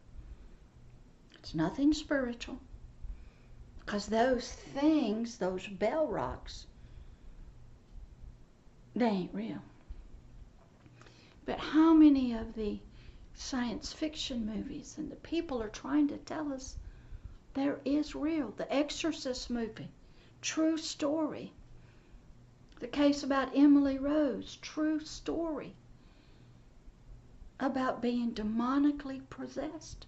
It's 1.39 1.55
nothing 1.55 1.95
spiritual. 1.95 2.61
Because 3.81 4.07
those 4.07 4.53
things, 4.53 5.39
those 5.39 5.67
Balrogs, 5.67 6.67
they 8.95 9.07
ain't 9.07 9.35
real. 9.35 9.63
But 11.47 11.59
how 11.59 11.95
many 11.95 12.35
of 12.35 12.55
the 12.55 12.79
science 13.35 13.93
fiction 13.93 14.47
movies 14.47 14.97
and 14.99 15.11
the 15.11 15.17
people 15.17 15.63
are 15.63 15.69
trying 15.69 16.09
to 16.09 16.19
tell 16.19 16.53
us 16.53 16.77
there 17.55 17.81
is 17.85 18.15
real? 18.15 18.53
The 18.57 18.73
Exorcist 18.73 19.49
movie, 19.49 19.91
true 20.43 20.77
story. 20.77 21.53
The 22.81 22.89
case 22.89 23.23
about 23.23 23.57
Emily 23.57 23.99
Rose, 23.99 24.57
true 24.61 24.99
story 24.99 25.77
about 27.61 28.03
being 28.03 28.33
demonically 28.35 29.23
possessed. 29.31 30.07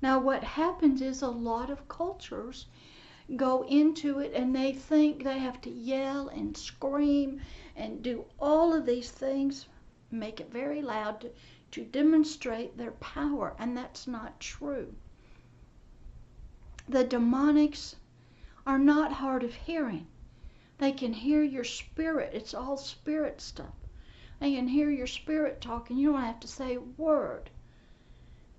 Now, 0.00 0.20
what 0.20 0.44
happens 0.44 1.02
is 1.02 1.20
a 1.20 1.28
lot 1.28 1.68
of 1.68 1.88
cultures 1.88 2.66
go 3.34 3.64
into 3.64 4.20
it 4.20 4.32
and 4.34 4.54
they 4.54 4.72
think 4.72 5.24
they 5.24 5.40
have 5.40 5.60
to 5.62 5.70
yell 5.70 6.28
and 6.28 6.56
scream 6.56 7.40
and 7.74 8.04
do 8.04 8.24
all 8.38 8.72
of 8.72 8.86
these 8.86 9.10
things, 9.10 9.66
make 10.12 10.40
it 10.40 10.52
very 10.52 10.80
loud 10.80 11.20
to, 11.22 11.32
to 11.72 11.84
demonstrate 11.84 12.78
their 12.78 12.92
power, 12.92 13.56
and 13.58 13.76
that's 13.76 14.06
not 14.06 14.38
true. 14.38 14.94
The 16.88 17.04
demonics 17.04 17.96
are 18.64 18.78
not 18.78 19.14
hard 19.14 19.42
of 19.42 19.54
hearing. 19.54 20.06
They 20.78 20.92
can 20.92 21.12
hear 21.12 21.42
your 21.42 21.64
spirit. 21.64 22.30
It's 22.32 22.54
all 22.54 22.76
spirit 22.76 23.40
stuff. 23.40 23.74
They 24.40 24.54
can 24.54 24.68
hear 24.68 24.90
your 24.90 25.08
spirit 25.08 25.60
talking. 25.60 25.98
You 25.98 26.12
don't 26.12 26.22
have 26.22 26.40
to 26.40 26.48
say 26.48 26.76
a 26.76 26.80
word. 26.80 27.50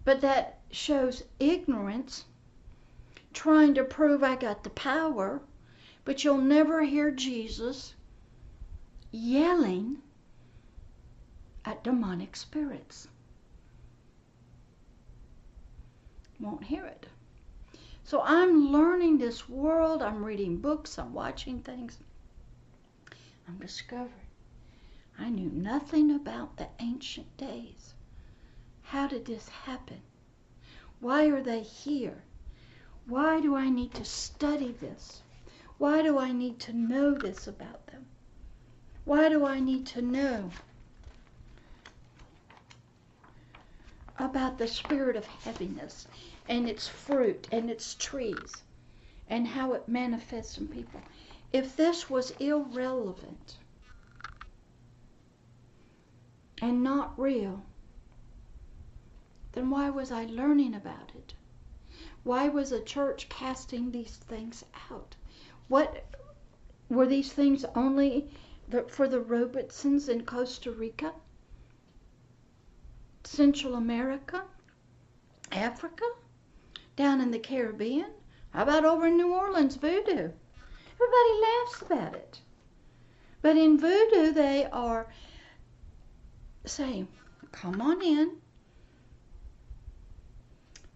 But 0.04 0.22
that 0.22 0.60
shows 0.72 1.24
ignorance, 1.40 2.26
trying 3.34 3.74
to 3.76 3.84
prove 3.84 4.24
I 4.24 4.36
got 4.36 4.64
the 4.64 4.70
power. 4.70 5.42
But 6.04 6.24
you'll 6.24 6.40
never 6.40 6.84
hear 6.84 7.12
Jesus 7.12 7.94
yelling 9.12 10.02
at 11.64 11.84
demonic 11.84 12.36
spirits. 12.36 13.08
Won't 16.40 16.64
hear 16.64 16.86
it. 16.86 17.06
So 18.10 18.24
I'm 18.24 18.72
learning 18.72 19.20
this 19.20 19.48
world. 19.48 20.02
I'm 20.02 20.26
reading 20.26 20.58
books. 20.58 20.98
I'm 20.98 21.14
watching 21.14 21.60
things. 21.60 22.00
I'm 23.48 23.60
discovering 23.60 24.26
I 25.20 25.30
knew 25.30 25.52
nothing 25.52 26.10
about 26.16 26.58
the 26.58 26.70
ancient 26.80 27.38
days. 27.38 27.94
How 28.82 29.06
did 29.06 29.26
this 29.26 29.48
happen? 29.50 30.02
Why 31.00 31.26
are 31.26 31.44
they 31.44 31.62
here? 31.62 32.24
Why 33.06 33.42
do 33.42 33.56
I 33.56 33.70
need 33.70 33.94
to 33.94 34.06
study 34.06 34.72
this? 34.82 35.22
Why 35.78 36.02
do 36.02 36.18
I 36.18 36.32
need 36.32 36.58
to 36.62 36.74
know 36.74 37.14
this 37.14 37.46
about 37.46 37.86
them? 37.86 38.08
Why 39.06 39.30
do 39.30 39.46
I 39.46 39.60
need 39.60 39.86
to 39.86 40.02
know 40.02 40.50
about 44.18 44.58
the 44.58 44.68
spirit 44.68 45.16
of 45.16 45.28
heaviness 45.28 46.08
and 46.50 46.68
its 46.68 46.88
fruit 46.88 47.48
and 47.52 47.70
its 47.70 47.94
trees 47.94 48.64
and 49.30 49.48
how 49.48 49.72
it 49.72 49.88
manifests 49.88 50.58
in 50.58 50.68
people? 50.68 51.00
If 51.54 51.78
this 51.78 52.10
was 52.10 52.32
irrelevant, 52.32 53.58
and 56.62 56.84
not 56.84 57.18
real, 57.18 57.64
then 59.54 59.70
why 59.70 59.90
was 59.90 60.12
I 60.12 60.26
learning 60.26 60.76
about 60.76 61.12
it? 61.16 61.34
Why 62.24 62.50
was 62.50 62.72
a 62.72 62.84
church 62.84 63.30
casting 63.30 63.92
these 63.92 64.18
things 64.18 64.66
out? 64.92 65.16
What 65.68 66.06
were 66.90 67.08
these 67.08 67.32
things 67.32 67.64
only 67.76 68.30
for 68.90 69.08
the 69.08 69.22
Robertsons 69.22 70.10
in 70.10 70.26
Costa 70.26 70.72
Rica, 70.72 71.14
Central 73.24 73.76
America, 73.76 74.44
Africa, 75.52 76.06
down 77.00 77.22
in 77.22 77.32
the 77.32 77.40
Caribbean? 77.40 78.12
How 78.50 78.64
about 78.64 78.84
over 78.84 79.08
in 79.08 79.16
New 79.16 79.32
Orleans, 79.32 79.78
voodoo? 79.78 80.12
Everybody 80.12 81.42
laughs 81.42 81.82
about 81.82 82.14
it. 82.14 82.42
But 83.42 83.56
in 83.56 83.80
voodoo, 83.80 84.34
they 84.34 84.66
are 84.66 85.08
say, 86.66 87.06
Come 87.54 87.80
on 87.80 88.02
in. 88.02 88.34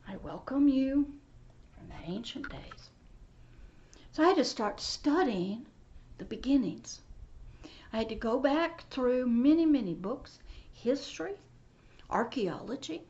I 0.06 0.18
welcome 0.18 0.68
you 0.68 1.08
from 1.74 1.88
the 1.88 2.12
ancient 2.12 2.50
days. 2.50 2.90
So 4.12 4.24
I 4.24 4.28
had 4.28 4.36
to 4.36 4.44
start 4.44 4.82
studying 4.82 5.66
the 6.18 6.26
beginnings. 6.26 7.00
I 7.94 8.00
had 8.00 8.10
to 8.10 8.16
go 8.16 8.42
back 8.42 8.90
through 8.90 9.28
many, 9.28 9.66
many 9.66 9.94
books, 9.94 10.40
history, 10.74 11.36
archaeology. 12.10 13.04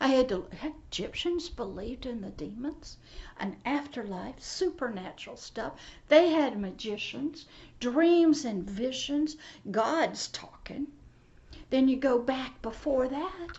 I 0.00 0.08
had 0.08 0.28
to, 0.30 0.46
Egyptians 0.62 1.48
believed 1.48 2.04
in 2.04 2.20
the 2.20 2.30
demons, 2.30 2.96
an 3.38 3.56
afterlife, 3.64 4.40
supernatural 4.40 5.36
stuff. 5.36 5.74
They 6.08 6.30
had 6.30 6.60
magicians, 6.60 7.46
dreams 7.78 8.44
and 8.44 8.68
visions, 8.68 9.36
gods 9.70 10.28
talking. 10.28 10.88
Then 11.70 11.86
you 11.86 11.96
go 11.96 12.18
back 12.18 12.60
before 12.62 13.08
that. 13.08 13.58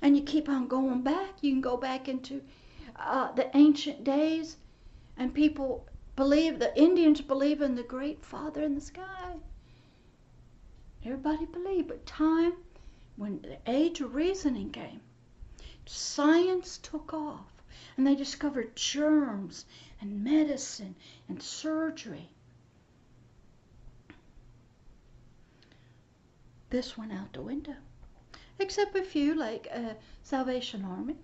And 0.00 0.16
you 0.16 0.22
keep 0.22 0.48
on 0.48 0.68
going 0.68 1.02
back. 1.02 1.42
You 1.42 1.52
can 1.52 1.60
go 1.60 1.76
back 1.76 2.08
into 2.08 2.42
uh, 2.96 3.32
the 3.32 3.56
ancient 3.56 4.04
days, 4.04 4.56
and 5.16 5.32
people 5.32 5.86
believe, 6.16 6.58
the 6.58 6.76
Indians 6.78 7.20
believe 7.20 7.62
in 7.62 7.74
the 7.74 7.82
great 7.82 8.24
Father 8.24 8.62
in 8.62 8.74
the 8.74 8.80
sky. 8.80 9.34
Everybody 11.04 11.46
believed, 11.46 11.88
but 11.88 12.06
time, 12.06 12.52
when 13.16 13.40
the 13.42 13.58
age 13.66 14.00
of 14.00 14.14
reasoning 14.14 14.70
came, 14.70 15.00
science 15.86 16.78
took 16.78 17.12
off, 17.12 17.52
and 17.96 18.06
they 18.06 18.14
discovered 18.14 18.76
germs 18.76 19.64
and 20.00 20.24
medicine 20.24 20.94
and 21.28 21.42
surgery. 21.42 22.30
this 26.72 26.96
went 26.96 27.12
out 27.12 27.30
the 27.34 27.42
window. 27.42 27.76
Except 28.58 28.96
a 28.96 29.04
few, 29.04 29.34
like 29.34 29.68
uh, 29.70 29.92
Salvation 30.22 30.86
Army. 30.86 31.16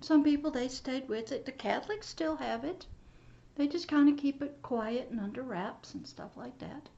Some 0.00 0.24
people, 0.24 0.50
they 0.50 0.66
stayed 0.66 1.08
with 1.08 1.30
it. 1.30 1.46
The 1.46 1.52
Catholics 1.52 2.08
still 2.08 2.36
have 2.36 2.64
it. 2.64 2.84
They 3.54 3.68
just 3.68 3.86
kind 3.86 4.08
of 4.08 4.16
keep 4.16 4.42
it 4.42 4.58
quiet 4.62 5.10
and 5.10 5.20
under 5.20 5.42
wraps 5.42 5.94
and 5.94 6.04
stuff 6.04 6.36
like 6.36 6.58
that. 6.58 6.88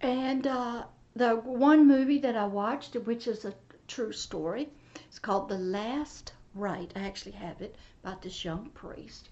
And 0.00 0.46
uh, 0.46 0.84
the 1.14 1.36
one 1.36 1.86
movie 1.86 2.18
that 2.18 2.36
I 2.36 2.46
watched, 2.46 2.94
which 2.94 3.26
is 3.26 3.44
a 3.44 3.54
true 3.86 4.12
story, 4.12 4.70
it's 5.08 5.18
called 5.18 5.48
The 5.48 5.58
Last 5.58 6.32
Rite. 6.54 6.92
I 6.96 7.00
actually 7.00 7.32
have 7.32 7.60
it 7.60 7.76
about 8.02 8.22
this 8.22 8.44
young 8.44 8.70
priest. 8.70 9.28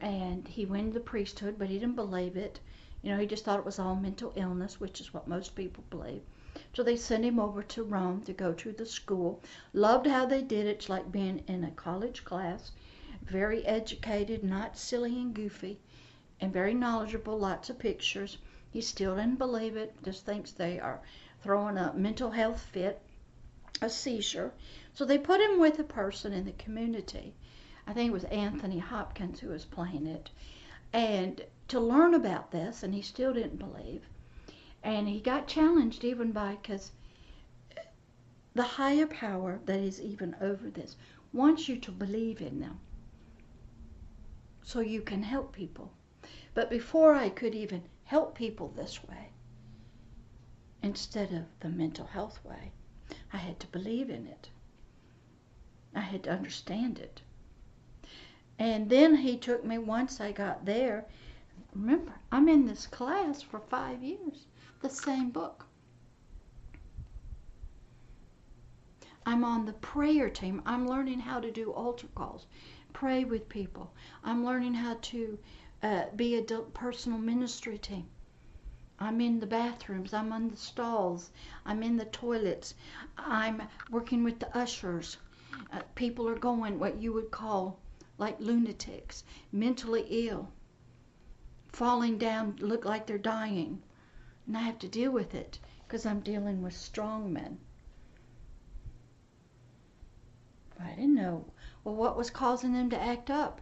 And 0.00 0.48
he 0.48 0.64
went 0.64 0.86
into 0.86 0.94
the 0.94 1.04
priesthood, 1.04 1.56
but 1.58 1.68
he 1.68 1.78
didn't 1.78 1.96
believe 1.96 2.36
it. 2.36 2.60
You 3.02 3.12
know, 3.12 3.18
he 3.18 3.26
just 3.26 3.44
thought 3.44 3.58
it 3.58 3.64
was 3.64 3.78
all 3.78 3.94
mental 3.94 4.32
illness, 4.36 4.80
which 4.80 5.00
is 5.00 5.12
what 5.12 5.28
most 5.28 5.54
people 5.54 5.84
believe. 5.90 6.22
So 6.72 6.82
they 6.82 6.96
sent 6.96 7.24
him 7.24 7.38
over 7.38 7.62
to 7.62 7.82
Rome 7.82 8.22
to 8.22 8.32
go 8.32 8.52
to 8.52 8.72
the 8.72 8.86
school. 8.86 9.42
Loved 9.72 10.06
how 10.06 10.24
they 10.24 10.42
did 10.42 10.66
it. 10.66 10.70
It's 10.70 10.88
like 10.88 11.12
being 11.12 11.44
in 11.46 11.62
a 11.62 11.70
college 11.72 12.24
class. 12.24 12.72
Very 13.22 13.66
educated, 13.66 14.42
not 14.42 14.78
silly 14.78 15.20
and 15.20 15.34
goofy, 15.34 15.78
and 16.40 16.52
very 16.52 16.74
knowledgeable. 16.74 17.38
Lots 17.38 17.70
of 17.70 17.78
pictures. 17.78 18.38
He 18.70 18.80
still 18.80 19.16
didn't 19.16 19.38
believe 19.38 19.76
it. 19.76 19.94
Just 20.04 20.26
thinks 20.26 20.50
they 20.50 20.78
are 20.78 21.00
throwing 21.42 21.78
a 21.78 21.92
mental 21.94 22.30
health 22.30 22.60
fit, 22.60 23.00
a 23.80 23.88
seizure. 23.88 24.52
So 24.94 25.04
they 25.04 25.18
put 25.18 25.40
him 25.40 25.58
with 25.58 25.78
a 25.78 25.84
person 25.84 26.32
in 26.32 26.44
the 26.44 26.52
community. 26.52 27.34
I 27.86 27.92
think 27.92 28.10
it 28.10 28.12
was 28.12 28.24
Anthony 28.24 28.78
Hopkins 28.78 29.40
who 29.40 29.48
was 29.48 29.64
playing 29.64 30.06
it. 30.06 30.30
And 30.92 31.42
to 31.68 31.80
learn 31.80 32.14
about 32.14 32.50
this, 32.50 32.82
and 32.82 32.94
he 32.94 33.02
still 33.02 33.32
didn't 33.32 33.58
believe. 33.58 34.02
And 34.82 35.08
he 35.08 35.20
got 35.20 35.46
challenged 35.46 36.04
even 36.04 36.32
by, 36.32 36.58
because 36.60 36.92
the 38.54 38.62
higher 38.62 39.06
power 39.06 39.60
that 39.66 39.78
is 39.78 40.00
even 40.00 40.34
over 40.40 40.68
this 40.70 40.96
wants 41.32 41.68
you 41.68 41.76
to 41.76 41.90
believe 41.90 42.40
in 42.40 42.60
them 42.60 42.80
so 44.62 44.80
you 44.80 45.00
can 45.00 45.22
help 45.22 45.52
people. 45.52 45.92
But 46.54 46.68
before 46.68 47.14
I 47.14 47.28
could 47.28 47.54
even 47.54 47.82
help 48.08 48.34
people 48.34 48.68
this 48.68 49.02
way, 49.04 49.30
instead 50.82 51.32
of 51.32 51.44
the 51.60 51.68
mental 51.68 52.06
health 52.06 52.38
way, 52.44 52.72
I 53.32 53.38
had 53.38 53.58
to 53.60 53.66
believe 53.68 54.10
in 54.10 54.26
it. 54.26 54.50
I 55.94 56.00
had 56.00 56.24
to 56.24 56.32
understand 56.32 56.98
it. 56.98 57.22
And 58.58 58.90
then 58.90 59.16
he 59.16 59.38
took 59.38 59.64
me 59.64 59.78
once 59.78 60.20
I 60.20 60.32
got 60.32 60.64
there 60.64 61.06
Remember, 61.74 62.14
I'm 62.32 62.48
in 62.48 62.64
this 62.64 62.86
class 62.86 63.42
for 63.42 63.60
five 63.60 64.02
years, 64.02 64.46
the 64.80 64.88
same 64.88 65.30
book. 65.30 65.66
I'm 69.26 69.44
on 69.44 69.66
the 69.66 69.74
prayer 69.74 70.30
team. 70.30 70.62
I'm 70.64 70.88
learning 70.88 71.20
how 71.20 71.40
to 71.40 71.50
do 71.50 71.70
altar 71.70 72.08
calls, 72.14 72.46
pray 72.92 73.24
with 73.24 73.48
people. 73.48 73.92
I'm 74.24 74.44
learning 74.44 74.74
how 74.74 74.94
to 74.94 75.38
uh, 75.82 76.04
be 76.16 76.36
a 76.36 76.42
personal 76.42 77.18
ministry 77.18 77.78
team. 77.78 78.08
I'm 78.98 79.20
in 79.20 79.40
the 79.40 79.46
bathrooms. 79.46 80.12
I'm 80.12 80.32
on 80.32 80.48
the 80.48 80.56
stalls. 80.56 81.30
I'm 81.64 81.82
in 81.82 81.96
the 81.96 82.06
toilets. 82.06 82.74
I'm 83.16 83.62
working 83.90 84.24
with 84.24 84.40
the 84.40 84.56
ushers. 84.56 85.16
Uh, 85.72 85.82
people 85.94 86.28
are 86.28 86.38
going 86.38 86.78
what 86.78 87.00
you 87.00 87.12
would 87.12 87.30
call 87.30 87.78
like 88.18 88.40
lunatics, 88.40 89.24
mentally 89.52 90.06
ill 90.08 90.52
falling 91.78 92.18
down, 92.18 92.56
look 92.60 92.84
like 92.84 93.06
they're 93.06 93.18
dying. 93.18 93.80
And 94.46 94.56
I 94.56 94.62
have 94.62 94.78
to 94.80 94.88
deal 94.88 95.12
with 95.12 95.34
it 95.34 95.58
because 95.86 96.06
I'm 96.06 96.20
dealing 96.20 96.62
with 96.62 96.76
strong 96.76 97.32
men. 97.32 97.58
I 100.80 100.90
didn't 100.90 101.14
know. 101.14 101.44
Well, 101.84 101.94
what 101.94 102.16
was 102.16 102.30
causing 102.30 102.72
them 102.72 102.90
to 102.90 103.00
act 103.00 103.30
up? 103.30 103.60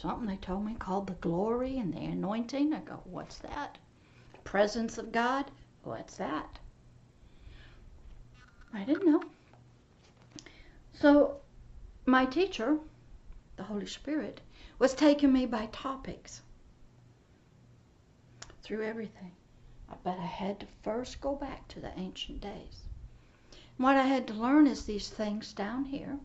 Something 0.00 0.28
they 0.28 0.36
told 0.36 0.64
me 0.64 0.74
called 0.74 1.08
the 1.08 1.14
glory 1.14 1.76
and 1.76 1.92
the 1.92 2.04
anointing. 2.04 2.72
I 2.72 2.78
go, 2.78 3.00
what's 3.04 3.38
that? 3.38 3.78
Presence 4.44 4.96
of 4.96 5.10
God? 5.10 5.50
What's 5.82 6.16
that? 6.18 6.60
I 8.72 8.84
didn't 8.84 9.10
know. 9.10 9.24
So 10.92 11.40
my 12.06 12.26
teacher, 12.26 12.78
the 13.56 13.64
Holy 13.64 13.86
Spirit, 13.86 14.40
was 14.78 14.94
taking 14.94 15.32
me 15.32 15.46
by 15.46 15.66
topics 15.72 16.42
through 18.62 18.84
everything. 18.84 19.32
But 20.04 20.20
I 20.20 20.26
had 20.26 20.60
to 20.60 20.66
first 20.84 21.20
go 21.20 21.34
back 21.34 21.66
to 21.68 21.80
the 21.80 21.98
ancient 21.98 22.40
days. 22.40 22.84
What 23.78 23.96
I 23.96 24.06
had 24.06 24.28
to 24.28 24.34
learn 24.34 24.68
is 24.68 24.84
these 24.84 25.08
things 25.08 25.52
down 25.52 25.86
here 25.86 26.20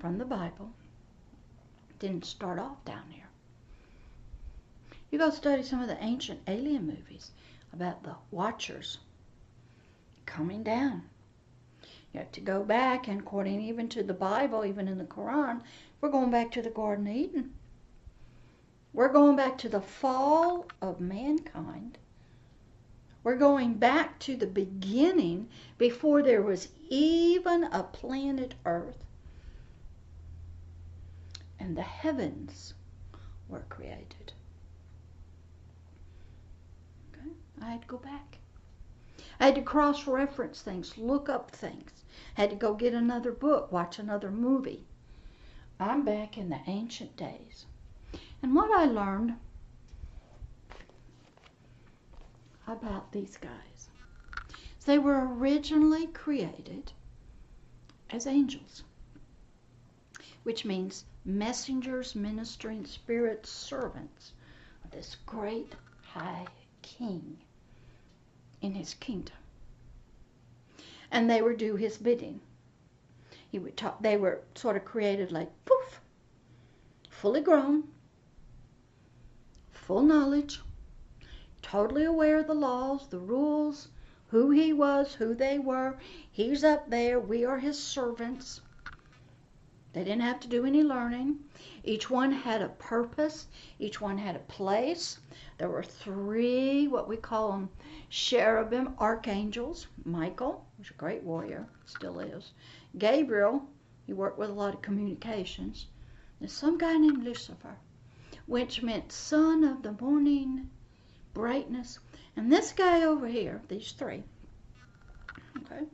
from 0.00 0.18
the 0.18 0.24
Bible 0.24 0.72
didn't 1.98 2.24
start 2.24 2.58
off 2.58 2.84
down 2.84 3.04
here. 3.10 3.28
You 5.10 5.18
go 5.18 5.30
study 5.30 5.62
some 5.62 5.80
of 5.80 5.88
the 5.88 6.02
ancient 6.02 6.40
alien 6.46 6.86
movies 6.86 7.30
about 7.72 8.02
the 8.02 8.14
Watchers 8.30 8.98
coming 10.26 10.62
down. 10.62 11.04
You 12.12 12.20
have 12.20 12.32
to 12.32 12.40
go 12.40 12.64
back, 12.64 13.08
and 13.08 13.20
according 13.20 13.60
even 13.60 13.88
to 13.90 14.02
the 14.02 14.14
Bible, 14.14 14.64
even 14.64 14.88
in 14.88 14.98
the 14.98 15.04
Quran, 15.04 15.60
we're 16.00 16.10
going 16.10 16.30
back 16.30 16.50
to 16.52 16.62
the 16.62 16.70
Garden 16.70 17.06
of 17.06 17.14
Eden. 17.14 17.54
We're 18.92 19.12
going 19.12 19.36
back 19.36 19.58
to 19.58 19.68
the 19.68 19.80
fall 19.80 20.66
of 20.80 21.00
mankind. 21.00 21.98
We're 23.22 23.36
going 23.36 23.74
back 23.74 24.18
to 24.20 24.36
the 24.36 24.46
beginning 24.46 25.48
before 25.78 26.22
there 26.22 26.42
was 26.42 26.68
even 26.88 27.64
a 27.64 27.82
planet 27.82 28.54
Earth. 28.64 29.05
And 31.58 31.76
the 31.76 31.82
heavens 31.82 32.74
were 33.48 33.64
created. 33.68 34.32
Okay? 37.12 37.30
I 37.62 37.70
had 37.70 37.82
to 37.82 37.88
go 37.88 37.98
back. 37.98 38.38
I 39.38 39.46
had 39.46 39.54
to 39.56 39.62
cross 39.62 40.06
reference 40.06 40.62
things, 40.62 40.96
look 40.96 41.28
up 41.28 41.50
things. 41.50 42.04
I 42.36 42.42
had 42.42 42.50
to 42.50 42.56
go 42.56 42.74
get 42.74 42.94
another 42.94 43.32
book, 43.32 43.70
watch 43.70 43.98
another 43.98 44.30
movie. 44.30 44.86
I'm 45.78 46.04
back 46.04 46.38
in 46.38 46.48
the 46.48 46.60
ancient 46.66 47.16
days. 47.16 47.66
And 48.42 48.54
what 48.54 48.70
I 48.70 48.86
learned 48.86 49.34
about 52.66 53.12
these 53.12 53.36
guys, 53.36 53.88
they 54.84 54.98
were 54.98 55.34
originally 55.34 56.06
created 56.06 56.92
as 58.10 58.26
angels, 58.26 58.84
which 60.44 60.64
means 60.64 61.04
messengers, 61.26 62.14
ministering 62.14 62.86
spirits, 62.86 63.50
servants 63.50 64.32
of 64.84 64.92
this 64.92 65.16
great 65.26 65.74
high 66.02 66.46
king 66.82 67.36
in 68.62 68.72
his 68.74 68.94
kingdom. 68.94 69.36
And 71.10 71.28
they 71.28 71.42
would 71.42 71.58
do 71.58 71.76
his 71.76 71.98
bidding. 71.98 72.40
He 73.50 73.58
would 73.58 73.76
talk, 73.76 74.00
they 74.00 74.16
were 74.16 74.42
sort 74.54 74.76
of 74.76 74.84
created 74.84 75.32
like 75.32 75.50
poof, 75.64 76.00
fully 77.10 77.40
grown, 77.40 77.88
full 79.70 80.02
knowledge, 80.02 80.60
totally 81.62 82.04
aware 82.04 82.38
of 82.38 82.46
the 82.46 82.54
laws, 82.54 83.08
the 83.08 83.18
rules, 83.18 83.88
who 84.28 84.50
he 84.50 84.72
was, 84.72 85.14
who 85.14 85.34
they 85.34 85.58
were. 85.58 85.96
He's 86.30 86.64
up 86.64 86.90
there. 86.90 87.18
We 87.18 87.44
are 87.44 87.58
his 87.58 87.78
servants. 87.82 88.60
They 89.96 90.04
didn't 90.04 90.24
have 90.24 90.40
to 90.40 90.48
do 90.48 90.66
any 90.66 90.82
learning. 90.82 91.38
Each 91.82 92.10
one 92.10 92.30
had 92.30 92.60
a 92.60 92.68
purpose. 92.68 93.46
Each 93.78 93.98
one 93.98 94.18
had 94.18 94.36
a 94.36 94.40
place. 94.40 95.18
There 95.56 95.70
were 95.70 95.82
three, 95.82 96.86
what 96.86 97.08
we 97.08 97.16
call 97.16 97.52
them, 97.52 97.70
cherubim, 98.10 98.94
archangels. 98.98 99.86
Michael 100.04 100.66
was 100.78 100.90
a 100.90 100.92
great 100.92 101.22
warrior, 101.22 101.66
still 101.86 102.20
is. 102.20 102.52
Gabriel, 102.98 103.66
he 104.06 104.12
worked 104.12 104.36
with 104.36 104.50
a 104.50 104.52
lot 104.52 104.74
of 104.74 104.82
communications. 104.82 105.86
There's 106.40 106.52
some 106.52 106.76
guy 106.76 106.98
named 106.98 107.24
Lucifer, 107.24 107.78
which 108.44 108.82
meant 108.82 109.12
son 109.12 109.64
of 109.64 109.82
the 109.82 109.92
morning 109.92 110.68
brightness. 111.32 112.00
And 112.36 112.52
this 112.52 112.70
guy 112.70 113.02
over 113.02 113.28
here, 113.28 113.62
these 113.68 113.92
three, 113.92 114.24
okay, 115.56 115.86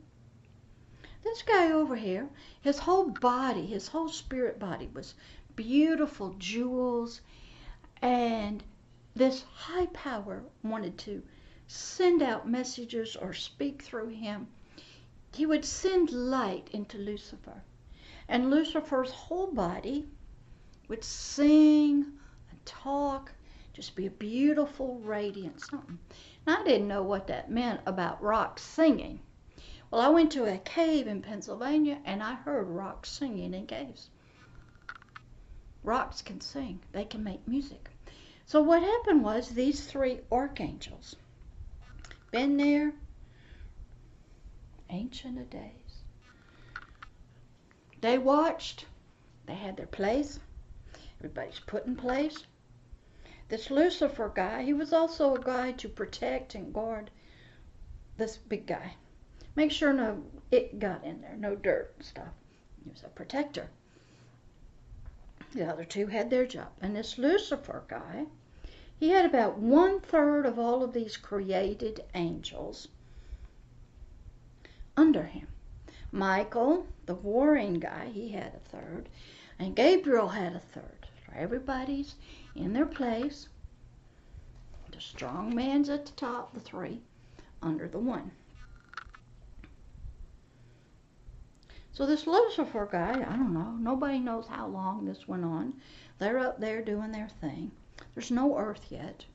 this 1.23 1.41
guy 1.41 1.71
over 1.71 1.95
here, 1.95 2.27
his 2.61 2.79
whole 2.79 3.09
body, 3.09 3.65
his 3.65 3.87
whole 3.87 4.09
spirit 4.09 4.59
body 4.59 4.89
was 4.93 5.15
beautiful 5.55 6.35
jewels. 6.37 7.21
And 8.01 8.63
this 9.15 9.43
high 9.53 9.85
power 9.87 10.43
wanted 10.63 10.97
to 10.99 11.23
send 11.67 12.21
out 12.21 12.49
messages 12.49 13.15
or 13.15 13.33
speak 13.33 13.81
through 13.81 14.09
him. 14.09 14.47
He 15.33 15.45
would 15.45 15.65
send 15.65 16.11
light 16.11 16.69
into 16.73 16.97
Lucifer. 16.97 17.63
And 18.27 18.49
Lucifer's 18.49 19.11
whole 19.11 19.51
body 19.51 20.05
would 20.87 21.03
sing 21.03 22.03
and 22.49 22.65
talk, 22.65 23.31
just 23.73 23.95
be 23.95 24.05
a 24.05 24.11
beautiful, 24.11 24.99
radiant 24.99 25.61
something. 25.61 25.97
And 26.45 26.55
I 26.57 26.63
didn't 26.63 26.87
know 26.87 27.03
what 27.03 27.27
that 27.27 27.49
meant 27.49 27.81
about 27.85 28.21
rocks 28.21 28.61
singing. 28.61 29.19
Well, 29.93 30.01
I 30.01 30.09
went 30.09 30.31
to 30.31 30.45
a 30.45 30.57
cave 30.57 31.05
in 31.05 31.21
Pennsylvania 31.21 31.99
and 32.03 32.23
I 32.23 32.33
heard 32.33 32.63
rocks 32.63 33.11
singing 33.11 33.53
in 33.53 33.67
caves. 33.67 34.09
Rocks 35.83 36.19
can 36.19 36.41
sing, 36.41 36.79
they 36.93 37.05
can 37.05 37.23
make 37.23 37.47
music. 37.47 37.91
So, 38.47 38.59
what 38.63 38.81
happened 38.81 39.23
was 39.23 39.49
these 39.49 39.85
three 39.85 40.21
archangels, 40.31 41.15
been 42.31 42.57
there, 42.57 42.93
ancient 44.89 45.37
of 45.37 45.51
days, 45.51 46.01
they 48.01 48.17
watched, 48.17 48.87
they 49.45 49.53
had 49.53 49.77
their 49.77 49.85
place, 49.85 50.39
everybody's 51.19 51.59
put 51.59 51.85
in 51.85 51.95
place. 51.95 52.47
This 53.47 53.69
Lucifer 53.69 54.31
guy, 54.33 54.63
he 54.63 54.73
was 54.73 54.91
also 54.91 55.35
a 55.35 55.39
guy 55.39 55.71
to 55.73 55.87
protect 55.87 56.55
and 56.55 56.73
guard 56.73 57.11
this 58.17 58.37
big 58.37 58.65
guy. 58.65 58.95
Make 59.55 59.71
sure 59.71 59.93
no 59.93 60.23
it 60.51 60.79
got 60.79 61.03
in 61.03 61.21
there, 61.21 61.35
no 61.37 61.55
dirt 61.55 61.93
and 61.97 62.05
stuff. 62.05 62.33
He 62.83 62.89
was 62.89 63.03
a 63.03 63.09
protector. 63.09 63.69
The 65.51 65.65
other 65.67 65.85
two 65.85 66.07
had 66.07 66.29
their 66.29 66.45
job. 66.45 66.71
And 66.81 66.95
this 66.95 67.17
Lucifer 67.17 67.83
guy, 67.87 68.25
he 68.99 69.09
had 69.09 69.25
about 69.25 69.57
one 69.57 69.99
third 69.99 70.45
of 70.45 70.57
all 70.57 70.83
of 70.83 70.93
these 70.93 71.17
created 71.17 72.03
angels 72.15 72.87
under 74.97 75.23
him. 75.23 75.47
Michael, 76.11 76.87
the 77.05 77.15
warring 77.15 77.75
guy, 77.75 78.09
he 78.13 78.29
had 78.29 78.53
a 78.53 78.69
third. 78.69 79.09
And 79.59 79.75
Gabriel 79.75 80.29
had 80.29 80.55
a 80.55 80.59
third. 80.59 81.07
So 81.25 81.33
everybody's 81.35 82.15
in 82.55 82.73
their 82.73 82.85
place. 82.85 83.47
The 84.91 85.01
strong 85.01 85.55
man's 85.55 85.89
at 85.89 86.05
the 86.05 86.11
top, 86.11 86.53
the 86.53 86.59
three, 86.59 87.01
under 87.61 87.87
the 87.87 87.99
one. 87.99 88.31
So 91.93 92.07
this 92.07 92.25
Lucifer 92.25 92.89
guy, 92.91 93.11
I 93.11 93.35
don't 93.37 93.53
know, 93.53 93.71
nobody 93.79 94.17
knows 94.17 94.47
how 94.47 94.67
long 94.67 95.05
this 95.05 95.27
went 95.27 95.45
on. 95.45 95.73
They're 96.17 96.39
up 96.39 96.59
there 96.59 96.81
doing 96.81 97.11
their 97.11 97.29
thing. 97.29 97.71
There's 98.15 98.31
no 98.31 98.57
earth 98.57 98.87
yet. 98.89 99.25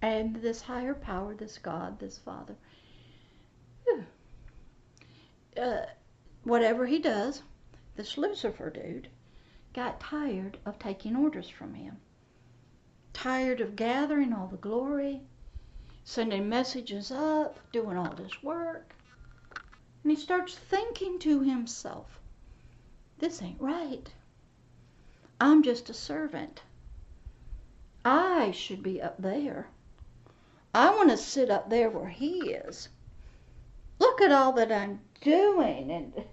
And 0.00 0.36
this 0.36 0.62
higher 0.62 0.94
power, 0.94 1.34
this 1.34 1.58
God, 1.58 1.98
this 1.98 2.16
Father, 2.16 2.56
uh, 5.60 5.82
whatever 6.44 6.86
he 6.86 6.98
does, 6.98 7.42
this 7.96 8.16
Lucifer 8.16 8.70
dude 8.70 9.08
got 9.74 10.00
tired 10.00 10.56
of 10.64 10.78
taking 10.78 11.14
orders 11.14 11.50
from 11.50 11.74
him. 11.74 11.98
Tired 13.12 13.60
of 13.60 13.76
gathering 13.76 14.32
all 14.32 14.46
the 14.46 14.56
glory, 14.56 15.20
sending 16.04 16.48
messages 16.48 17.10
up, 17.10 17.58
doing 17.70 17.98
all 17.98 18.14
this 18.14 18.42
work. 18.42 18.94
And 20.02 20.10
he 20.10 20.16
starts 20.16 20.54
thinking 20.54 21.18
to 21.20 21.40
himself, 21.40 22.20
this 23.18 23.42
ain't 23.42 23.60
right. 23.60 24.12
I'm 25.40 25.62
just 25.62 25.90
a 25.90 25.94
servant. 25.94 26.62
I 28.04 28.50
should 28.52 28.82
be 28.82 29.02
up 29.02 29.16
there. 29.18 29.68
I 30.74 30.90
want 30.90 31.10
to 31.10 31.16
sit 31.16 31.50
up 31.50 31.68
there 31.68 31.90
where 31.90 32.08
he 32.08 32.52
is. 32.52 32.88
Look 33.98 34.20
at 34.20 34.32
all 34.32 34.52
that 34.52 34.72
I'm 34.72 35.00
doing 35.20 35.90
and 35.90 36.24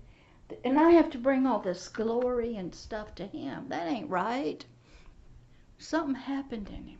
and 0.63 0.80
I 0.80 0.91
have 0.91 1.09
to 1.09 1.18
bring 1.18 1.45
all 1.45 1.59
this 1.59 1.89
glory 1.89 2.55
and 2.55 2.74
stuff 2.74 3.13
to 3.15 3.28
him. 3.28 3.68
That 3.68 3.88
ain't 3.88 4.09
right. 4.09 4.63
Something 5.78 6.15
happened 6.15 6.70
in 6.70 6.88
him. 6.88 6.99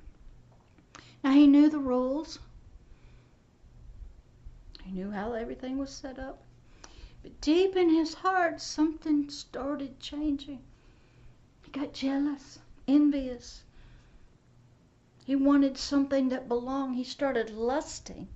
Now 1.24 1.32
he 1.32 1.48
knew 1.48 1.70
the 1.70 1.80
rules. 1.80 2.40
He 4.84 4.92
knew 4.92 5.12
how 5.12 5.32
everything 5.32 5.78
was 5.78 5.92
set 5.92 6.20
up. 6.20 6.42
But 7.24 7.42
deep 7.42 7.76
in 7.76 7.90
his 7.90 8.14
heart, 8.14 8.62
something 8.62 9.30
started 9.30 10.00
changing. 10.00 10.62
He 11.64 11.72
got 11.72 11.94
jealous, 11.94 12.60
envious. 12.88 13.64
He 15.26 15.36
wanted 15.36 15.78
something 15.78 16.30
that 16.30 16.48
belonged. 16.48 16.96
He 16.96 17.04
started 17.04 17.50
lusting 17.50 18.28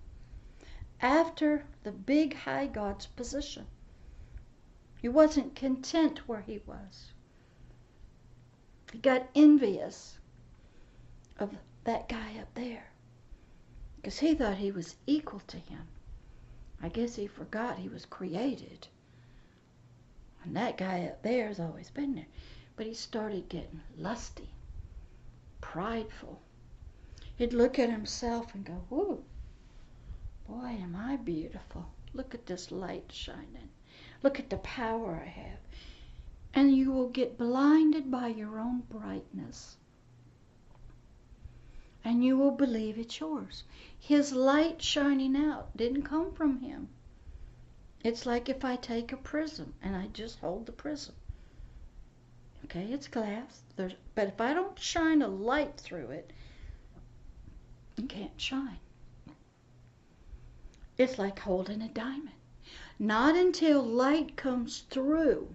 after 0.99 1.65
the 1.83 1.91
big 1.91 2.33
high 2.35 2.67
God's 2.67 3.05
position. 3.05 3.67
He 5.01 5.07
wasn't 5.09 5.55
content 5.55 6.27
where 6.27 6.41
he 6.41 6.59
was. 6.65 7.11
He 8.91 8.97
got 8.99 9.29
envious 9.35 10.17
of 11.37 11.55
that 11.83 12.09
guy 12.09 12.37
up 12.39 12.53
there. 12.55 12.87
because 13.95 14.19
he 14.19 14.33
thought 14.33 14.57
he 14.57 14.71
was 14.71 14.95
equal 15.05 15.39
to 15.41 15.57
him. 15.57 15.87
I 16.83 16.89
guess 16.89 17.15
he 17.15 17.27
forgot 17.27 17.77
he 17.77 17.87
was 17.87 18.05
created. 18.05 18.87
And 20.43 20.55
that 20.55 20.77
guy 20.77 21.05
up 21.05 21.21
there 21.21 21.47
has 21.47 21.59
always 21.59 21.91
been 21.91 22.15
there. 22.15 22.25
But 22.75 22.87
he 22.87 22.93
started 22.95 23.49
getting 23.49 23.81
lusty, 23.97 24.49
prideful. 25.61 26.41
He'd 27.35 27.53
look 27.53 27.77
at 27.77 27.91
himself 27.91 28.55
and 28.55 28.65
go, 28.65 28.83
Whoa, 28.89 29.23
boy, 30.47 30.77
am 30.81 30.95
I 30.95 31.17
beautiful. 31.17 31.85
Look 32.13 32.33
at 32.33 32.47
this 32.47 32.71
light 32.71 33.11
shining. 33.11 33.69
Look 34.23 34.39
at 34.39 34.49
the 34.49 34.57
power 34.57 35.21
I 35.23 35.27
have. 35.27 35.59
And 36.53 36.75
you 36.75 36.91
will 36.91 37.09
get 37.09 37.37
blinded 37.37 38.09
by 38.09 38.27
your 38.27 38.59
own 38.59 38.81
brightness. 38.89 39.77
And 42.03 42.23
you 42.23 42.37
will 42.37 42.51
believe 42.51 42.97
it's 42.97 43.19
yours. 43.19 43.63
His 43.99 44.33
light 44.33 44.81
shining 44.81 45.35
out 45.35 45.75
didn't 45.77 46.03
come 46.03 46.31
from 46.33 46.59
him. 46.59 46.89
It's 48.03 48.25
like 48.25 48.49
if 48.49 48.65
I 48.65 48.75
take 48.75 49.11
a 49.11 49.17
prism 49.17 49.73
and 49.81 49.95
I 49.95 50.07
just 50.07 50.39
hold 50.39 50.65
the 50.65 50.71
prism. 50.71 51.13
Okay, 52.65 52.85
it's 52.91 53.07
glass. 53.07 53.61
There's, 53.75 53.93
but 54.15 54.27
if 54.27 54.41
I 54.41 54.53
don't 54.53 54.79
shine 54.79 55.21
a 55.21 55.27
light 55.27 55.77
through 55.77 56.09
it, 56.11 56.31
it 57.97 58.09
can't 58.09 58.39
shine. 58.39 58.79
It's 60.97 61.17
like 61.17 61.39
holding 61.39 61.81
a 61.81 61.89
diamond. 61.89 62.31
Not 62.97 63.35
until 63.35 63.83
light 63.83 64.35
comes 64.35 64.85
through 64.89 65.53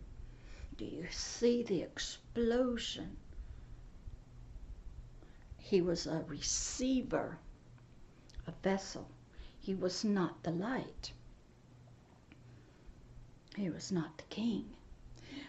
do 0.77 0.85
you 0.85 1.07
see 1.11 1.63
the 1.63 1.81
explosion. 1.81 3.17
He 5.69 5.83
was 5.83 6.07
a 6.07 6.23
receiver, 6.29 7.39
a 8.47 8.53
vessel. 8.63 9.09
He 9.59 9.75
was 9.75 10.05
not 10.05 10.45
the 10.45 10.53
light. 10.53 11.11
He 13.57 13.69
was 13.69 13.91
not 13.91 14.17
the 14.17 14.23
king. 14.31 14.77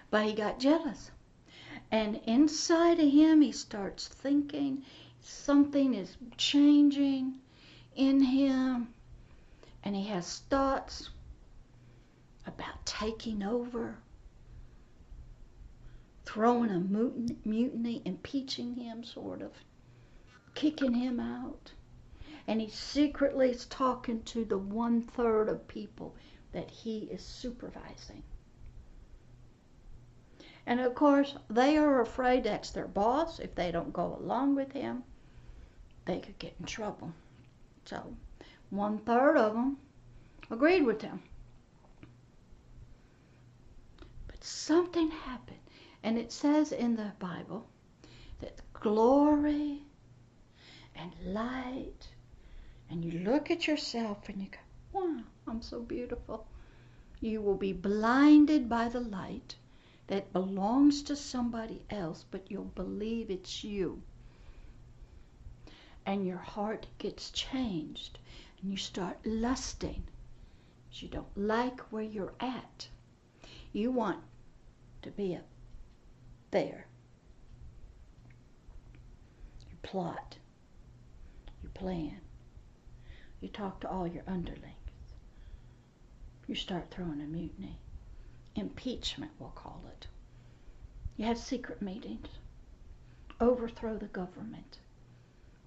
But 0.10 0.26
he 0.26 0.34
got 0.34 0.60
jealous. 0.60 1.12
And 1.92 2.16
inside 2.26 3.00
of 3.00 3.12
him, 3.12 3.42
he 3.42 3.52
starts 3.52 4.08
thinking 4.08 4.84
something 5.22 5.94
is 5.94 6.18
changing 6.36 7.36
in 7.96 8.20
him. 8.20 8.92
And 9.84 9.96
he 9.96 10.06
has 10.08 10.40
thoughts 10.50 11.12
about 12.48 12.84
taking 12.88 13.44
over, 13.44 14.00
throwing 16.26 16.72
a 16.72 16.80
mutiny, 16.80 18.02
impeaching 18.04 18.74
him, 18.74 19.04
sort 19.04 19.44
of, 19.44 19.52
kicking 20.58 20.96
him 20.96 21.20
out. 21.20 21.72
And 22.48 22.60
he 22.60 22.68
secretly 22.70 23.52
is 23.52 23.66
talking 23.68 24.24
to 24.24 24.44
the 24.44 24.58
one 24.58 25.04
third 25.04 25.50
of 25.50 25.68
people 25.68 26.16
that 26.52 26.72
he 26.72 27.02
is 27.12 27.24
supervising. 27.24 28.24
And 30.66 30.80
of 30.80 30.96
course, 30.96 31.36
they 31.48 31.78
are 31.78 32.02
afraid 32.02 32.44
that's 32.44 32.72
their 32.72 32.88
boss. 32.88 33.40
If 33.40 33.54
they 33.54 33.72
don't 33.72 33.94
go 33.94 34.18
along 34.20 34.56
with 34.56 34.72
him, 34.72 35.04
they 36.06 36.20
could 36.20 36.40
get 36.40 36.56
in 36.60 36.66
trouble. 36.66 37.14
So, 37.86 38.16
one 38.72 38.98
third 38.98 39.38
of 39.38 39.54
them 39.54 39.78
agreed 40.50 40.86
with 40.86 41.04
him. 41.04 41.22
But 44.26 44.44
something 44.44 45.12
happened. 45.12 45.60
And 46.02 46.18
it 46.18 46.32
says 46.32 46.72
in 46.72 46.96
the 46.96 47.12
Bible 47.20 47.68
that 48.40 48.60
glory 48.74 49.84
and 50.98 51.34
light, 51.34 52.08
and 52.90 53.06
you 53.06 53.20
look 53.20 53.52
at 53.52 53.68
yourself 53.68 54.30
and 54.30 54.42
you 54.42 54.48
go, 54.50 54.58
wow, 54.94 55.22
I'm 55.48 55.62
so 55.62 55.82
beautiful. 55.82 56.48
You 57.20 57.42
will 57.42 57.56
be 57.56 57.74
blinded 57.74 58.70
by 58.70 58.90
the 58.90 59.00
light 59.00 59.56
that 60.08 60.34
belongs 60.34 61.04
to 61.04 61.16
somebody 61.16 61.82
else, 61.90 62.26
but 62.30 62.50
you'll 62.50 62.72
believe 62.76 63.30
it's 63.30 63.64
you. 63.64 64.02
And 66.06 66.26
your 66.26 66.38
heart 66.38 66.88
gets 66.98 67.32
changed, 67.32 68.20
and 68.62 68.72
you 68.72 68.78
start 68.78 69.18
lusting. 69.26 70.04
You 70.94 71.10
don't 71.10 71.38
like 71.38 71.80
where 71.92 72.04
you're 72.04 72.34
at. 72.40 72.88
You 73.74 73.92
want 73.92 74.20
to 75.02 75.12
be 75.12 75.36
up 75.36 75.46
there. 76.52 76.88
You 79.70 79.76
plot. 79.84 80.38
Plan. 81.78 82.22
You 83.40 83.50
talk 83.50 83.80
to 83.82 83.90
all 83.90 84.08
your 84.08 84.24
underlings. 84.26 84.74
You 86.48 86.56
start 86.56 86.90
throwing 86.90 87.22
a 87.22 87.26
mutiny. 87.26 87.80
Impeachment, 88.56 89.32
we'll 89.38 89.52
call 89.52 89.84
it. 89.92 90.08
You 91.18 91.26
have 91.26 91.38
secret 91.38 91.82
meetings. 91.82 92.30
Overthrow 93.40 93.98
the 93.98 94.08
government. 94.08 94.80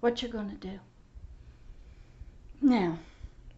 What 0.01 0.21
you 0.21 0.27
gonna 0.27 0.55
do? 0.55 0.81
Now, 2.61 2.99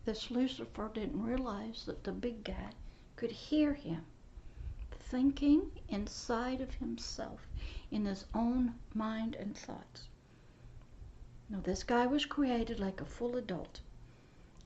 this 0.06 0.30
Lucifer 0.30 0.92
didn't 0.94 1.24
realize 1.24 1.86
that 1.86 2.04
the 2.04 2.12
big 2.12 2.44
guy 2.44 2.74
could 3.16 3.32
hear 3.32 3.74
him 3.74 4.06
thinking 5.00 5.72
inside 5.90 6.62
of 6.62 6.76
himself 6.76 7.48
in 7.90 8.06
his 8.06 8.26
own 8.34 8.74
mind 8.94 9.36
and 9.36 9.58
thoughts. 9.58 10.08
Now, 11.54 11.60
this 11.62 11.84
guy 11.84 12.08
was 12.08 12.26
created 12.26 12.80
like 12.80 13.00
a 13.00 13.06
full 13.06 13.36
adult, 13.36 13.80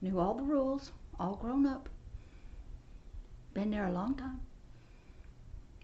knew 0.01 0.21
all 0.21 0.35
the 0.35 0.43
rules, 0.43 0.93
all 1.19 1.35
grown 1.35 1.65
up, 1.65 1.89
been 3.53 3.71
there 3.71 3.88
a 3.88 3.91
long 3.91 4.15
time. 4.15 4.39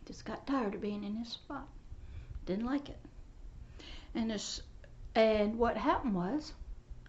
Just 0.05 0.23
got 0.23 0.47
tired 0.47 0.75
of 0.75 0.81
being 0.81 1.03
in 1.03 1.17
his 1.17 1.27
spot. 1.27 1.67
Didn't 2.45 2.65
like 2.65 2.87
it. 2.87 3.01
And 4.15 4.31
this, 4.31 4.61
and 5.13 5.59
what 5.59 5.75
happened 5.75 6.15
was, 6.15 6.53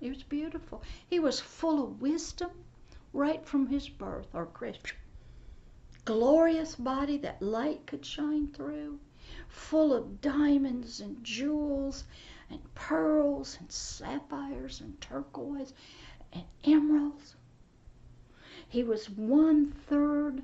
he 0.00 0.08
was 0.08 0.24
beautiful. 0.24 0.82
He 1.08 1.20
was 1.20 1.38
full 1.38 1.84
of 1.84 2.00
wisdom 2.02 2.50
right 3.12 3.46
from 3.46 3.68
his 3.68 3.88
birth, 3.88 4.34
or 4.34 4.46
Christian. 4.46 4.96
Glorious 6.04 6.74
body 6.74 7.16
that 7.18 7.40
light 7.40 7.86
could 7.86 8.04
shine 8.04 8.48
through, 8.48 8.98
full 9.46 9.92
of 9.94 10.20
diamonds 10.20 11.00
and 11.00 11.22
jewels 11.22 12.02
and 12.50 12.74
pearls 12.74 13.56
and 13.60 13.70
sapphires 13.70 14.80
and 14.80 15.00
turquoise 15.00 15.72
and 16.32 16.44
emeralds. 16.64 17.36
He 18.68 18.82
was 18.82 19.08
one 19.08 19.70
third 19.70 20.42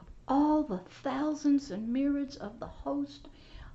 of 0.00 0.06
all 0.28 0.62
the 0.62 0.78
thousands 0.78 1.70
and 1.70 1.92
myriads 1.92 2.36
of 2.36 2.58
the 2.58 2.66
host 2.66 3.28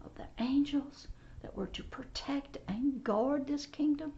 of 0.03 0.14
the 0.16 0.28
angels 0.43 1.08
that 1.41 1.55
were 1.55 1.68
to 1.68 1.84
protect 1.84 2.58
and 2.68 3.03
guard 3.03 3.47
this 3.47 3.66
kingdom. 3.66 4.14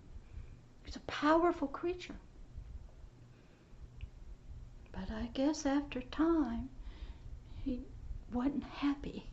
He's 0.83 0.95
a 0.95 1.01
powerful 1.01 1.67
creature. 1.67 2.19
But 4.91 5.11
I 5.11 5.29
guess 5.33 5.65
after 5.65 6.01
time, 6.01 6.69
he 7.63 7.83
wasn't 8.31 8.63
happy. 8.63 9.27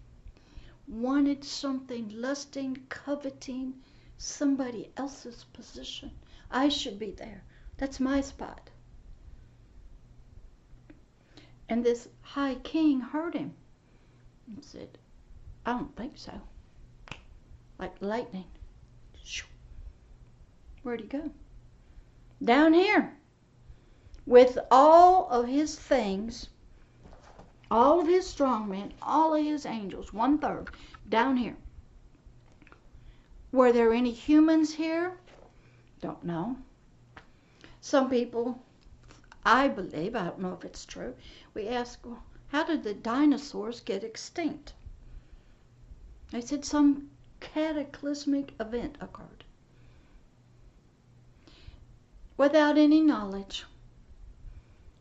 Wanted 0.86 1.42
something, 1.44 2.08
lusting, 2.14 2.86
coveting 2.88 3.74
somebody 4.18 4.90
else's 4.96 5.44
position. 5.52 6.10
I 6.50 6.68
should 6.68 6.98
be 6.98 7.10
there. 7.10 7.42
That's 7.76 8.00
my 8.00 8.20
spot. 8.20 8.70
And 11.68 11.84
this 11.84 12.08
high 12.22 12.54
king 12.56 13.00
heard 13.00 13.34
him 13.34 13.54
and 14.46 14.64
said, 14.64 14.98
I 15.64 15.72
don't 15.72 15.96
think 15.96 16.12
so. 16.16 16.40
Like 17.78 17.94
lightning. 18.00 18.44
Where'd 20.82 21.00
he 21.00 21.06
go? 21.08 21.30
Down 22.42 22.72
here. 22.72 23.16
With 24.24 24.58
all 24.70 25.28
of 25.28 25.48
his 25.48 25.76
things, 25.76 26.48
all 27.70 28.00
of 28.00 28.06
his 28.06 28.26
strong 28.26 28.68
men, 28.68 28.92
all 29.02 29.34
of 29.34 29.44
his 29.44 29.66
angels, 29.66 30.12
one 30.12 30.38
third, 30.38 30.68
down 31.08 31.36
here. 31.36 31.56
Were 33.56 33.72
there 33.72 33.94
any 33.94 34.12
humans 34.12 34.74
here? 34.74 35.16
Don't 36.02 36.22
know. 36.22 36.58
Some 37.80 38.10
people 38.10 38.62
I 39.46 39.68
believe, 39.68 40.14
I 40.14 40.24
don't 40.24 40.40
know 40.40 40.52
if 40.52 40.62
it's 40.62 40.84
true, 40.84 41.14
we 41.54 41.66
ask, 41.66 42.04
well, 42.04 42.22
how 42.48 42.64
did 42.64 42.82
the 42.82 42.92
dinosaurs 42.92 43.80
get 43.80 44.04
extinct? 44.04 44.74
They 46.32 46.42
said 46.42 46.66
some 46.66 47.08
cataclysmic 47.40 48.52
event 48.60 48.98
occurred. 49.00 49.44
Without 52.36 52.76
any 52.76 53.00
knowledge, 53.00 53.64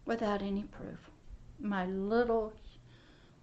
without 0.05 0.41
any 0.41 0.63
proof. 0.63 1.09
My 1.59 1.85
little 1.87 2.53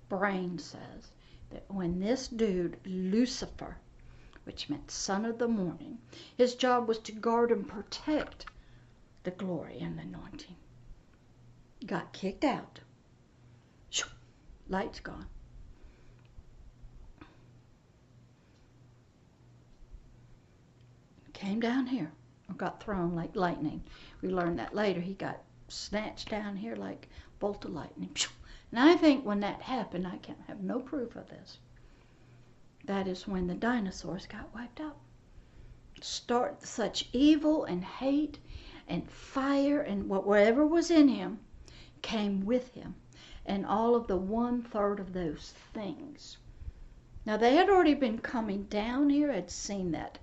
brain 0.09 0.59
says 0.59 1.11
that 1.51 1.65
when 1.69 2.01
this 2.01 2.29
dude, 2.29 2.79
Lucifer, 2.87 3.77
which 4.45 4.69
meant 4.69 4.91
son 4.91 5.25
of 5.25 5.39
the 5.39 5.49
morning, 5.49 5.99
his 6.37 6.55
job 6.55 6.89
was 6.89 6.99
to 6.99 7.13
guard 7.13 7.51
and 7.51 7.67
protect 7.67 8.47
the 9.23 9.31
glory 9.31 9.79
and 9.81 9.99
the 9.99 10.03
anointing. 10.03 10.57
Got 11.87 12.13
kicked 12.13 12.45
out. 12.45 12.81
Shoo, 13.91 14.09
light's 14.69 15.01
gone. 15.01 15.27
Came 21.33 21.59
down 21.59 21.87
here 21.87 22.13
or 22.49 22.55
got 22.55 22.81
thrown 22.81 23.17
like 23.17 23.35
lightning. 23.35 23.83
We 24.21 24.29
learned 24.29 24.61
that 24.61 24.75
later. 24.75 25.01
He 25.01 25.15
got 25.15 25.43
snatched 25.67 26.29
down 26.29 26.57
here 26.57 26.77
like 26.77 27.09
bolt 27.41 27.65
of 27.65 27.73
lightning. 27.73 28.15
And 28.71 28.81
I 28.81 28.95
think 28.95 29.25
when 29.25 29.41
that 29.41 29.61
happened, 29.61 30.07
I 30.07 30.19
can't 30.19 30.41
have 30.47 30.61
no 30.61 30.81
proof 30.81 31.17
of 31.17 31.29
this. 31.29 31.59
That 32.85 33.07
is 33.07 33.29
when 33.29 33.47
the 33.47 33.55
dinosaurs 33.55 34.27
got 34.27 34.53
wiped 34.53 34.81
out. 34.81 34.97
Start 36.01 36.63
such 36.65 37.09
evil 37.13 37.65
and 37.65 37.85
hate 37.85 38.41
and 38.89 39.09
fire 39.09 39.81
and 39.81 40.09
whatever 40.09 40.67
was 40.67 40.91
in 40.91 41.07
him 41.07 41.39
came 42.03 42.45
with 42.45 42.75
him. 42.75 42.97
And 43.47 43.65
all 43.65 43.95
of 43.95 44.09
the 44.09 44.17
one 44.17 44.63
third 44.63 44.99
of 44.99 45.13
those 45.13 45.53
things. 45.73 46.39
Now 47.25 47.37
they 47.37 47.55
had 47.55 47.71
already 47.71 47.95
been 47.95 48.19
coming 48.19 48.65
down 48.65 49.11
here, 49.11 49.31
had 49.33 49.49
seen 49.51 49.93
that 49.93 50.19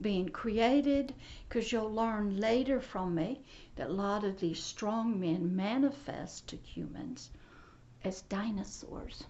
being 0.00 0.28
created, 0.30 1.14
because 1.48 1.70
you'll 1.70 1.92
learn 1.92 2.40
later 2.40 2.80
from 2.80 3.14
me 3.14 3.40
that 3.76 3.90
a 3.90 3.92
lot 3.92 4.24
of 4.24 4.40
these 4.40 4.60
strong 4.60 5.20
men 5.20 5.54
manifest 5.54 6.48
to 6.48 6.56
humans 6.56 7.30
as 8.02 8.22
dinosaurs 8.22 9.22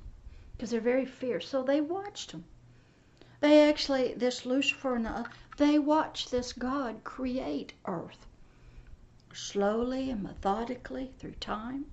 because 0.53 0.71
they're 0.71 0.81
very 0.81 1.05
fierce. 1.05 1.47
So 1.47 1.63
they 1.63 1.83
watched 1.83 2.33
them. 2.33 2.45
They 3.41 3.69
actually, 3.69 4.15
this 4.15 4.45
Lucifer 4.45 4.95
and 4.95 5.07
the, 5.07 5.29
they 5.57 5.79
watched 5.79 6.31
this 6.31 6.53
God 6.53 7.05
create 7.05 7.73
earth 7.87 8.27
slowly 9.33 10.11
and 10.11 10.23
methodically 10.23 11.13
through 11.19 11.35
time. 11.35 11.87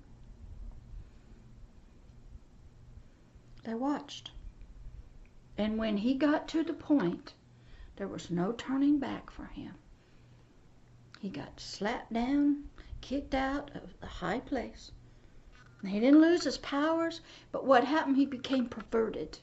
They 3.64 3.74
watched. 3.74 4.30
And 5.56 5.78
when 5.78 5.98
he 5.98 6.14
got 6.14 6.48
to 6.48 6.62
the 6.62 6.72
point, 6.74 7.34
there 7.96 8.08
was 8.08 8.30
no 8.30 8.52
turning 8.52 8.98
back 8.98 9.30
for 9.30 9.46
him. 9.46 9.74
He 11.18 11.28
got 11.30 11.58
slapped 11.60 12.12
down, 12.12 12.64
kicked 13.00 13.34
out 13.34 13.74
of 13.74 13.98
the 14.00 14.06
high 14.06 14.40
place. 14.40 14.92
He 15.84 15.98
didn't 16.00 16.20
lose 16.20 16.44
his 16.44 16.58
powers, 16.58 17.20
but 17.52 17.64
what 17.64 17.84
happened? 17.84 18.16
He 18.16 18.26
became 18.26 18.68
perverted. 18.68 19.38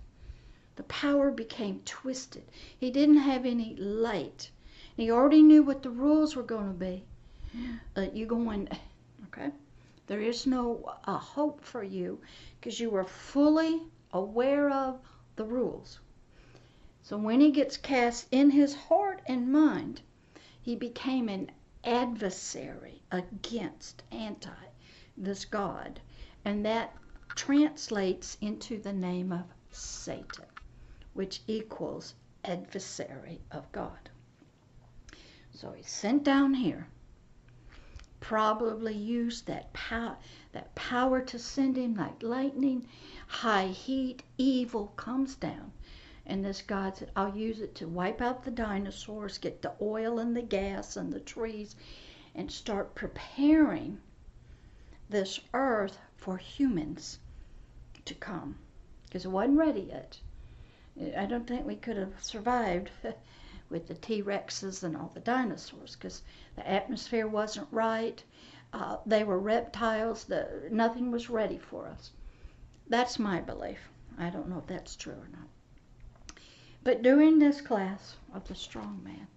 The 0.76 0.84
power 0.84 1.32
became 1.32 1.82
twisted. 1.86 2.44
He 2.78 2.92
didn't 2.92 3.18
have 3.18 3.46
any 3.46 3.76
light. 3.76 4.52
He 4.98 5.12
already 5.12 5.42
knew 5.42 5.64
what 5.64 5.84
the 5.84 5.90
rules 5.90 6.36
were 6.36 6.44
going 6.44 6.68
to 6.68 6.74
be. 6.74 7.04
Uh, 7.96 8.08
you 8.14 8.26
going, 8.26 8.68
okay? 9.28 9.52
There 10.08 10.22
is 10.22 10.46
no 10.46 10.98
uh, 11.06 11.18
hope 11.18 11.64
for 11.64 11.84
you 11.84 12.20
because 12.60 12.80
you 12.80 12.90
were 12.90 13.06
fully 13.06 13.82
aware 14.12 14.70
of 14.70 15.00
the 15.36 15.46
rules. 15.46 16.00
So 17.04 17.18
when 17.18 17.40
he 17.40 17.52
gets 17.52 17.78
cast 17.78 18.28
in 18.32 18.50
his 18.50 18.76
heart 18.76 19.22
and 19.26 19.52
mind, 19.52 20.02
he 20.62 20.76
became 20.76 21.30
an 21.30 21.52
adversary 21.84 23.02
against, 23.12 24.04
anti 24.12 24.50
this 25.18 25.46
God. 25.46 26.00
And 26.44 26.66
that 26.66 26.96
translates 27.36 28.38
into 28.42 28.80
the 28.80 28.94
name 28.94 29.32
of 29.32 29.46
Satan, 29.72 30.46
which 31.16 31.42
equals 31.48 32.14
adversary 32.44 33.42
of 33.50 33.72
God. 33.72 34.10
So 35.54 35.72
he's 35.72 35.90
sent 35.90 36.26
down 36.26 36.54
here. 36.54 36.88
Probably 38.20 38.94
used 38.94 39.48
that 39.48 39.72
power, 39.72 40.18
that 40.52 40.76
power 40.76 41.22
to 41.22 41.40
send 41.40 41.78
him 41.78 41.96
like 41.96 42.22
lightning, 42.22 42.88
high 43.28 43.68
heat, 43.68 44.24
evil 44.38 44.88
comes 44.98 45.36
down. 45.36 45.72
And 46.26 46.44
this 46.44 46.62
God 46.62 46.98
said, 46.98 47.12
I'll 47.16 47.36
use 47.36 47.62
it 47.62 47.76
to 47.76 47.88
wipe 47.88 48.22
out 48.22 48.44
the 48.44 48.52
dinosaurs, 48.52 49.38
get 49.38 49.62
the 49.62 49.74
oil 49.82 50.20
and 50.20 50.36
the 50.36 50.42
gas 50.42 50.98
and 50.98 51.14
the 51.14 51.22
trees, 51.22 51.76
and 52.34 52.52
start 52.52 52.94
preparing 52.94 54.02
this 55.10 55.40
earth 55.54 55.98
for 56.18 56.36
humans 56.38 57.20
to 58.04 58.14
come 58.16 58.58
because 59.06 59.24
it 59.24 59.30
wasn't 59.30 59.58
ready 59.58 59.82
yet. 59.82 60.20
I 61.18 61.26
don't 61.26 61.46
think 61.46 61.66
we 61.66 61.76
could 61.76 61.98
have 61.98 62.14
survived 62.24 62.90
with 63.70 63.88
the 63.88 63.96
T 63.96 64.22
Rexes 64.22 64.84
and 64.84 64.96
all 64.96 65.12
the 65.14 65.20
dinosaurs 65.20 65.96
because 65.96 66.22
the 66.56 66.68
atmosphere 66.68 67.28
wasn't 67.28 67.68
right. 67.72 68.24
Uh, 68.72 68.98
they 69.06 69.24
were 69.24 69.40
reptiles. 69.40 70.24
The, 70.24 70.68
nothing 70.72 71.12
was 71.12 71.30
ready 71.30 71.58
for 71.58 71.88
us. 71.88 72.12
That's 72.88 73.20
my 73.20 73.42
belief. 73.42 73.80
I 74.18 74.30
don't 74.30 74.48
know 74.48 74.60
if 74.60 74.68
that's 74.68 74.96
true 74.96 75.14
or 75.14 75.28
not. 75.32 76.38
But 76.84 77.02
during 77.02 77.40
this 77.40 77.62
class 77.62 78.16
of 78.34 78.48
the 78.48 78.56
strong 78.56 79.02
man, 79.04 79.28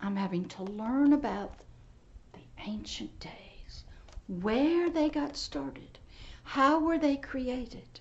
I'm 0.00 0.16
having 0.16 0.46
to 0.48 0.64
learn 0.64 1.12
about 1.12 1.54
the 2.32 2.40
ancient 2.66 3.20
days 3.20 3.84
where 4.26 4.90
they 4.90 5.08
got 5.08 5.36
started, 5.36 5.98
how 6.42 6.80
were 6.80 6.98
they 6.98 7.16
created, 7.16 8.00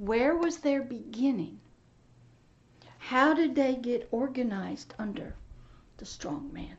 where 0.00 0.34
was 0.34 0.58
their 0.58 0.82
beginning, 0.82 1.60
how 2.98 3.34
did 3.34 3.54
they 3.54 3.76
get 3.76 4.08
organized 4.10 4.94
under 4.98 5.34
the 5.98 6.06
strong 6.06 6.50
man, 6.54 6.78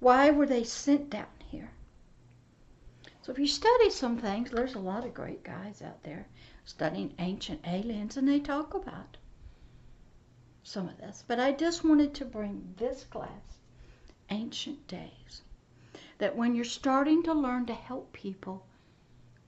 why 0.00 0.28
were 0.28 0.46
they 0.46 0.64
sent 0.64 1.08
down 1.08 1.28
here. 1.46 1.70
So 3.22 3.30
if 3.30 3.38
you 3.38 3.46
study 3.46 3.90
some 3.90 4.18
things, 4.18 4.50
there's 4.50 4.74
a 4.74 4.80
lot 4.80 5.04
of 5.04 5.14
great 5.14 5.44
guys 5.44 5.82
out 5.82 6.02
there 6.02 6.26
studying 6.64 7.14
ancient 7.20 7.60
aliens, 7.64 8.16
and 8.16 8.26
they 8.26 8.40
talk 8.40 8.74
about 8.74 9.16
some 10.64 10.88
of 10.88 10.98
this. 10.98 11.22
But 11.28 11.38
I 11.38 11.52
just 11.52 11.84
wanted 11.84 12.12
to 12.14 12.24
bring 12.24 12.74
this 12.76 13.04
class, 13.04 13.58
Ancient 14.30 14.88
Days 14.88 15.42
that 16.18 16.34
when 16.34 16.56
you're 16.56 16.64
starting 16.64 17.22
to 17.22 17.32
learn 17.32 17.66
to 17.66 17.74
help 17.74 18.12
people 18.12 18.66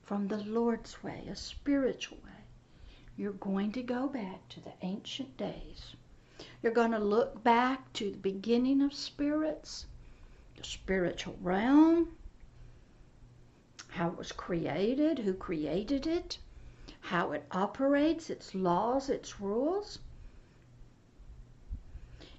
from 0.03 0.27
the 0.27 0.43
Lord's 0.43 1.01
way, 1.01 1.25
a 1.29 1.35
spiritual 1.35 2.17
way, 2.25 2.43
you're 3.15 3.31
going 3.31 3.71
to 3.71 3.81
go 3.81 4.07
back 4.07 4.47
to 4.49 4.59
the 4.59 4.73
ancient 4.81 5.37
days. 5.37 5.95
You're 6.61 6.73
going 6.73 6.91
to 6.91 6.99
look 6.99 7.41
back 7.41 7.93
to 7.93 8.11
the 8.11 8.17
beginning 8.17 8.81
of 8.81 8.93
spirits, 8.93 9.85
the 10.57 10.63
spiritual 10.63 11.37
realm, 11.41 12.09
how 13.87 14.09
it 14.09 14.17
was 14.17 14.33
created, 14.33 15.19
who 15.19 15.33
created 15.33 16.05
it, 16.05 16.37
how 16.99 17.31
it 17.31 17.45
operates, 17.51 18.29
its 18.29 18.53
laws, 18.53 19.09
its 19.09 19.39
rules. 19.39 19.99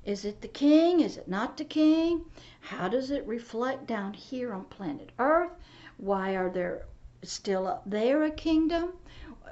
Is 0.04 0.26
it 0.26 0.42
the 0.42 0.48
king? 0.48 1.00
Is 1.00 1.16
it 1.16 1.28
not 1.28 1.56
the 1.56 1.64
king? 1.64 2.26
How 2.60 2.88
does 2.88 3.10
it 3.10 3.26
reflect 3.26 3.86
down 3.86 4.12
here 4.12 4.52
on 4.52 4.64
planet 4.64 5.12
Earth? 5.18 5.52
Why 5.96 6.36
are 6.36 6.50
there 6.50 6.86
still 7.24 7.66
up 7.66 7.82
there 7.86 8.22
a 8.24 8.30
kingdom? 8.30 8.92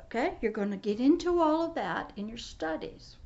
Okay, 0.07 0.37
you're 0.41 0.53
going 0.53 0.71
to 0.71 0.77
get 0.77 1.01
into 1.01 1.41
all 1.41 1.63
of 1.63 1.75
that 1.75 2.13
in 2.17 2.29
your 2.29 2.39
studies. 2.39 3.17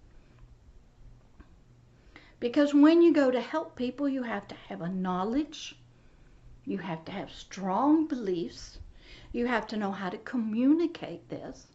Because 2.39 2.75
when 2.75 3.03
you 3.03 3.13
go 3.13 3.31
to 3.31 3.41
help 3.41 3.77
people, 3.77 4.09
you 4.09 4.23
have 4.23 4.47
to 4.49 4.55
have 4.55 4.81
a 4.81 4.89
knowledge, 4.89 5.77
you 6.65 6.79
have 6.79 7.05
to 7.07 7.13
have 7.13 7.31
strong 7.31 8.07
beliefs, 8.07 8.79
you 9.33 9.47
have 9.47 9.67
to 9.69 9.77
know 9.77 9.91
how 9.91 10.11
to 10.11 10.19
communicate 10.19 11.29
this. 11.29 11.67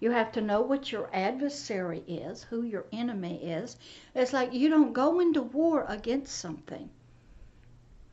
You 0.00 0.10
have 0.10 0.32
to 0.32 0.40
know 0.40 0.60
what 0.60 0.92
your 0.92 1.08
adversary 1.12 2.00
is, 2.06 2.44
who 2.44 2.62
your 2.62 2.86
enemy 2.92 3.42
is. 3.42 3.76
It's 4.14 4.32
like 4.32 4.52
you 4.52 4.68
don't 4.68 4.92
go 4.92 5.20
into 5.20 5.42
war 5.42 5.84
against 5.88 6.34
something, 6.34 6.90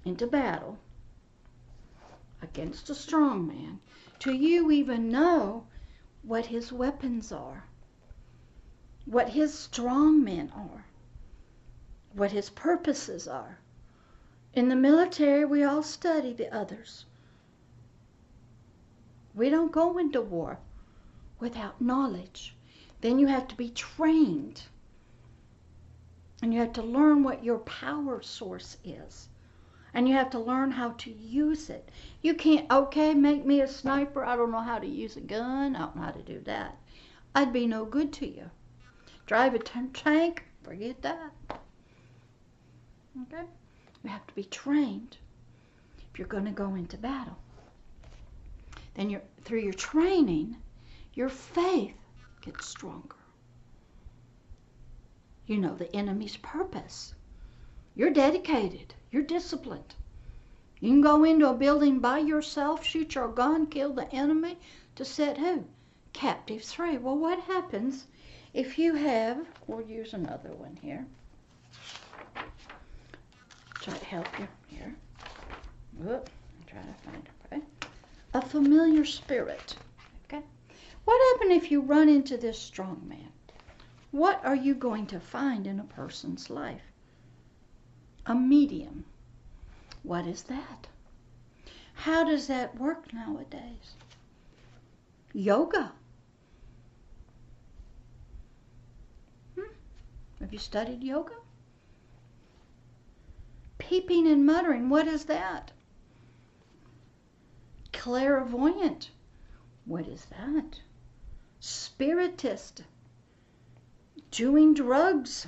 into 0.06 0.28
battle 0.28 0.78
against 2.44 2.90
a 2.90 2.96
strong 2.96 3.48
man, 3.48 3.80
till 4.20 4.34
you 4.34 4.70
even 4.70 5.10
know 5.10 5.66
what 6.22 6.46
his 6.46 6.72
weapons 6.72 7.32
are, 7.32 7.64
what 9.06 9.30
his 9.30 9.58
strong 9.58 10.24
men 10.24 10.52
are, 10.56 10.86
what 12.14 12.32
his 12.32 12.50
purposes 12.50 13.28
are. 13.28 13.58
In 14.54 14.70
the 14.70 14.76
military, 14.76 15.46
we 15.46 15.64
all 15.64 15.82
study 15.82 16.34
the 16.34 16.54
others. 16.54 17.06
We 19.34 19.50
don't 19.50 19.72
go 19.72 19.98
into 19.98 20.22
war 20.22 20.60
without 21.40 21.82
knowledge. 21.82 22.56
Then 23.02 23.18
you 23.18 23.28
have 23.28 23.48
to 23.48 23.56
be 23.56 23.70
trained. 23.70 24.64
And 26.42 26.54
you 26.54 26.60
have 26.60 26.74
to 26.74 26.84
learn 26.84 27.24
what 27.24 27.44
your 27.44 27.60
power 27.60 28.22
source 28.22 28.78
is. 28.84 29.30
And 29.94 30.08
you 30.08 30.16
have 30.16 30.32
to 30.32 30.40
learn 30.40 30.72
how 30.72 30.92
to 30.92 31.12
use 31.12 31.70
it. 31.70 31.90
You 32.22 32.34
can't, 32.34 32.72
okay, 32.72 33.14
make 33.14 33.46
me 33.46 33.62
a 33.62 33.68
sniper. 33.68 34.26
I 34.26 34.36
don't 34.36 34.52
know 34.52 34.62
how 34.62 34.80
to 34.80 34.88
use 34.88 35.18
a 35.18 35.22
gun. 35.22 35.76
I 35.76 35.80
don't 35.80 35.96
know 35.96 36.02
how 36.02 36.12
to 36.12 36.22
do 36.22 36.40
that. 36.42 36.78
I'd 37.36 37.54
be 37.54 37.68
no 37.68 37.86
good 37.86 38.12
to 38.14 38.28
you. 38.28 38.50
Drive 39.26 39.54
a 39.54 39.60
tank, 39.60 40.44
forget 40.64 41.02
that. 41.02 41.32
Okay? 43.22 43.44
You 44.04 44.10
have 44.10 44.28
to 44.28 44.34
be 44.34 44.44
trained 44.44 45.18
if 46.12 46.20
you're 46.20 46.28
going 46.28 46.46
to 46.46 46.52
go 46.52 46.76
into 46.76 46.98
battle. 46.98 47.38
Then 48.96 49.10
you're, 49.10 49.22
through 49.44 49.62
your 49.62 49.74
training, 49.74 50.58
your 51.14 51.30
faith 51.30 51.96
gets 52.42 52.68
stronger. 52.68 53.16
You 55.48 55.58
know 55.58 55.76
the 55.76 55.94
enemy's 55.96 56.38
purpose. 56.38 57.14
You're 57.96 58.10
dedicated. 58.10 58.94
You're 59.12 59.24
disciplined. 59.24 59.94
You 60.80 60.90
can 60.90 61.02
go 61.02 61.24
into 61.24 61.48
a 61.48 61.54
building 61.54 62.00
by 62.00 62.20
yourself, 62.20 62.84
shoot 62.84 63.16
your 63.16 63.28
gun, 63.28 63.68
kill 63.68 63.94
the 63.94 64.12
enemy 64.12 64.58
to 64.96 65.06
set 65.06 65.38
who? 65.38 65.66
Captives 66.12 66.74
free. 66.74 66.98
Well, 66.98 67.18
what 67.18 67.40
happens 67.42 68.06
if 68.54 68.78
you 68.78 68.96
have, 68.96 69.48
we'll 69.68 69.82
use 69.82 70.14
another 70.14 70.52
one 70.54 70.78
here. 70.82 71.06
Try 73.76 73.98
to 73.98 74.06
help 74.06 74.40
you 74.40 74.48
here. 74.68 74.96
Whoop, 75.98 76.30
try 76.68 76.82
to 76.82 77.10
find 77.10 77.24
it, 77.26 77.32
okay? 77.46 77.64
A 78.34 78.42
familiar 78.42 79.06
spirit, 79.06 79.76
okay? 80.26 80.44
What 81.06 81.40
happens 81.40 81.64
if 81.64 81.72
you 81.72 81.82
run 81.82 82.10
into 82.10 82.38
this 82.38 82.60
strong 82.60 83.02
man? 83.08 83.32
What 84.12 84.44
are 84.44 84.56
you 84.56 84.76
going 84.76 85.08
to 85.08 85.20
find 85.20 85.66
in 85.66 85.80
a 85.80 85.84
person's 85.84 86.50
life? 86.50 86.93
A 88.26 88.34
medium. 88.34 89.06
What 90.04 90.26
is 90.26 90.44
that? 90.44 90.88
How 91.94 92.24
does 92.24 92.48
that 92.48 92.80
work 92.80 93.14
nowadays? 93.14 93.96
Yoga. 95.34 95.92
Hmm? 99.56 99.74
Have 100.40 100.54
you 100.54 100.60
studied 100.60 101.04
yoga? 101.04 101.34
Peeping 103.78 104.28
and 104.28 104.46
muttering, 104.46 104.90
what 104.90 105.08
is 105.08 105.26
that? 105.26 105.72
Clairvoyant, 107.92 109.12
what 109.86 110.08
is 110.08 110.26
that? 110.26 110.80
Spiritist, 111.60 112.84
doing 114.32 114.74
drugs, 114.74 115.48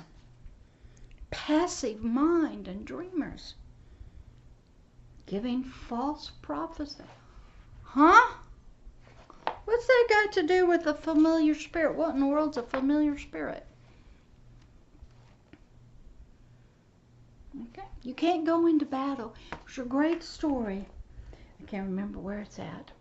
passive 1.36 2.02
mind 2.02 2.66
and 2.66 2.86
dreamers, 2.86 3.54
giving 5.26 5.62
false 5.62 6.30
prophecy. 6.40 7.04
Huh? 7.82 8.34
What's 9.66 9.86
that 9.86 10.06
got 10.08 10.32
to 10.32 10.42
do 10.44 10.66
with 10.66 10.86
a 10.86 10.94
familiar 10.94 11.54
spirit? 11.54 11.94
What 11.94 12.14
in 12.14 12.20
the 12.20 12.26
world's 12.26 12.56
a 12.56 12.62
familiar 12.62 13.18
spirit? 13.18 13.66
Okay. 17.54 17.86
You 18.02 18.14
can't 18.14 18.46
go 18.46 18.66
into 18.66 18.86
battle. 18.86 19.34
It's 19.66 19.76
a 19.76 19.84
great 19.84 20.22
story. 20.22 20.88
I 21.60 21.64
can't 21.64 21.86
remember 21.86 22.18
where 22.18 22.40
it's 22.40 22.58
at. 22.58 22.92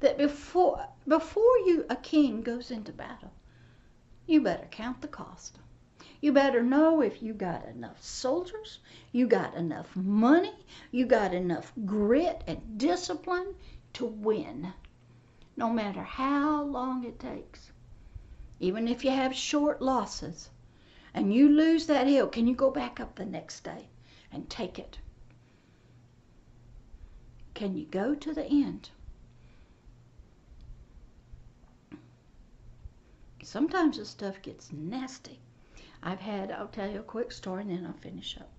That 0.00 0.18
before 0.18 0.86
before 1.08 1.58
you 1.64 1.86
a 1.88 1.96
king 1.96 2.42
goes 2.42 2.70
into 2.70 2.92
battle, 2.92 3.32
you 4.26 4.42
better 4.42 4.66
count 4.70 5.00
the 5.00 5.08
cost. 5.08 5.58
You 6.24 6.32
better 6.32 6.62
know 6.62 7.02
if 7.02 7.22
you 7.22 7.34
got 7.34 7.66
enough 7.66 8.02
soldiers, 8.02 8.78
you 9.12 9.26
got 9.26 9.54
enough 9.56 9.94
money, 9.94 10.54
you 10.90 11.04
got 11.04 11.34
enough 11.34 11.70
grit 11.84 12.42
and 12.46 12.78
discipline 12.78 13.54
to 13.92 14.06
win, 14.06 14.72
no 15.54 15.68
matter 15.68 16.02
how 16.02 16.62
long 16.62 17.04
it 17.04 17.20
takes. 17.20 17.72
Even 18.58 18.88
if 18.88 19.04
you 19.04 19.10
have 19.10 19.36
short 19.36 19.82
losses 19.82 20.48
and 21.12 21.34
you 21.34 21.46
lose 21.46 21.86
that 21.88 22.06
hill, 22.06 22.28
can 22.28 22.46
you 22.46 22.54
go 22.54 22.70
back 22.70 23.00
up 23.00 23.16
the 23.16 23.26
next 23.26 23.62
day 23.62 23.90
and 24.32 24.48
take 24.48 24.78
it? 24.78 24.98
Can 27.52 27.76
you 27.76 27.84
go 27.84 28.14
to 28.14 28.32
the 28.32 28.46
end? 28.46 28.88
Sometimes 33.42 33.98
the 33.98 34.06
stuff 34.06 34.40
gets 34.40 34.72
nasty. 34.72 35.38
I've 36.06 36.20
had, 36.20 36.52
I'll 36.52 36.68
tell 36.68 36.90
you 36.90 37.00
a 37.00 37.02
quick 37.02 37.32
story 37.32 37.62
and 37.62 37.70
then 37.70 37.86
I'll 37.86 37.94
finish 37.94 38.36
up. 38.38 38.50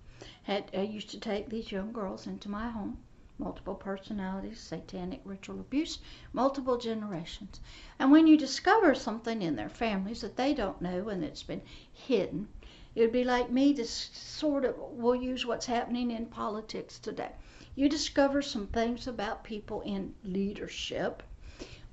Had, 0.42 0.68
I 0.74 0.80
used 0.80 1.10
to 1.10 1.20
take 1.20 1.48
these 1.48 1.70
young 1.70 1.92
girls 1.92 2.26
into 2.26 2.48
my 2.48 2.68
home, 2.70 2.98
multiple 3.38 3.76
personalities, 3.76 4.58
satanic 4.58 5.20
ritual 5.24 5.60
abuse, 5.60 6.00
multiple 6.32 6.76
generations. 6.76 7.60
And 8.00 8.10
when 8.10 8.26
you 8.26 8.36
discover 8.36 8.96
something 8.96 9.42
in 9.42 9.54
their 9.54 9.68
families 9.68 10.22
that 10.22 10.36
they 10.36 10.54
don't 10.54 10.82
know 10.82 11.08
and 11.08 11.22
it's 11.22 11.44
been 11.44 11.62
hidden, 11.92 12.48
it 12.96 13.02
would 13.02 13.12
be 13.12 13.22
like 13.22 13.48
me 13.48 13.72
to 13.74 13.84
sort 13.84 14.64
of, 14.64 14.74
we'll 14.78 15.14
use 15.14 15.46
what's 15.46 15.66
happening 15.66 16.10
in 16.10 16.26
politics 16.26 16.98
today. 16.98 17.30
You 17.76 17.88
discover 17.88 18.42
some 18.42 18.66
things 18.66 19.06
about 19.06 19.44
people 19.44 19.82
in 19.82 20.14
leadership, 20.24 21.22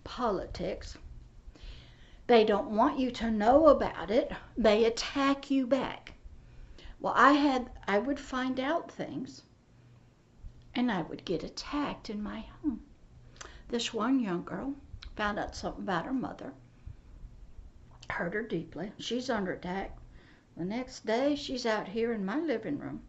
politics, 0.03 0.97
they 2.27 2.45
don't 2.45 2.69
want 2.69 2.99
you 2.99 3.11
to 3.11 3.29
know 3.29 3.67
about 3.67 4.09
it. 4.09 4.31
They 4.57 4.85
attack 4.85 5.51
you 5.51 5.67
back. 5.67 6.13
Well, 6.99 7.13
I 7.15 7.33
had 7.33 7.69
I 7.87 7.99
would 7.99 8.19
find 8.19 8.59
out 8.59 8.89
things 8.89 9.43
and 10.73 10.91
I 10.91 11.01
would 11.01 11.25
get 11.25 11.43
attacked 11.43 12.09
in 12.09 12.23
my 12.23 12.45
home. 12.61 12.81
This 13.67 13.93
one 13.93 14.19
young 14.19 14.43
girl 14.43 14.73
found 15.15 15.37
out 15.37 15.55
something 15.55 15.83
about 15.83 16.05
her 16.05 16.13
mother. 16.13 16.53
Hurt 18.09 18.33
her 18.33 18.43
deeply. 18.43 18.93
She's 18.99 19.29
under 19.29 19.51
attack. 19.51 19.97
The 20.55 20.65
next 20.65 21.05
day 21.05 21.35
she's 21.35 21.65
out 21.65 21.87
here 21.87 22.13
in 22.13 22.25
my 22.25 22.39
living 22.39 22.79
room 22.79 23.01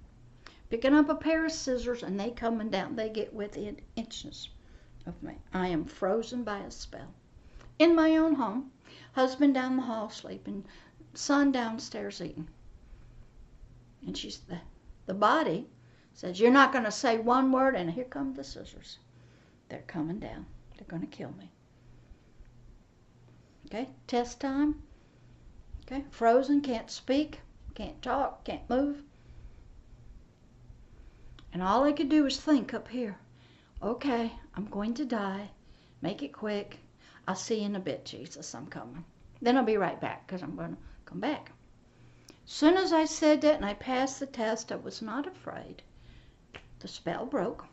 picking 0.71 0.93
up 0.93 1.09
a 1.09 1.15
pair 1.15 1.45
of 1.45 1.53
scissors 1.53 2.03
and 2.03 2.19
they 2.19 2.33
coming 2.33 2.69
down. 2.69 2.97
They 2.97 3.09
get 3.09 3.33
within 3.33 3.81
inches 3.95 4.49
of 5.07 5.23
me. 5.23 5.39
I 5.53 5.69
am 5.69 5.85
frozen 5.85 6.43
by 6.43 6.59
a 6.59 6.71
spell. 6.73 7.15
In 7.79 7.95
my 7.95 8.17
own 8.17 8.35
home, 8.35 8.73
husband 9.15 9.55
down 9.55 9.77
the 9.77 9.83
hall 9.83 10.11
sleeping, 10.11 10.65
son 11.15 11.53
downstairs 11.53 12.21
eating. 12.21 12.49
And 14.07 14.17
she's 14.17 14.39
the, 14.39 14.59
the 15.07 15.15
body 15.15 15.67
says, 16.13 16.39
You're 16.39 16.51
not 16.51 16.73
going 16.73 16.85
to 16.85 16.93
say 16.93 17.19
one 17.19 17.51
word, 17.51 17.75
and 17.75 17.91
here 17.91 18.05
come 18.05 18.35
the 18.35 18.45
scissors. 18.45 18.99
They're 19.69 19.85
coming 19.87 20.19
down. 20.19 20.47
They're 20.77 20.87
going 20.87 21.03
to 21.03 21.17
kill 21.17 21.33
me. 21.39 21.51
Okay, 23.67 23.89
test 24.07 24.41
time. 24.41 24.83
Okay, 25.83 26.05
frozen, 26.11 26.61
can't 26.61 26.91
speak, 26.91 27.41
can't 27.75 28.01
talk, 28.03 28.45
can't 28.45 28.69
move. 28.71 29.03
And 31.53 31.63
all 31.63 31.85
I 31.85 31.93
could 31.93 32.09
do 32.09 32.25
was 32.25 32.39
think 32.41 32.75
up 32.75 32.89
here. 32.89 33.17
Okay, 33.83 34.33
I'm 34.55 34.67
going 34.67 34.95
to 34.95 35.05
die. 35.05 35.51
Make 36.01 36.23
it 36.23 36.33
quick. 36.33 36.79
I'll 37.27 37.35
see 37.35 37.61
you 37.61 37.67
in 37.67 37.77
a 37.77 37.81
bit, 37.81 38.05
Jesus. 38.05 38.55
I'm 38.55 38.67
coming. 38.67 39.05
Then 39.45 39.59
I'll 39.59 39.63
be 39.65 39.77
right 39.77 40.01
back 40.01 40.27
because 40.27 40.43
I'm 40.43 40.57
going 40.57 40.71
to 40.71 40.79
come 41.05 41.21
back. 41.21 41.53
Soon 42.47 42.79
as 42.79 42.95
I 42.95 43.05
said 43.05 43.43
that 43.43 43.57
and 43.57 43.65
I 43.67 43.75
passed 43.75 44.19
the 44.19 44.25
test, 44.25 44.73
I 44.73 44.77
was 44.77 45.03
not 45.03 45.27
afraid. 45.27 45.83
The 46.79 46.89
spell 46.89 47.27
broke. 47.27 47.67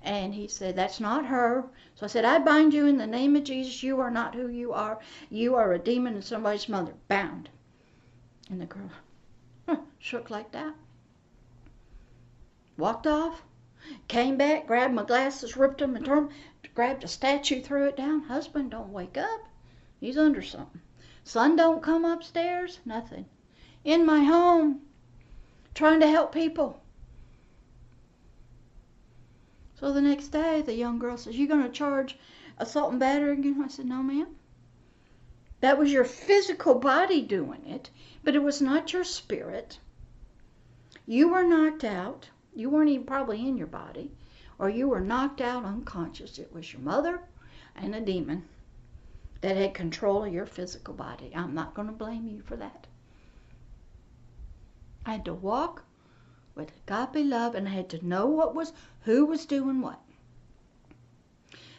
And 0.00 0.32
he 0.32 0.46
said, 0.46 0.76
That's 0.76 1.00
not 1.00 1.26
her. 1.26 1.64
So 1.96 2.06
I 2.06 2.08
said, 2.08 2.24
I 2.24 2.38
bind 2.38 2.72
you 2.72 2.86
in 2.86 2.98
the 2.98 3.06
name 3.08 3.34
of 3.34 3.42
Jesus. 3.42 3.82
You 3.82 3.98
are 3.98 4.12
not 4.12 4.36
who 4.36 4.46
you 4.46 4.72
are. 4.72 5.00
You 5.28 5.56
are 5.56 5.72
a 5.72 5.78
demon 5.78 6.14
and 6.14 6.24
somebody's 6.24 6.68
mother. 6.68 6.94
Bound. 7.08 7.48
And 8.48 8.60
the 8.60 8.66
girl 8.66 8.92
huh, 9.66 9.78
shook 9.98 10.30
like 10.30 10.52
that. 10.52 10.74
Walked 12.76 13.08
off. 13.08 13.42
Came 14.06 14.36
back, 14.36 14.68
grabbed 14.68 14.94
my 14.94 15.02
glasses, 15.02 15.56
ripped 15.56 15.78
them, 15.80 15.96
and 15.96 16.06
turned, 16.06 16.30
grabbed 16.76 17.02
a 17.02 17.08
statue, 17.08 17.60
threw 17.60 17.88
it 17.88 17.96
down. 17.96 18.22
Husband 18.22 18.70
don't 18.70 18.92
wake 18.92 19.18
up. 19.18 19.49
He's 20.00 20.18
under 20.18 20.42
something. 20.42 20.80
Son 21.22 21.54
don't 21.54 21.82
come 21.82 22.04
upstairs. 22.04 22.80
Nothing. 22.84 23.26
In 23.84 24.04
my 24.04 24.24
home, 24.24 24.80
trying 25.74 26.00
to 26.00 26.08
help 26.08 26.32
people. 26.32 26.82
So 29.76 29.92
the 29.92 30.02
next 30.02 30.28
day, 30.28 30.62
the 30.62 30.74
young 30.74 30.98
girl 30.98 31.16
says, 31.16 31.38
"You're 31.38 31.48
going 31.48 31.62
to 31.62 31.70
charge 31.70 32.18
assault 32.58 32.90
and 32.90 33.00
battery 33.00 33.32
again?" 33.32 33.62
I 33.62 33.68
said, 33.68 33.86
"No, 33.86 34.02
ma'am. 34.02 34.34
That 35.60 35.78
was 35.78 35.92
your 35.92 36.04
physical 36.04 36.74
body 36.74 37.22
doing 37.22 37.64
it, 37.66 37.90
but 38.24 38.34
it 38.34 38.42
was 38.42 38.60
not 38.60 38.92
your 38.92 39.04
spirit. 39.04 39.78
You 41.06 41.28
were 41.28 41.44
knocked 41.44 41.84
out. 41.84 42.30
You 42.54 42.70
weren't 42.70 42.90
even 42.90 43.06
probably 43.06 43.46
in 43.46 43.56
your 43.56 43.66
body 43.66 44.10
or 44.60 44.68
you 44.68 44.86
were 44.86 45.00
knocked 45.00 45.40
out 45.40 45.64
unconscious. 45.64 46.38
It 46.38 46.52
was 46.52 46.70
your 46.70 46.82
mother 46.82 47.22
and 47.74 47.94
a 47.94 48.00
demon 48.00 48.44
that 49.40 49.56
had 49.56 49.74
control 49.74 50.24
of 50.24 50.32
your 50.32 50.46
physical 50.46 50.94
body. 50.94 51.32
I'm 51.34 51.54
not 51.54 51.74
going 51.74 51.88
to 51.88 51.94
blame 51.94 52.26
you 52.26 52.42
for 52.42 52.56
that. 52.56 52.86
I 55.06 55.12
had 55.12 55.24
to 55.24 55.34
walk 55.34 55.84
with 56.54 56.72
agape 56.86 57.24
love 57.26 57.54
and 57.54 57.66
I 57.66 57.72
had 57.72 57.88
to 57.90 58.06
know 58.06 58.26
what 58.26 58.54
was 58.54 58.72
who 59.02 59.24
was 59.24 59.46
doing 59.46 59.80
what. 59.80 60.00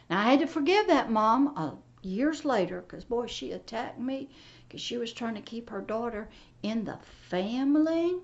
Now 0.09 0.19
I 0.19 0.31
had 0.31 0.39
to 0.39 0.47
forgive 0.47 0.87
that 0.87 1.11
mom 1.11 1.53
uh, 1.55 1.75
years 2.01 2.43
later 2.43 2.81
because 2.81 3.05
boy 3.05 3.27
she 3.27 3.51
attacked 3.51 3.99
me 3.99 4.29
because 4.67 4.81
she 4.81 4.97
was 4.97 5.13
trying 5.13 5.35
to 5.35 5.41
keep 5.41 5.69
her 5.69 5.81
daughter 5.81 6.29
in 6.63 6.83
the 6.83 6.97
family 7.29 8.15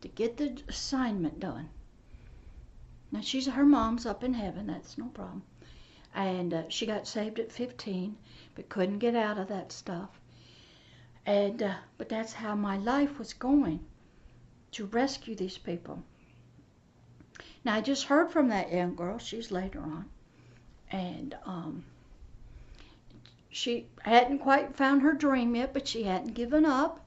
to 0.00 0.08
get 0.08 0.36
the 0.36 0.60
assignment 0.68 1.38
done. 1.38 1.68
Now 3.12 3.20
she's 3.20 3.46
her 3.46 3.64
mom's 3.64 4.06
up 4.06 4.24
in 4.24 4.34
heaven. 4.34 4.66
That's 4.66 4.98
no 4.98 5.06
problem. 5.06 5.42
And 6.14 6.52
uh, 6.52 6.62
she 6.68 6.86
got 6.86 7.06
saved 7.06 7.38
at 7.38 7.52
15, 7.52 8.16
but 8.54 8.68
couldn't 8.68 8.98
get 8.98 9.14
out 9.14 9.38
of 9.38 9.48
that 9.48 9.72
stuff. 9.72 10.08
And 11.26 11.62
uh, 11.62 11.74
but 11.98 12.08
that's 12.08 12.32
how 12.32 12.54
my 12.54 12.76
life 12.76 13.18
was 13.18 13.32
going 13.32 13.80
to 14.72 14.86
rescue 14.86 15.34
these 15.34 15.58
people. 15.58 16.02
Now 17.64 17.74
I 17.74 17.80
just 17.80 18.04
heard 18.04 18.30
from 18.30 18.48
that 18.48 18.72
young 18.72 18.94
girl. 18.94 19.18
She's 19.18 19.50
later 19.50 19.80
on, 19.80 20.08
and 20.90 21.36
um, 21.44 21.84
she 23.50 23.86
hadn't 24.02 24.38
quite 24.38 24.76
found 24.76 25.02
her 25.02 25.12
dream 25.12 25.54
yet, 25.54 25.72
but 25.72 25.86
she 25.86 26.04
hadn't 26.04 26.34
given 26.34 26.64
up. 26.64 27.04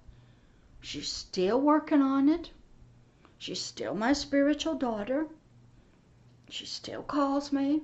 She's 0.82 1.12
still 1.12 1.60
working 1.60 2.02
on 2.02 2.30
it. 2.30 2.52
She's 3.38 3.62
still 3.62 3.96
my 3.96 4.14
spiritual 4.14 4.76
daughter. 4.76 5.28
She 6.50 6.66
still 6.66 7.02
calls 7.02 7.52
me. 7.52 7.82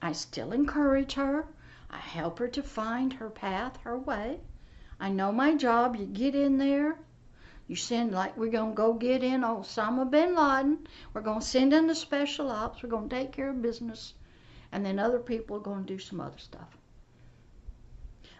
I 0.00 0.12
still 0.12 0.52
encourage 0.52 1.14
her. 1.14 1.46
I 1.90 1.96
help 1.96 2.38
her 2.38 2.48
to 2.48 2.62
find 2.62 3.12
her 3.14 3.30
path, 3.30 3.78
her 3.78 3.98
way. 3.98 4.40
I 5.00 5.08
know 5.08 5.32
my 5.32 5.54
job. 5.54 5.96
You 5.96 6.06
get 6.06 6.34
in 6.34 6.58
there. 6.58 6.98
You 7.66 7.76
send, 7.76 8.12
like, 8.12 8.36
we're 8.36 8.50
going 8.50 8.70
to 8.72 8.76
go 8.76 8.94
get 8.94 9.22
in 9.22 9.42
Osama 9.42 10.10
bin 10.10 10.34
Laden. 10.34 10.86
We're 11.12 11.20
going 11.20 11.40
to 11.40 11.46
send 11.46 11.72
in 11.72 11.86
the 11.86 11.94
special 11.94 12.50
ops. 12.50 12.82
We're 12.82 12.88
going 12.88 13.08
to 13.08 13.16
take 13.16 13.32
care 13.32 13.50
of 13.50 13.60
business. 13.60 14.14
And 14.72 14.84
then 14.84 14.98
other 14.98 15.18
people 15.18 15.56
are 15.56 15.60
going 15.60 15.84
to 15.84 15.92
do 15.92 15.98
some 15.98 16.20
other 16.20 16.38
stuff. 16.38 16.78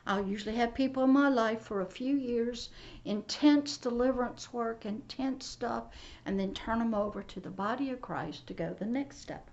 I'll 0.06 0.26
usually 0.26 0.56
have 0.56 0.72
people 0.72 1.04
in 1.04 1.10
my 1.10 1.28
life 1.28 1.60
for 1.60 1.82
a 1.82 1.86
few 1.86 2.16
years, 2.16 2.70
intense 3.04 3.76
deliverance 3.76 4.52
work, 4.54 4.86
intense 4.86 5.44
stuff, 5.44 5.84
and 6.24 6.40
then 6.40 6.54
turn 6.54 6.78
them 6.78 6.94
over 6.94 7.22
to 7.22 7.40
the 7.40 7.50
body 7.50 7.90
of 7.90 8.00
Christ 8.00 8.46
to 8.46 8.54
go 8.54 8.72
the 8.72 8.86
next 8.86 9.18
step. 9.18 9.47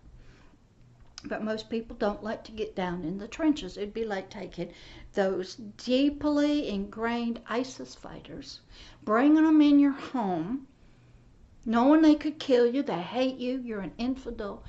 But 1.27 1.43
most 1.43 1.71
people 1.71 1.95
don't 1.95 2.23
like 2.23 2.43
to 2.43 2.51
get 2.51 2.75
down 2.75 3.03
in 3.03 3.17
the 3.17 3.27
trenches. 3.27 3.77
It'd 3.77 3.95
be 3.95 4.05
like 4.05 4.29
taking 4.29 4.71
those 5.13 5.55
deeply 5.55 6.69
ingrained 6.69 7.41
ISIS 7.47 7.95
fighters, 7.95 8.59
bringing 9.03 9.43
them 9.43 9.59
in 9.59 9.79
your 9.79 9.93
home, 9.93 10.67
knowing 11.65 12.03
they 12.03 12.13
could 12.13 12.37
kill 12.37 12.67
you, 12.67 12.83
they 12.83 13.01
hate 13.01 13.37
you, 13.37 13.59
you're 13.59 13.81
an 13.81 13.93
infidel, 13.97 14.63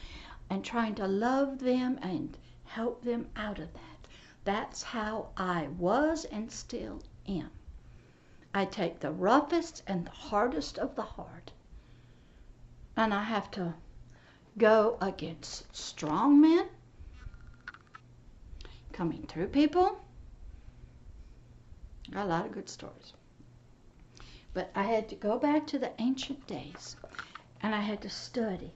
and 0.48 0.64
trying 0.64 0.94
to 0.94 1.06
love 1.06 1.58
them 1.58 1.98
and 2.00 2.38
help 2.64 3.02
them 3.02 3.28
out 3.36 3.58
of 3.58 3.72
that. 3.74 4.08
That's 4.44 4.82
how 4.82 5.28
I 5.36 5.68
was 5.68 6.24
and 6.24 6.50
still 6.50 7.02
am. 7.28 7.50
I 8.54 8.64
take 8.64 9.00
the 9.00 9.12
roughest 9.12 9.82
and 9.86 10.06
the 10.06 10.10
hardest 10.10 10.78
of 10.78 10.94
the 10.94 11.02
hard. 11.02 11.52
And 12.96 13.12
I 13.12 13.24
have 13.24 13.50
to 13.50 13.74
go 14.58 14.96
against 15.00 15.74
strong 15.76 16.40
men 16.40 16.66
coming 18.92 19.26
through 19.26 19.48
people. 19.48 19.98
Got 22.10 22.26
a 22.26 22.28
lot 22.28 22.46
of 22.46 22.52
good 22.52 22.68
stories. 22.68 23.12
But 24.54 24.70
I 24.74 24.84
had 24.84 25.08
to 25.10 25.16
go 25.16 25.38
back 25.38 25.66
to 25.68 25.78
the 25.78 25.92
ancient 26.00 26.46
days 26.46 26.96
and 27.62 27.74
I 27.74 27.80
had 27.80 28.00
to 28.02 28.08
study 28.08 28.72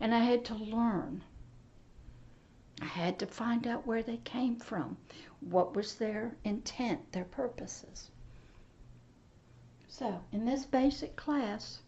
and 0.00 0.14
I 0.14 0.20
had 0.20 0.44
to 0.46 0.54
learn 0.54 1.22
I 2.80 2.84
had 2.84 3.18
to 3.18 3.26
find 3.26 3.66
out 3.66 3.88
where 3.88 4.04
they 4.04 4.18
came 4.18 4.56
from, 4.56 4.98
what 5.40 5.74
was 5.74 5.96
their 5.96 6.36
intent, 6.44 7.10
their 7.10 7.24
purposes. 7.24 8.10
So, 9.88 10.22
in 10.30 10.44
this 10.44 10.64
basic 10.64 11.16
class, 11.16 11.80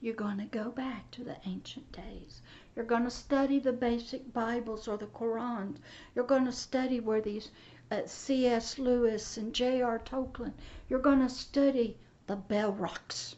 you're 0.00 0.14
going 0.14 0.38
to 0.38 0.46
go 0.46 0.70
back 0.70 1.10
to 1.10 1.22
the 1.22 1.36
ancient 1.44 1.92
days. 1.92 2.42
You're 2.74 2.84
going 2.84 3.04
to 3.04 3.10
study 3.10 3.58
the 3.58 3.72
basic 3.72 4.32
Bibles 4.32 4.88
or 4.88 4.96
the 4.96 5.06
Quran. 5.06 5.76
You're 6.14 6.24
going 6.24 6.46
to 6.46 6.52
study 6.52 7.00
where 7.00 7.20
these 7.20 7.50
uh, 7.90 8.02
C.S. 8.06 8.78
Lewis 8.78 9.36
and 9.36 9.54
J.R. 9.54 9.98
Tolkien, 9.98 10.52
you're 10.88 10.98
going 10.98 11.20
to 11.20 11.28
study 11.28 11.98
the 12.26 12.36
Balrogs 12.36 13.34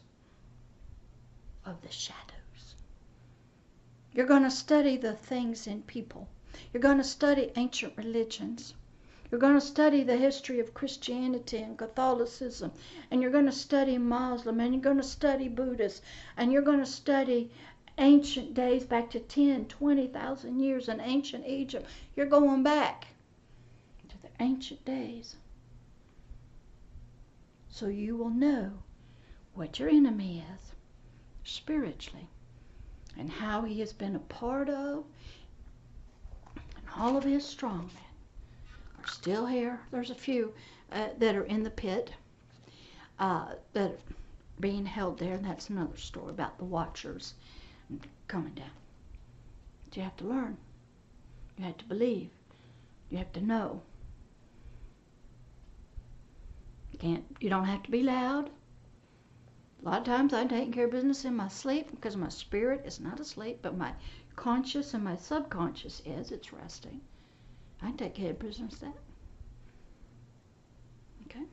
of 1.65 1.81
the 1.81 1.91
shadows. 1.91 2.75
You're 4.13 4.25
going 4.27 4.43
to 4.43 4.51
study 4.51 4.97
the 4.97 5.13
things 5.13 5.67
in 5.67 5.81
people 5.83 6.27
you're 6.71 6.81
going 6.81 6.97
to 6.97 7.03
study 7.03 7.51
ancient 7.55 7.97
religions. 7.97 8.75
You're 9.33 9.39
going 9.39 9.59
to 9.59 9.65
study 9.65 10.03
the 10.03 10.15
history 10.15 10.59
of 10.59 10.75
Christianity 10.75 11.57
and 11.57 11.75
Catholicism, 11.75 12.71
and 13.09 13.19
you're 13.19 13.31
going 13.31 13.47
to 13.47 13.51
study 13.51 13.97
Muslim, 13.97 14.59
and 14.59 14.75
you're 14.75 14.83
going 14.83 14.97
to 14.97 15.03
study 15.03 15.47
Buddhist, 15.47 16.03
and 16.37 16.53
you're 16.53 16.61
going 16.61 16.81
to 16.81 16.85
study 16.85 17.49
ancient 17.97 18.53
days 18.53 18.83
back 18.83 19.09
to 19.09 19.19
10, 19.19 19.65
20,000 19.65 20.59
years 20.59 20.87
in 20.87 21.01
ancient 21.01 21.47
Egypt. 21.47 21.89
You're 22.15 22.27
going 22.27 22.61
back 22.61 23.07
to 24.09 24.21
the 24.21 24.29
ancient 24.39 24.85
days. 24.85 25.35
So 27.69 27.87
you 27.87 28.15
will 28.15 28.29
know 28.29 28.83
what 29.55 29.79
your 29.79 29.89
enemy 29.89 30.45
is 30.53 30.73
spiritually 31.43 32.27
and 33.17 33.31
how 33.31 33.63
he 33.63 33.79
has 33.79 33.93
been 33.93 34.15
a 34.15 34.19
part 34.19 34.69
of 34.69 35.05
and 36.55 36.85
all 36.95 37.17
of 37.17 37.23
his 37.23 37.43
strong 37.43 37.89
still 39.07 39.45
here. 39.45 39.79
There's 39.91 40.09
a 40.09 40.15
few 40.15 40.53
uh, 40.91 41.09
that 41.17 41.35
are 41.35 41.43
in 41.43 41.63
the 41.63 41.69
pit 41.69 42.11
uh, 43.19 43.53
that 43.73 43.91
are 43.91 43.97
being 44.59 44.85
held 44.85 45.19
there, 45.19 45.33
and 45.33 45.45
that's 45.45 45.69
another 45.69 45.97
story 45.97 46.31
about 46.31 46.57
the 46.57 46.65
watchers 46.65 47.33
coming 48.27 48.53
down. 48.53 48.71
But 49.85 49.97
you 49.97 50.03
have 50.03 50.17
to 50.17 50.25
learn. 50.25 50.57
You 51.57 51.65
have 51.65 51.77
to 51.77 51.85
believe. 51.85 52.29
You 53.09 53.17
have 53.17 53.33
to 53.33 53.41
know. 53.41 53.81
You 56.91 56.99
can't. 56.99 57.23
You 57.39 57.49
don't 57.49 57.65
have 57.65 57.83
to 57.83 57.91
be 57.91 58.03
loud. 58.03 58.49
A 59.81 59.89
lot 59.89 59.99
of 59.99 60.05
times 60.05 60.33
I'm 60.33 60.47
taking 60.47 60.71
care 60.71 60.85
of 60.85 60.91
business 60.91 61.25
in 61.25 61.35
my 61.35 61.49
sleep 61.49 61.91
because 61.91 62.15
my 62.15 62.29
spirit 62.29 62.83
is 62.85 63.01
not 63.01 63.19
asleep, 63.19 63.59
but 63.61 63.77
my 63.77 63.93
conscious 64.35 64.93
and 64.93 65.03
my 65.03 65.15
subconscious 65.15 66.01
is, 66.05 66.31
it's 66.31 66.53
resting. 66.53 67.01
I 67.83 67.91
take 67.91 68.15
care 68.15 68.31
of 68.31 68.39
business 68.39 68.75
that. 68.79 68.95
Okay? 71.25 71.45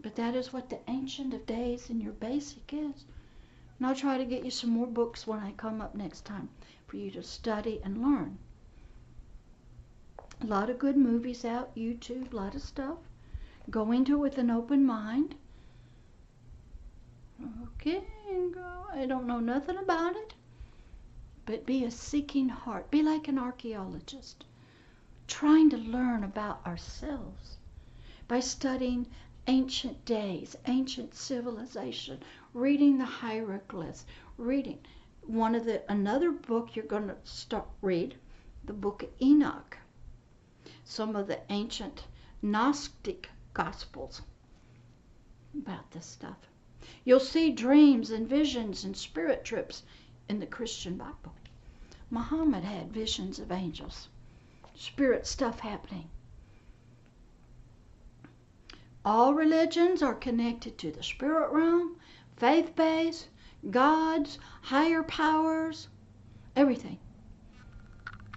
But 0.00 0.16
that 0.16 0.34
is 0.34 0.52
what 0.52 0.70
the 0.70 0.78
Ancient 0.88 1.34
of 1.34 1.44
Days 1.46 1.90
and 1.90 2.02
your 2.02 2.12
basic 2.12 2.72
is. 2.72 3.04
And 3.78 3.86
I'll 3.86 3.94
try 3.94 4.18
to 4.18 4.24
get 4.24 4.44
you 4.44 4.50
some 4.50 4.70
more 4.70 4.86
books 4.86 5.26
when 5.26 5.40
I 5.40 5.52
come 5.52 5.80
up 5.80 5.94
next 5.94 6.24
time 6.24 6.48
for 6.86 6.96
you 6.96 7.10
to 7.10 7.22
study 7.22 7.80
and 7.84 8.02
learn. 8.02 8.38
A 10.40 10.46
lot 10.46 10.70
of 10.70 10.78
good 10.78 10.96
movies 10.96 11.44
out, 11.44 11.74
YouTube, 11.74 12.32
a 12.32 12.36
lot 12.36 12.54
of 12.54 12.62
stuff. 12.62 12.98
Go 13.68 13.92
into 13.92 14.14
it 14.14 14.20
with 14.20 14.38
an 14.38 14.50
open 14.50 14.84
mind. 14.84 15.34
Okay, 17.64 18.04
girl, 18.52 18.86
I 18.92 19.06
don't 19.06 19.26
know 19.26 19.40
nothing 19.40 19.76
about 19.76 20.16
it 20.16 20.34
but 21.46 21.64
be 21.64 21.84
a 21.84 21.90
seeking 21.90 22.48
heart. 22.48 22.90
Be 22.90 23.02
like 23.02 23.28
an 23.28 23.38
archaeologist, 23.38 24.44
trying 25.26 25.70
to 25.70 25.76
learn 25.76 26.22
about 26.24 26.64
ourselves 26.66 27.56
by 28.28 28.40
studying 28.40 29.06
ancient 29.46 30.04
days, 30.04 30.56
ancient 30.66 31.14
civilization, 31.14 32.22
reading 32.52 32.98
the 32.98 33.04
hieroglyphs, 33.04 34.04
reading 34.36 34.78
one 35.22 35.54
of 35.54 35.64
the 35.64 35.82
another 35.90 36.30
book 36.30 36.74
you're 36.74 36.84
going 36.84 37.08
to 37.08 37.16
start 37.24 37.66
read, 37.82 38.16
the 38.64 38.72
book 38.72 39.02
of 39.02 39.10
Enoch. 39.20 39.78
Some 40.84 41.16
of 41.16 41.26
the 41.26 41.40
ancient 41.50 42.04
Gnostic 42.42 43.28
gospels 43.54 44.22
about 45.54 45.90
this 45.90 46.06
stuff. 46.06 46.36
You'll 47.04 47.20
see 47.20 47.50
dreams 47.50 48.10
and 48.10 48.28
visions 48.28 48.84
and 48.84 48.96
spirit 48.96 49.44
trips 49.44 49.82
in 50.28 50.38
the 50.38 50.46
Christian 50.46 50.96
Bible. 50.96 51.34
Muhammad 52.10 52.62
had 52.62 52.92
visions 52.92 53.38
of 53.38 53.50
angels, 53.50 54.08
spirit 54.76 55.26
stuff 55.26 55.60
happening. 55.60 56.08
All 59.04 59.34
religions 59.34 60.02
are 60.02 60.14
connected 60.14 60.78
to 60.78 60.90
the 60.90 61.02
spirit 61.02 61.50
realm, 61.52 61.96
faith 62.36 62.74
base, 62.76 63.28
gods, 63.70 64.38
higher 64.62 65.02
powers, 65.02 65.88
everything. 66.54 66.98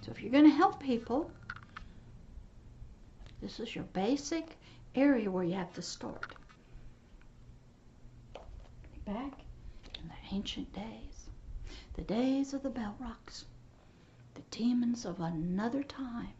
So 0.01 0.11
if 0.11 0.21
you're 0.21 0.31
going 0.31 0.49
to 0.49 0.49
help 0.49 0.79
people, 0.79 1.31
this 3.41 3.59
is 3.59 3.75
your 3.75 3.85
basic 3.85 4.57
area 4.95 5.29
where 5.29 5.43
you 5.43 5.55
have 5.55 5.73
to 5.73 5.81
start. 5.81 6.35
Back 9.05 9.33
in 10.01 10.07
the 10.07 10.35
ancient 10.35 10.71
days 10.73 11.09
the 11.99 12.05
days 12.05 12.53
of 12.53 12.63
the 12.63 12.69
Balrogs, 12.69 13.43
the 14.39 14.57
demons 14.57 15.03
of 15.05 15.19
another 15.19 15.83
time. 15.83 16.33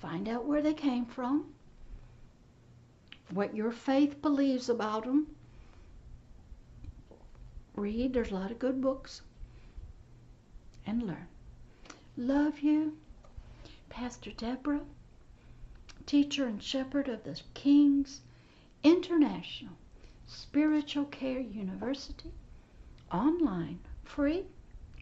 Find 0.00 0.28
out 0.28 0.46
where 0.46 0.60
they 0.60 0.74
came 0.74 1.06
from, 1.06 1.54
what 3.30 3.54
your 3.54 3.70
faith 3.70 4.20
believes 4.20 4.68
about 4.68 5.04
them, 5.04 5.28
read. 7.76 8.12
There's 8.12 8.32
a 8.32 8.34
lot 8.34 8.50
of 8.50 8.58
good 8.58 8.80
books. 8.80 9.22
And 10.84 11.04
learn. 11.04 11.28
Love 12.16 12.58
you, 12.58 12.96
Pastor 13.88 14.32
Deborah, 14.32 14.80
teacher 16.04 16.46
and 16.46 16.60
shepherd 16.60 17.08
of 17.08 17.22
the 17.22 17.40
King's 17.54 18.22
International 18.82 19.76
Spiritual 20.26 21.04
Care 21.04 21.38
University, 21.38 22.32
online, 23.12 23.78
free, 24.02 24.46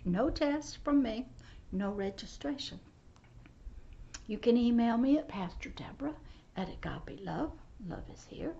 no 0.04 0.28
test 0.28 0.76
from 0.84 1.02
me, 1.02 1.24
no 1.72 1.90
registration. 1.90 2.78
You 4.26 4.38
can 4.38 4.56
email 4.56 4.96
me 4.96 5.18
at 5.18 5.28
Pastor 5.28 5.68
Deborah 5.70 6.14
at 6.56 6.68
agape 6.68 7.20
love, 7.24 7.52
love 7.86 8.04
is 8.12 8.26
here, 8.28 8.54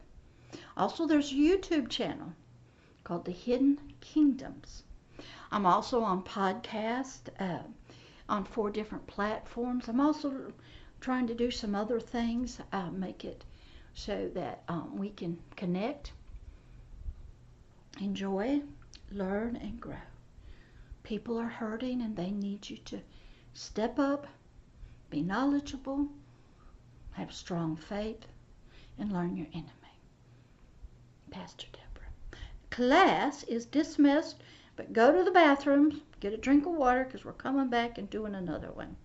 Also, 0.76 1.06
there's 1.06 1.32
a 1.32 1.34
YouTube 1.34 1.88
channel 1.88 2.32
called 3.04 3.24
The 3.24 3.32
Hidden 3.32 3.78
Kingdoms. 4.00 4.82
I'm 5.50 5.66
also 5.66 6.02
on 6.02 6.22
podcast 6.22 7.28
uh, 7.38 7.62
on 8.28 8.44
four 8.44 8.70
different 8.70 9.06
platforms. 9.06 9.88
I'm 9.88 10.00
also 10.00 10.52
trying 11.00 11.26
to 11.26 11.34
do 11.34 11.50
some 11.50 11.74
other 11.74 12.00
things, 12.00 12.60
uh, 12.72 12.90
make 12.90 13.24
it 13.24 13.44
so 13.94 14.30
that 14.34 14.62
um, 14.68 14.96
we 14.96 15.10
can 15.10 15.38
connect, 15.56 16.12
enjoy, 18.00 18.62
learn, 19.10 19.56
and 19.56 19.80
grow. 19.80 19.96
People 21.02 21.38
are 21.38 21.48
hurting 21.48 22.00
and 22.00 22.16
they 22.16 22.30
need 22.30 22.68
you 22.70 22.78
to 22.78 23.00
step 23.54 23.98
up, 23.98 24.26
be 25.10 25.22
knowledgeable, 25.22 26.08
have 27.12 27.32
strong 27.32 27.76
faith, 27.76 28.26
and 28.98 29.12
learn 29.12 29.36
your 29.36 29.48
enemy. 29.52 29.68
Pastor 31.30 31.66
Deborah. 31.72 32.10
Class 32.70 33.42
is 33.44 33.66
dismissed, 33.66 34.42
but 34.76 34.92
go 34.92 35.12
to 35.12 35.24
the 35.24 35.30
bathroom, 35.30 36.00
get 36.20 36.32
a 36.32 36.38
drink 36.38 36.66
of 36.66 36.72
water 36.72 37.04
because 37.04 37.24
we're 37.24 37.32
coming 37.32 37.68
back 37.68 37.98
and 37.98 38.08
doing 38.08 38.34
another 38.34 38.70
one. 38.70 38.96